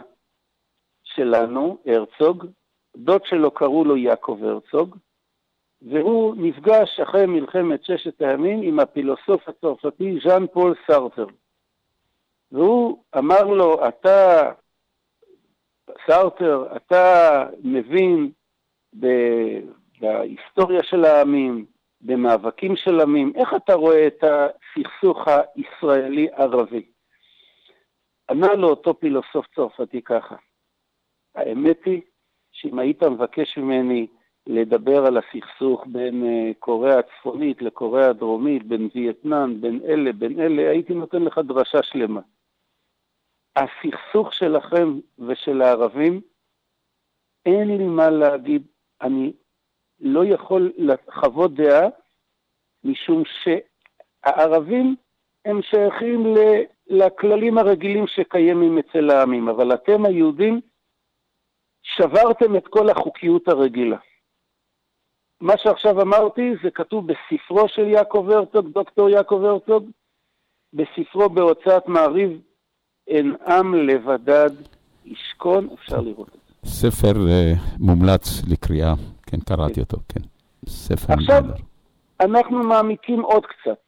[1.04, 2.46] שלנו, הרצוג,
[2.98, 4.98] דוד שלו קראו לו יעקב הרצוג,
[5.82, 11.26] והוא נפגש אחרי מלחמת ששת הימים עם הפילוסוף הצרפתי ז'אן פול סארטר.
[12.52, 14.52] והוא אמר לו, אתה,
[16.08, 18.32] סארטר, אתה מבין
[19.00, 19.60] ב-
[20.02, 21.66] בהיסטוריה של העמים,
[22.02, 26.86] במאבקים של עמים, איך אתה רואה את הסכסוך הישראלי-ערבי?
[28.30, 30.36] ענה לו אותו פילוסוף צרפתי ככה,
[31.36, 32.02] האמת היא
[32.52, 34.08] שאם היית מבקש ממני
[34.48, 40.70] לדבר על הסכסוך בין אה, קוריאה הצפונית לקוריאה הדרומית, בין וייטנאם, בין אלה, בין אלה,
[40.70, 42.22] הייתי נותן לך דרשה שלמה.
[43.58, 46.22] הסכסוך שלכם ושל הערבים,
[47.46, 48.68] אין לי מה להגיד,
[49.02, 49.34] אני
[50.00, 51.88] לא יכול לחוות דעה,
[52.84, 54.96] משום שהערבים
[55.46, 60.62] הם שייכים ל- לכללים הרגילים שקיימים אצל העמים, אבל אתם היהודים
[61.82, 63.98] שברתם את כל החוקיות הרגילה.
[65.42, 69.90] מה שעכשיו אמרתי זה כתוב בספרו של יעקב הרצוג, דוקטור יעקב הרצוג,
[70.74, 72.42] בספרו בהוצאת מעריב,
[73.08, 74.50] אין עם לבדד
[75.06, 76.70] ישכון, אפשר לראות את זה.
[76.70, 78.94] ספר אה, מומלץ לקריאה,
[79.26, 80.20] כן, קראתי אותו, כן.
[80.68, 81.54] ספר עכשיו, נהדר.
[82.20, 83.80] אנחנו מעמיקים עוד קצת.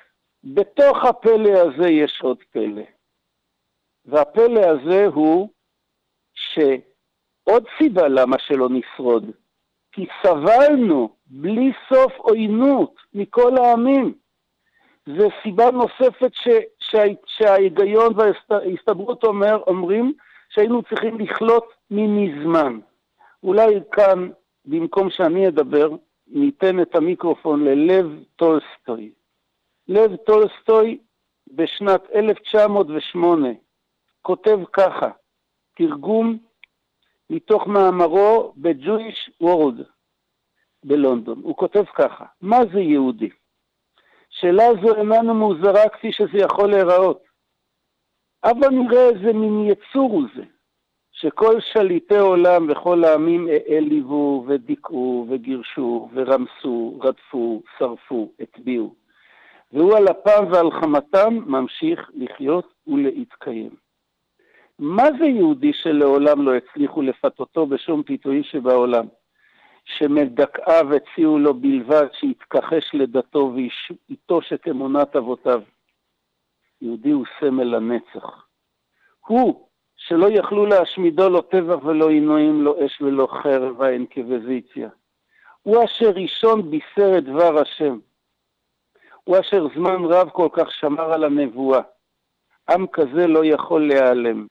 [0.43, 2.81] בתוך הפלא הזה יש עוד פלא.
[4.05, 5.49] והפלא הזה הוא
[6.33, 9.25] שעוד סיבה למה שלא נשרוד,
[9.91, 14.13] כי סבלנו בלי סוף עוינות מכל העמים.
[15.17, 16.47] זו סיבה נוספת ש,
[16.89, 20.13] שה, שההיגיון וההסתברות אומר, אומרים
[20.49, 22.79] שהיינו צריכים לכלות ממזמן.
[23.43, 24.29] אולי כאן,
[24.65, 25.89] במקום שאני אדבר,
[26.27, 29.11] ניתן את המיקרופון ללב טולסטוי.
[29.87, 30.97] לב טולסטוי
[31.51, 33.49] בשנת 1908
[34.21, 35.09] כותב ככה,
[35.75, 36.37] תרגום
[37.29, 39.83] מתוך מאמרו ב-Jewish World
[40.83, 41.41] בלונדון.
[41.43, 43.29] הוא כותב ככה, מה זה יהודי?
[44.41, 47.23] שאלה זו איננה מוזרה כפי שזה יכול להיראות.
[48.43, 50.43] אבל נראה איזה מין יצור הוא זה,
[51.11, 58.93] שכל שליטי עולם וכל העמים העליבו ודיכאו וגירשו ורמסו, רדפו, שרפו, הטביעו.
[59.73, 63.69] והוא על אפם ועל חמתם ממשיך לחיות ולהתקיים.
[64.79, 69.05] מה זה יהודי שלעולם לא הצליחו לפתותו בשום פיתויים שבעולם?
[69.85, 75.61] שמדכאיו הציעו לו בלבד שיתכחש לדתו ויטוש את אמונת אבותיו.
[76.81, 78.45] יהודי הוא סמל הנצח.
[79.27, 84.89] הוא, שלא יכלו להשמידו לא טבח ולא עינויים, לא אש ולא חרב האנקוויזיציה.
[85.63, 87.99] הוא אשר ראשון בישר את דבר השם.
[89.23, 91.81] הוא אשר זמן רב כל כך שמר על הנבואה.
[92.69, 94.47] עם כזה לא יכול להיעלם.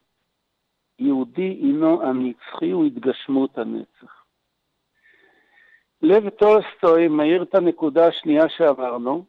[0.99, 4.18] יהודי הינו הנצחי והתגשמות הנצח.
[6.01, 9.25] לב טולסטוי מאיר את הנקודה השנייה שאמרנו,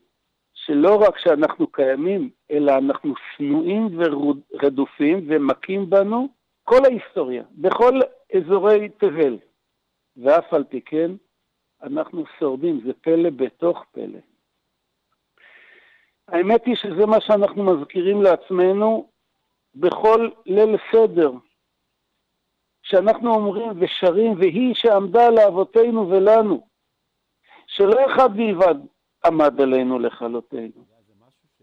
[0.54, 6.28] שלא רק שאנחנו קיימים, אלא אנחנו שנואים ורדופים ומכים בנו
[6.64, 8.00] כל ההיסטוריה, בכל
[8.36, 9.38] אזורי תבל.
[10.16, 11.10] ואף על פי כן,
[11.82, 14.18] אנחנו שורדים, זה פלא בתוך פלא.
[16.28, 19.10] האמת היא שזה מה שאנחנו מזכירים לעצמנו
[19.74, 21.32] בכל ליל סדר,
[22.90, 26.66] שאנחנו אומרים ושרים, והיא שעמדה לאבותינו ולנו,
[27.66, 28.74] שלא אחד בלבד
[29.24, 30.84] עמד עלינו לכלותנו,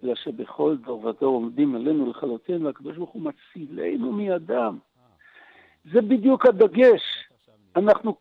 [0.03, 4.77] אלא שבכל דור ודור עומדים עלינו לכלותנו, והקדוש ברוך הוא מצילנו מידם.
[5.93, 7.01] זה בדיוק הדגש.
[7.75, 8.15] אנחנו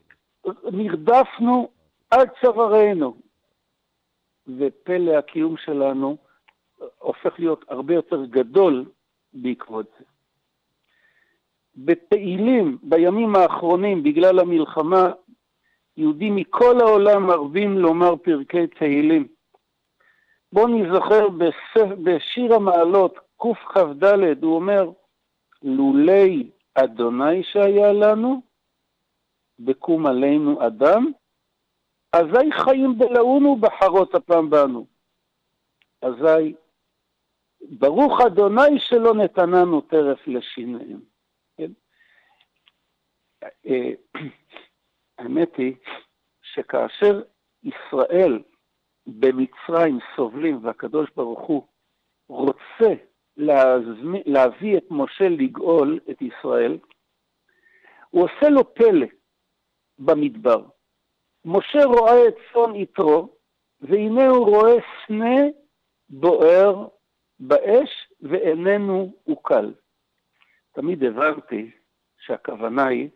[0.72, 1.68] נרדפנו
[2.10, 3.16] עד צווארנו,
[4.58, 6.16] ופלא הקיום שלנו
[6.98, 8.84] הופך להיות הרבה יותר גדול
[9.32, 10.04] בעקבות זה.
[11.76, 15.10] בתהילים, בימים האחרונים, בגלל המלחמה,
[15.96, 19.28] יהודים מכל העולם מרבים לומר פרקי תהילים.
[20.52, 21.28] בואו נזכר
[22.04, 24.04] בשיר המעלות, קכ"ד,
[24.42, 24.90] הוא אומר,
[25.62, 28.42] לולי אדוני שהיה לנו,
[29.58, 31.12] בקום עלינו אדם,
[32.12, 34.86] אזי חיים בלעונו בחרות הפעם בנו.
[36.02, 36.54] אזי
[37.70, 41.15] ברוך אדוני שלא נתננו טרף לשיניהם.
[43.66, 43.90] אה,
[45.18, 45.74] האמת היא
[46.42, 47.22] שכאשר
[47.62, 48.42] ישראל
[49.06, 51.66] במצרים סובלים והקדוש ברוך הוא
[52.28, 52.94] רוצה
[53.36, 56.78] להזמי, להביא את משה לגאול את ישראל,
[58.10, 59.06] הוא עושה לו פלא
[59.98, 60.64] במדבר.
[61.44, 63.36] משה רואה את צאן יתרו,
[63.80, 64.74] והנה הוא רואה
[65.06, 65.40] סנה
[66.08, 66.88] בוער
[67.38, 69.74] באש ואיננו עוקל.
[70.72, 71.70] תמיד הבנתי
[72.18, 73.08] שהכוונה היא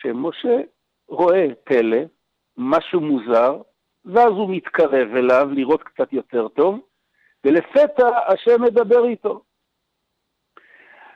[0.00, 0.56] שמשה
[1.08, 1.98] רואה פלא,
[2.56, 3.62] משהו מוזר,
[4.04, 6.80] ואז הוא מתקרב אליו לראות קצת יותר טוב,
[7.44, 9.42] ולפתע השם מדבר איתו.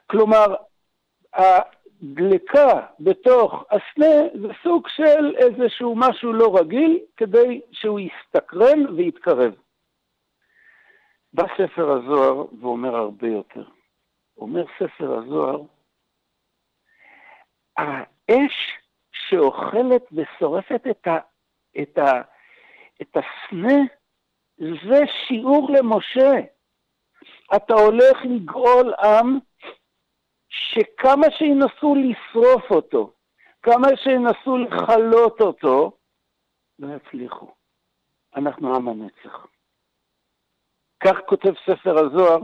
[0.06, 0.54] כלומר,
[1.34, 9.54] הדלקה בתוך הסנה זה סוג של איזשהו משהו לא רגיל כדי שהוא יסתקרן ויתקרב.
[11.32, 13.64] בא ספר הזוהר ואומר הרבה יותר.
[14.36, 15.62] אומר ספר הזוהר,
[18.32, 18.78] האש
[19.12, 21.18] שאוכלת ושורפת את, ה,
[21.82, 22.22] את, ה,
[23.02, 23.78] את הסנה,
[24.58, 26.30] זה שיעור למשה.
[27.56, 29.38] אתה הולך לגאול עם
[30.48, 33.12] שכמה שינסו לשרוף אותו,
[33.62, 35.96] כמה שינסו לכלות אותו,
[36.78, 37.54] לא יצליחו.
[38.36, 39.46] אנחנו עם הנצח.
[41.04, 42.40] כך כותב ספר הזוהר,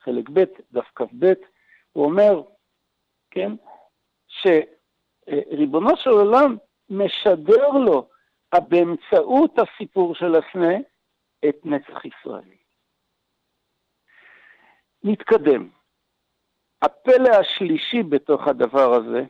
[0.00, 1.32] חלק ב', דף כ"ב,
[1.92, 2.42] הוא אומר,
[3.30, 3.52] כן,
[5.30, 6.56] שריבונו של עולם
[6.90, 8.08] משדר לו
[8.68, 10.74] באמצעות הסיפור של הסנה
[11.48, 12.52] את נצח ישראל.
[15.04, 15.68] נתקדם.
[16.82, 19.24] הפלא השלישי בתוך הדבר הזה,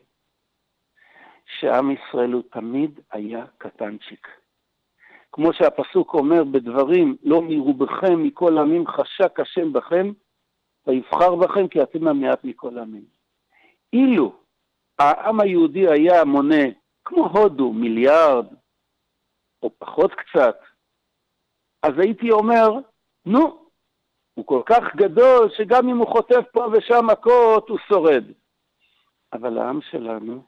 [1.47, 4.29] שעם ישראל הוא תמיד היה קטנצ'יק.
[5.33, 10.13] כמו שהפסוק אומר בדברים, לא מרובכם מכל עמים חשק השם בכם,
[10.87, 13.05] ויבחר בכם כי אתם המעט מכל עמים.
[13.93, 14.42] אילו
[14.99, 16.65] העם היהודי היה מונה,
[17.05, 18.47] כמו הודו, מיליארד,
[19.63, 20.57] או פחות קצת,
[21.83, 22.69] אז הייתי אומר,
[23.27, 23.69] נו,
[24.35, 28.25] הוא כל כך גדול, שגם אם הוא חוטף פה ושם מכות, הוא שורד.
[29.33, 30.43] אבל העם שלנו,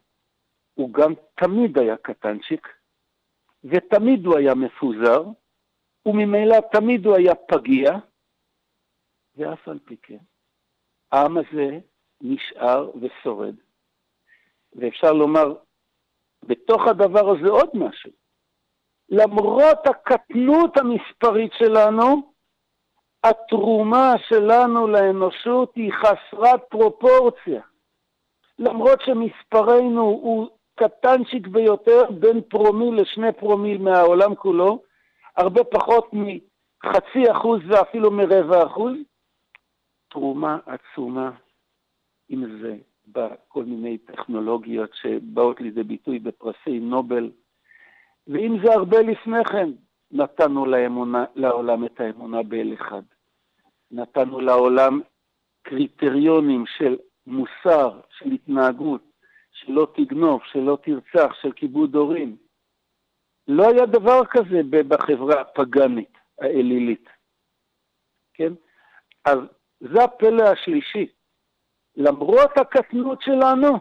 [0.74, 2.68] הוא גם תמיד היה קטנצ'יק,
[3.64, 5.24] ותמיד הוא היה מפוזר,
[6.06, 7.90] וממילא תמיד הוא היה פגיע,
[9.36, 10.18] ואף על פי כן,
[11.12, 11.78] העם הזה
[12.20, 13.54] נשאר ושורד.
[14.74, 15.55] ואפשר לומר,
[16.42, 18.10] בתוך הדבר הזה עוד משהו.
[19.09, 22.32] למרות הקטנות המספרית שלנו,
[23.24, 27.62] התרומה שלנו לאנושות היא חסרת פרופורציה.
[28.59, 34.82] למרות שמספרנו הוא קטנצ'יק ביותר, בין פרומיל לשני פרומיל מהעולם כולו,
[35.36, 38.94] הרבה פחות מחצי אחוז ואפילו מרבע אחוז,
[40.10, 41.30] תרומה עצומה,
[42.30, 42.76] אם זה
[43.06, 47.31] בכל מיני טכנולוגיות שבאות לידי ביטוי בפרסי נובל,
[48.26, 49.70] ואם זה הרבה לפני כן,
[50.10, 53.02] נתנו לאמונה, לעולם את האמונה באל אחד.
[53.90, 55.01] נתנו לעולם
[55.62, 59.02] קריטריונים של מוסר, של התנהגות,
[59.52, 62.36] שלא תגנוב, שלא תרצח, של כיבוד הורים.
[63.48, 67.09] לא היה דבר כזה בחברה הפגאנית, האלילית.
[68.35, 68.52] כן?
[69.24, 69.39] אז
[69.81, 71.06] זה הפלא השלישי.
[71.96, 73.78] למרות הקטנות שלנו,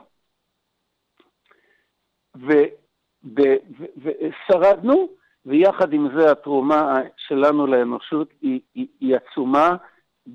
[3.98, 5.10] ושרדנו,
[5.46, 9.70] ויחד עם זה התרומה שלנו לאנושות היא, היא, היא עצומה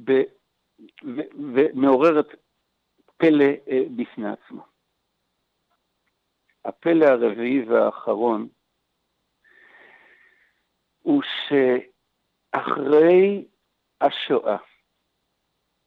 [0.05, 0.11] ב,
[1.05, 1.21] ו,
[1.55, 2.27] ומעוררת
[3.17, 4.63] פלא אה, בפני עצמו.
[6.65, 8.49] הפלא הרביעי והאחרון
[11.03, 11.23] הוא
[12.53, 13.45] שאחרי
[14.01, 14.57] השואה,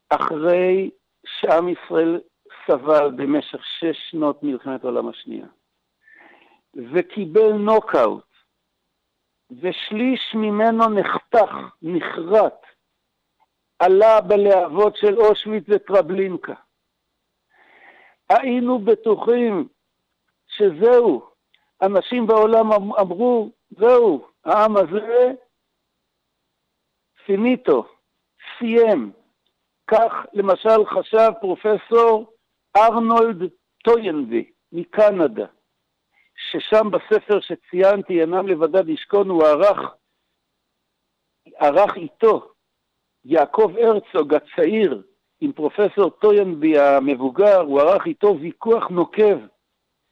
[0.09, 0.91] אחרי
[1.25, 2.21] שעם ישראל
[2.67, 5.47] סבל במשך שש שנות מלחמת העולם השנייה,
[6.93, 8.31] וקיבל נוקאוט,
[9.51, 12.65] ושליש ממנו נחתך, נחרט,
[13.79, 16.53] עלה בלהבות של אושוויץ וטרבלינקה.
[18.29, 19.67] היינו בטוחים
[20.47, 21.29] שזהו,
[21.81, 25.31] אנשים בעולם אמ- אמרו, זהו, העם הזה
[27.25, 27.85] פיניטו,
[28.57, 29.11] סיים.
[29.91, 32.33] כך למשל חשב פרופסור
[32.77, 33.49] ארנולד
[33.83, 35.45] טויינבי מקנדה,
[36.35, 39.79] ששם בספר שציינתי, הן עם לבדד ישכון, הוא ערך,
[41.55, 42.51] ערך איתו
[43.25, 45.01] יעקב הרצוג הצעיר
[45.41, 49.37] עם פרופסור טויינבי המבוגר, הוא ערך איתו ויכוח נוקב.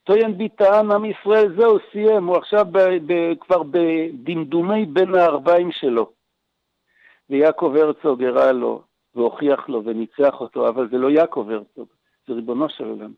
[0.03, 6.11] טויינבי טען, עם ישראל זהו, סיים, הוא עכשיו ב, ב, כבר בדמדומי בין הערביים שלו.
[7.29, 8.81] ויעקב הרצוג הראה לו,
[9.15, 11.87] והוכיח לו וניצח אותו, אבל זה לא יעקב הרצוג,
[12.27, 13.13] זה ריבונו של עולם,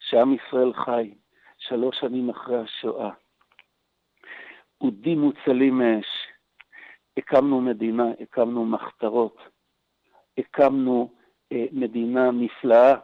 [0.00, 1.14] שעם ישראל חי
[1.58, 3.10] שלוש שנים אחרי השואה.
[4.80, 6.06] אודים מוצלים מאש,
[7.16, 9.38] הקמנו מדינה, הקמנו מחתרות,
[10.38, 11.10] הקמנו
[11.52, 12.94] אה, מדינה נפלאה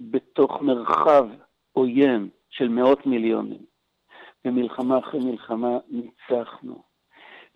[0.00, 1.28] בתוך מרחב
[1.72, 3.70] עוין של מאות מיליונים.
[4.44, 6.82] במלחמה אחרי מלחמה ניצחנו,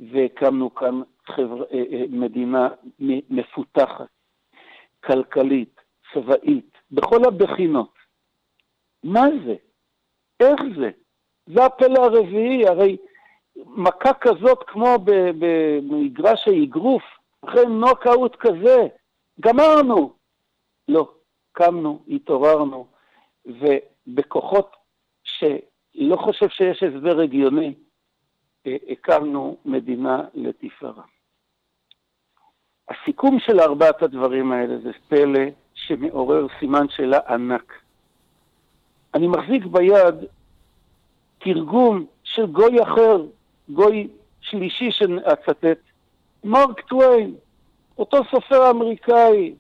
[0.01, 1.65] והקמנו כאן חבר...
[1.73, 2.69] אה, אה, מדינה
[3.31, 4.09] מפותחת,
[5.05, 5.81] כלכלית,
[6.15, 7.95] צבאית, בכל הבחינות.
[9.05, 9.55] מה זה?
[10.41, 10.91] איך זה?
[11.47, 12.97] זה הפלא הרביעי, הרי
[13.57, 17.03] מכה כזאת כמו במגרש האגרוף,
[17.45, 18.87] אחרי נוקאוט כזה,
[19.41, 20.12] גמרנו.
[20.89, 21.09] לא,
[21.53, 22.87] קמנו, התעוררנו,
[23.47, 24.77] ובכוחות
[25.25, 27.75] שלא חושב שיש הסבר הגיוני,
[28.66, 31.03] הקמנו מדינה לתפארה.
[32.89, 35.41] הסיכום של ארבעת הדברים האלה זה פלא
[35.74, 37.73] שמעורר סימן שאלה ענק.
[39.15, 40.15] אני מחזיק ביד
[41.39, 43.24] תרגום של גוי אחר,
[43.69, 44.09] גוי
[44.41, 45.78] שלישי שאצטט,
[46.45, 47.35] מרק טוויין,
[47.99, 49.55] אותו סופר אמריקאי,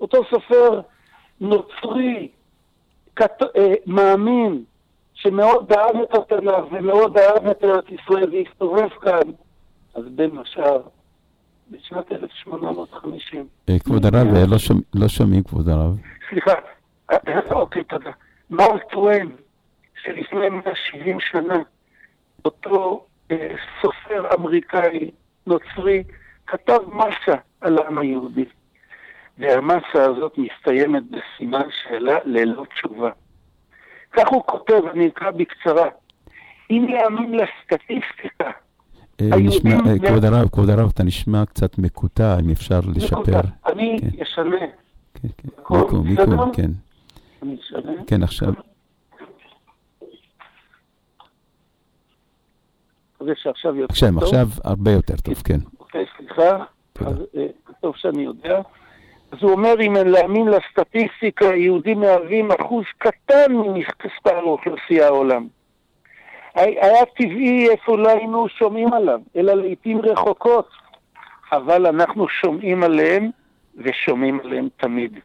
[0.00, 0.80] אותו סופר
[1.40, 2.28] נוצרי,
[3.14, 3.42] קת...
[3.42, 4.64] אה, מאמין,
[5.16, 9.30] שמאוד אהב את התנ"ך ומאוד אהב את ארץ ישראל והסתובב כאן.
[9.94, 10.80] אז בין השאר,
[11.70, 14.56] בשנת 1850, אה, כבוד הרב, אה, לא
[14.94, 15.98] לא שומעים, כבוד הרב.
[16.30, 16.52] סליחה,
[17.10, 18.10] אה, אוקיי, תודה.
[18.50, 19.36] מרק טוויין,
[20.02, 21.58] שלפני 170 שנה,
[22.44, 23.06] אותו
[23.82, 25.10] סופר אמריקאי
[25.46, 26.04] נוצרי,
[26.46, 28.44] כתב מסה על העם היהודי.
[29.38, 33.10] והמסה הזאת מסתיימת בסימן שאלה ללא תשובה.
[34.16, 35.88] כך הוא כותב, אני אקרא בקצרה.
[36.70, 38.50] אם להאמין לסטטיסטיקה,
[39.20, 43.40] אה, נשמע- אה, כבוד הרב, כבוד הרב, אתה נשמע קצת מקוטע, אם אפשר לשפר.
[43.66, 44.22] אני כן.
[44.22, 44.56] אשנה.
[45.14, 45.48] כן, כן.
[45.70, 46.08] מיקום?
[46.08, 46.70] מיקום, כן.
[47.42, 47.92] אני אשנה.
[48.06, 48.52] כן, עכשיו.
[53.16, 54.22] מקווה שעכשיו יותר עכשיו, טוב.
[54.22, 55.58] עכשיו הרבה יותר טוב, כן.
[55.80, 56.64] אוקיי, סליחה,
[57.02, 57.46] אה,
[57.80, 58.60] טוב שאני יודע.
[59.32, 65.46] אז הוא אומר, אם להאמין לסטטיסטיקה, היהודים מהווים אחוז קטן ממספר האוכלוסייה העולם.
[66.54, 70.68] היה טבעי איפה לא היינו שומעים עליו, אלא לעיתים רחוקות.
[71.52, 73.30] אבל אנחנו שומעים עליהם,
[73.76, 75.18] ושומעים עליהם תמיד.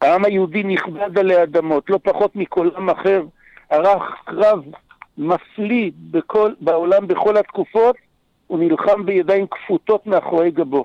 [0.00, 3.22] העם היהודי נכבד עלי אדמות, לא פחות מכל עם אחר,
[3.70, 4.64] ערך קרב
[5.18, 7.96] מפליא בכל, בעולם בכל התקופות,
[8.46, 10.84] הוא נלחם בידיים כפותות מאחורי גבו.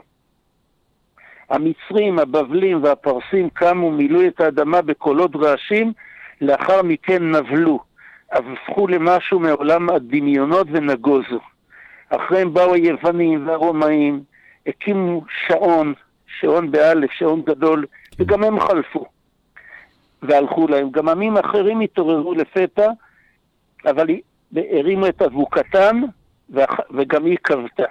[1.51, 5.93] המצרים, הבבלים והפרסים קמו, מילאו את האדמה בקולות רעשים,
[6.41, 7.79] לאחר מכן נבלו,
[8.31, 11.39] הפכו למשהו מעולם הדמיונות ונגוזו.
[12.09, 14.23] אחריהם באו היוונים והרומאים,
[14.67, 15.93] הקימו שעון,
[16.39, 17.85] שעון באלף, שעון גדול,
[18.19, 19.05] וגם הם חלפו.
[20.21, 20.89] והלכו להם.
[20.91, 22.91] גם עמים אחרים התעוררו לפתע,
[23.85, 24.07] אבל
[24.55, 26.01] הרימו את אבוקתם,
[26.91, 27.85] וגם היא כבתה.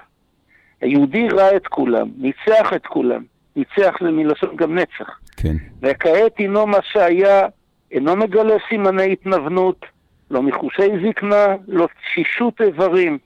[0.80, 3.22] היהודי ראה את כולם, ניצח את כולם.
[3.60, 5.18] ניצח מלשון גם נצח.
[5.36, 5.56] כן.
[5.82, 7.48] וכעת הינו מה שהיה,
[7.92, 9.86] אינו מגלה סימני התנוונות,
[10.30, 13.18] לא מחושי זקנה, לא תשישות איברים.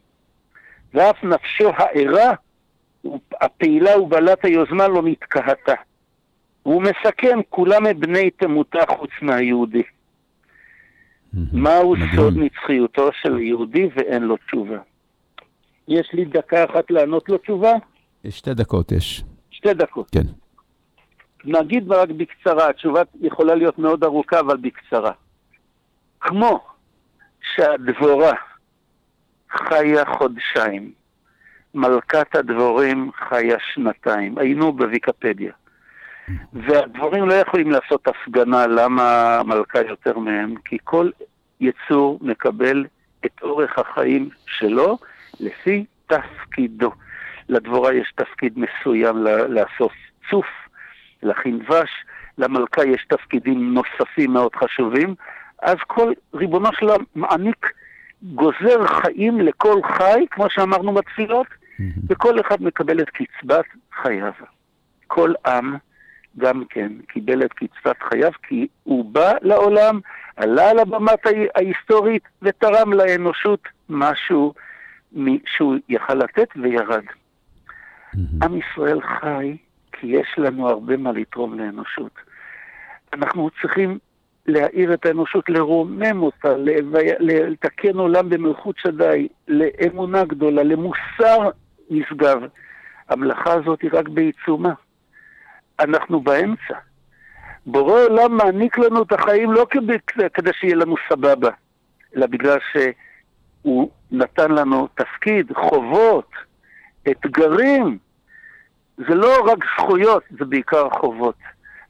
[0.95, 2.33] ואף נפשו הערה,
[3.41, 5.75] הפעילה ובעלת היוזמה לא נתקהתה.
[6.67, 9.83] והוא מסכם, כולם הם בני תמותה חוץ מהיהודי.
[11.53, 14.79] מהו סוד נצחיותו של היהודי ואין לו תשובה?
[15.89, 17.73] יש לי דקה אחת לענות לו תשובה?
[18.29, 19.25] שתי דקות יש.
[19.65, 20.11] שתי דקות.
[20.11, 20.27] כן.
[21.45, 25.13] נגיד רק בקצרה, התשובה יכולה להיות מאוד ארוכה, אבל בקצרה.
[26.21, 26.65] כמו
[27.55, 28.33] שהדבורה
[29.51, 30.93] חיה חודשיים,
[31.75, 35.53] מלכת הדבורים חיה שנתיים, היינו בוויקיפדיה.
[36.53, 41.11] והדבורים לא יכולים לעשות הפגנה למה המלכה יותר מהם, כי כל
[41.61, 42.87] יצור מקבל
[43.27, 44.99] את אורך החיים שלו
[45.41, 46.91] לפי תפקידו.
[47.49, 49.17] לדבורה יש תפקיד מסוים
[49.49, 49.93] לאסוף
[50.31, 50.47] צוף,
[51.23, 51.91] להכין דבש,
[52.39, 55.15] למלכה יש תפקידים נוספים מאוד חשובים,
[55.63, 57.73] אז כל ריבונו של מעניק,
[58.23, 61.47] גוזר חיים לכל חי, כמו שאמרנו בתפילות,
[62.09, 63.65] וכל אחד מקבל את קצבת
[64.03, 64.33] חייו.
[65.07, 65.75] כל עם
[66.39, 70.01] גם כן קיבל את קצבת חייו, כי הוא בא לעולם,
[70.37, 74.55] עלה על הבמת ההי- ההיסטורית ותרם לאנושות משהו
[75.47, 77.05] שהוא יכל לתת וירד.
[78.43, 79.57] עם ישראל חי
[79.93, 82.13] כי יש לנו הרבה מה לתרום לאנושות.
[83.13, 83.99] אנחנו צריכים
[84.47, 86.49] להאיר את האנושות, לרומם אותה,
[87.21, 91.51] לתקן עולם במלכות שדי, לאמונה גדולה, למוסר
[91.91, 92.43] נשגב.
[93.09, 94.73] המלאכה הזאת היא רק בעיצומה.
[95.81, 96.75] אנחנו באמצע.
[97.67, 99.97] בורא עולם מעניק לנו את החיים לא כדי,
[100.35, 101.51] כדי שיהיה לנו סבבה,
[102.17, 106.31] אלא בגלל שהוא נתן לנו תפקיד, חובות,
[107.11, 107.99] אתגרים.
[108.99, 111.35] זה לא רק זכויות, זה בעיקר חובות.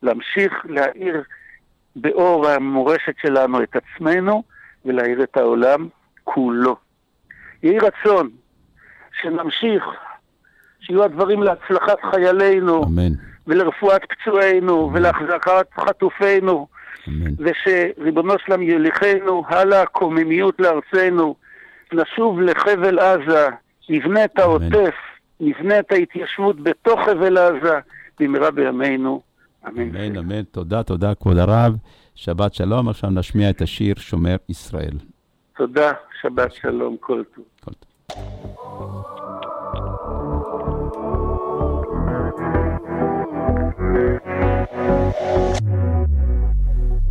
[0.02, 1.22] להמשיך להאיר
[1.96, 4.42] באור המורשת שלנו את עצמנו
[4.84, 5.88] ולהאיר את העולם
[6.24, 6.76] כולו.
[7.62, 8.30] יהי רצון
[9.20, 9.84] שנמשיך,
[10.80, 13.12] שיהיו הדברים להצלחת חיילינו, אמן.
[13.46, 16.66] ולרפואת פצועינו, ולהחזקת חטופינו,
[17.38, 21.34] ושריבונו שלם יוליכנו הלאה קוממיות לארצנו,
[21.92, 23.48] נשוב לחבל עזה
[23.88, 24.94] נבנה את העוטף,
[25.44, 27.78] נבנה את ההתיישבות בתוך חבל עזה,
[28.20, 29.20] במהרה בימינו.
[29.68, 29.96] אמן.
[29.96, 30.42] אמן, אמן.
[30.42, 31.76] תודה, תודה, כבוד הרב.
[32.14, 32.88] שבת שלום.
[32.88, 34.98] עכשיו נשמיע את השיר שומר ישראל.
[35.56, 35.92] תודה,
[36.22, 37.44] שבת שלום, כל טוב.
[37.64, 37.90] כל טוב.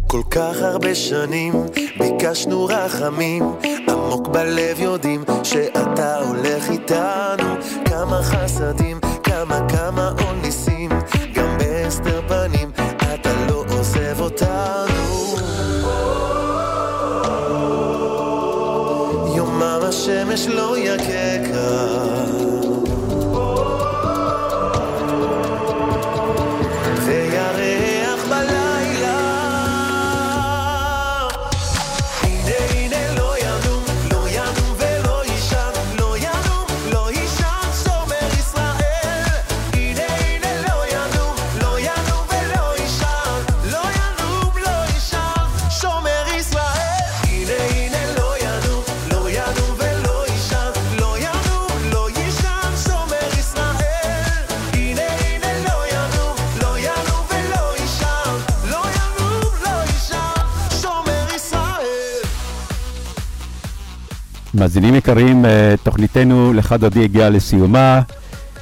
[0.07, 1.53] כל כך הרבה שנים
[1.99, 3.43] ביקשנו רחמים,
[3.89, 7.82] עמוק בלב יודעים שאתה הולך איתנו.
[8.03, 10.89] כמה חסדים, כמה כמה עוד ניסים,
[64.63, 68.01] מאזינים יקרים, אה, תוכניתנו לך דודי הגיעה לסיומה.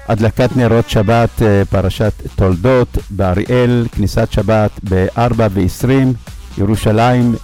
[0.07, 5.87] הדלקת נרות שבת, אה, פרשת תולדות באריאל, כניסת שבת ב-4 ו-20,
[6.57, 7.35] ירושלים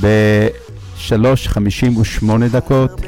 [0.00, 3.00] ב-3.58 דקות,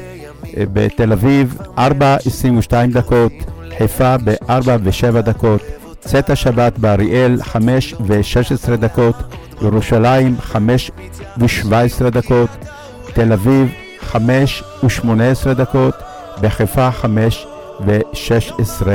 [0.57, 3.31] אה, בתל אביב 4.22 דקות,
[3.77, 5.61] חיפה ב-4 ו-7 דקות,
[5.99, 9.15] צאת השבת באריאל 5 ו-16 דקות,
[9.61, 10.91] ירושלים 5
[11.37, 12.49] ו-17 דקות,
[13.13, 13.67] תל אביב
[14.11, 15.95] 5 ו-18 דקות,
[16.41, 17.47] בחיפה 5
[17.85, 18.87] ו-16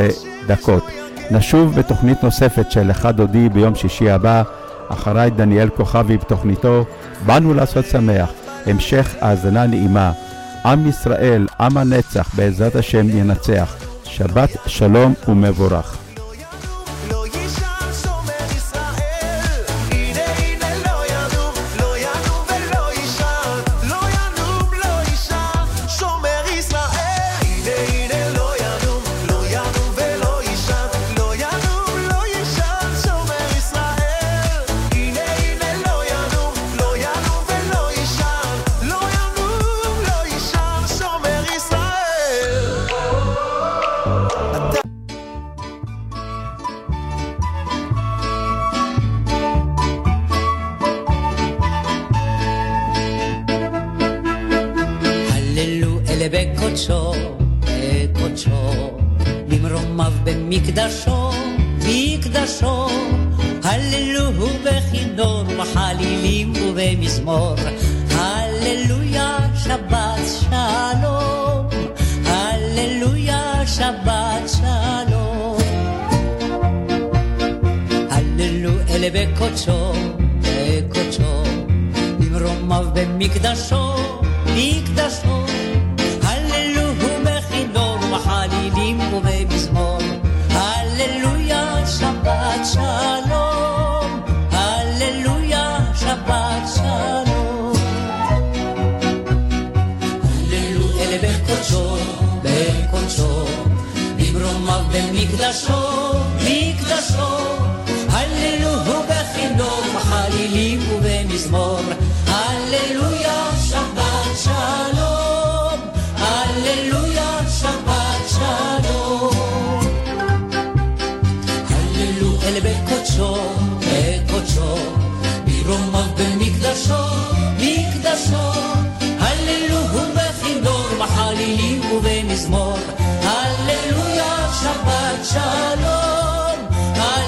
[0.47, 0.84] דקות.
[1.30, 4.43] נשוב בתוכנית נוספת של לך דודי ביום שישי הבא,
[4.88, 6.84] אחריי דניאל כוכבי בתוכניתו
[7.26, 8.30] באנו לעשות שמח,
[8.66, 10.12] המשך האזנה נעימה.
[10.64, 13.76] עם ישראל, עם הנצח, בעזרת השם ינצח.
[14.05, 16.05] שבת שלום ומבורך.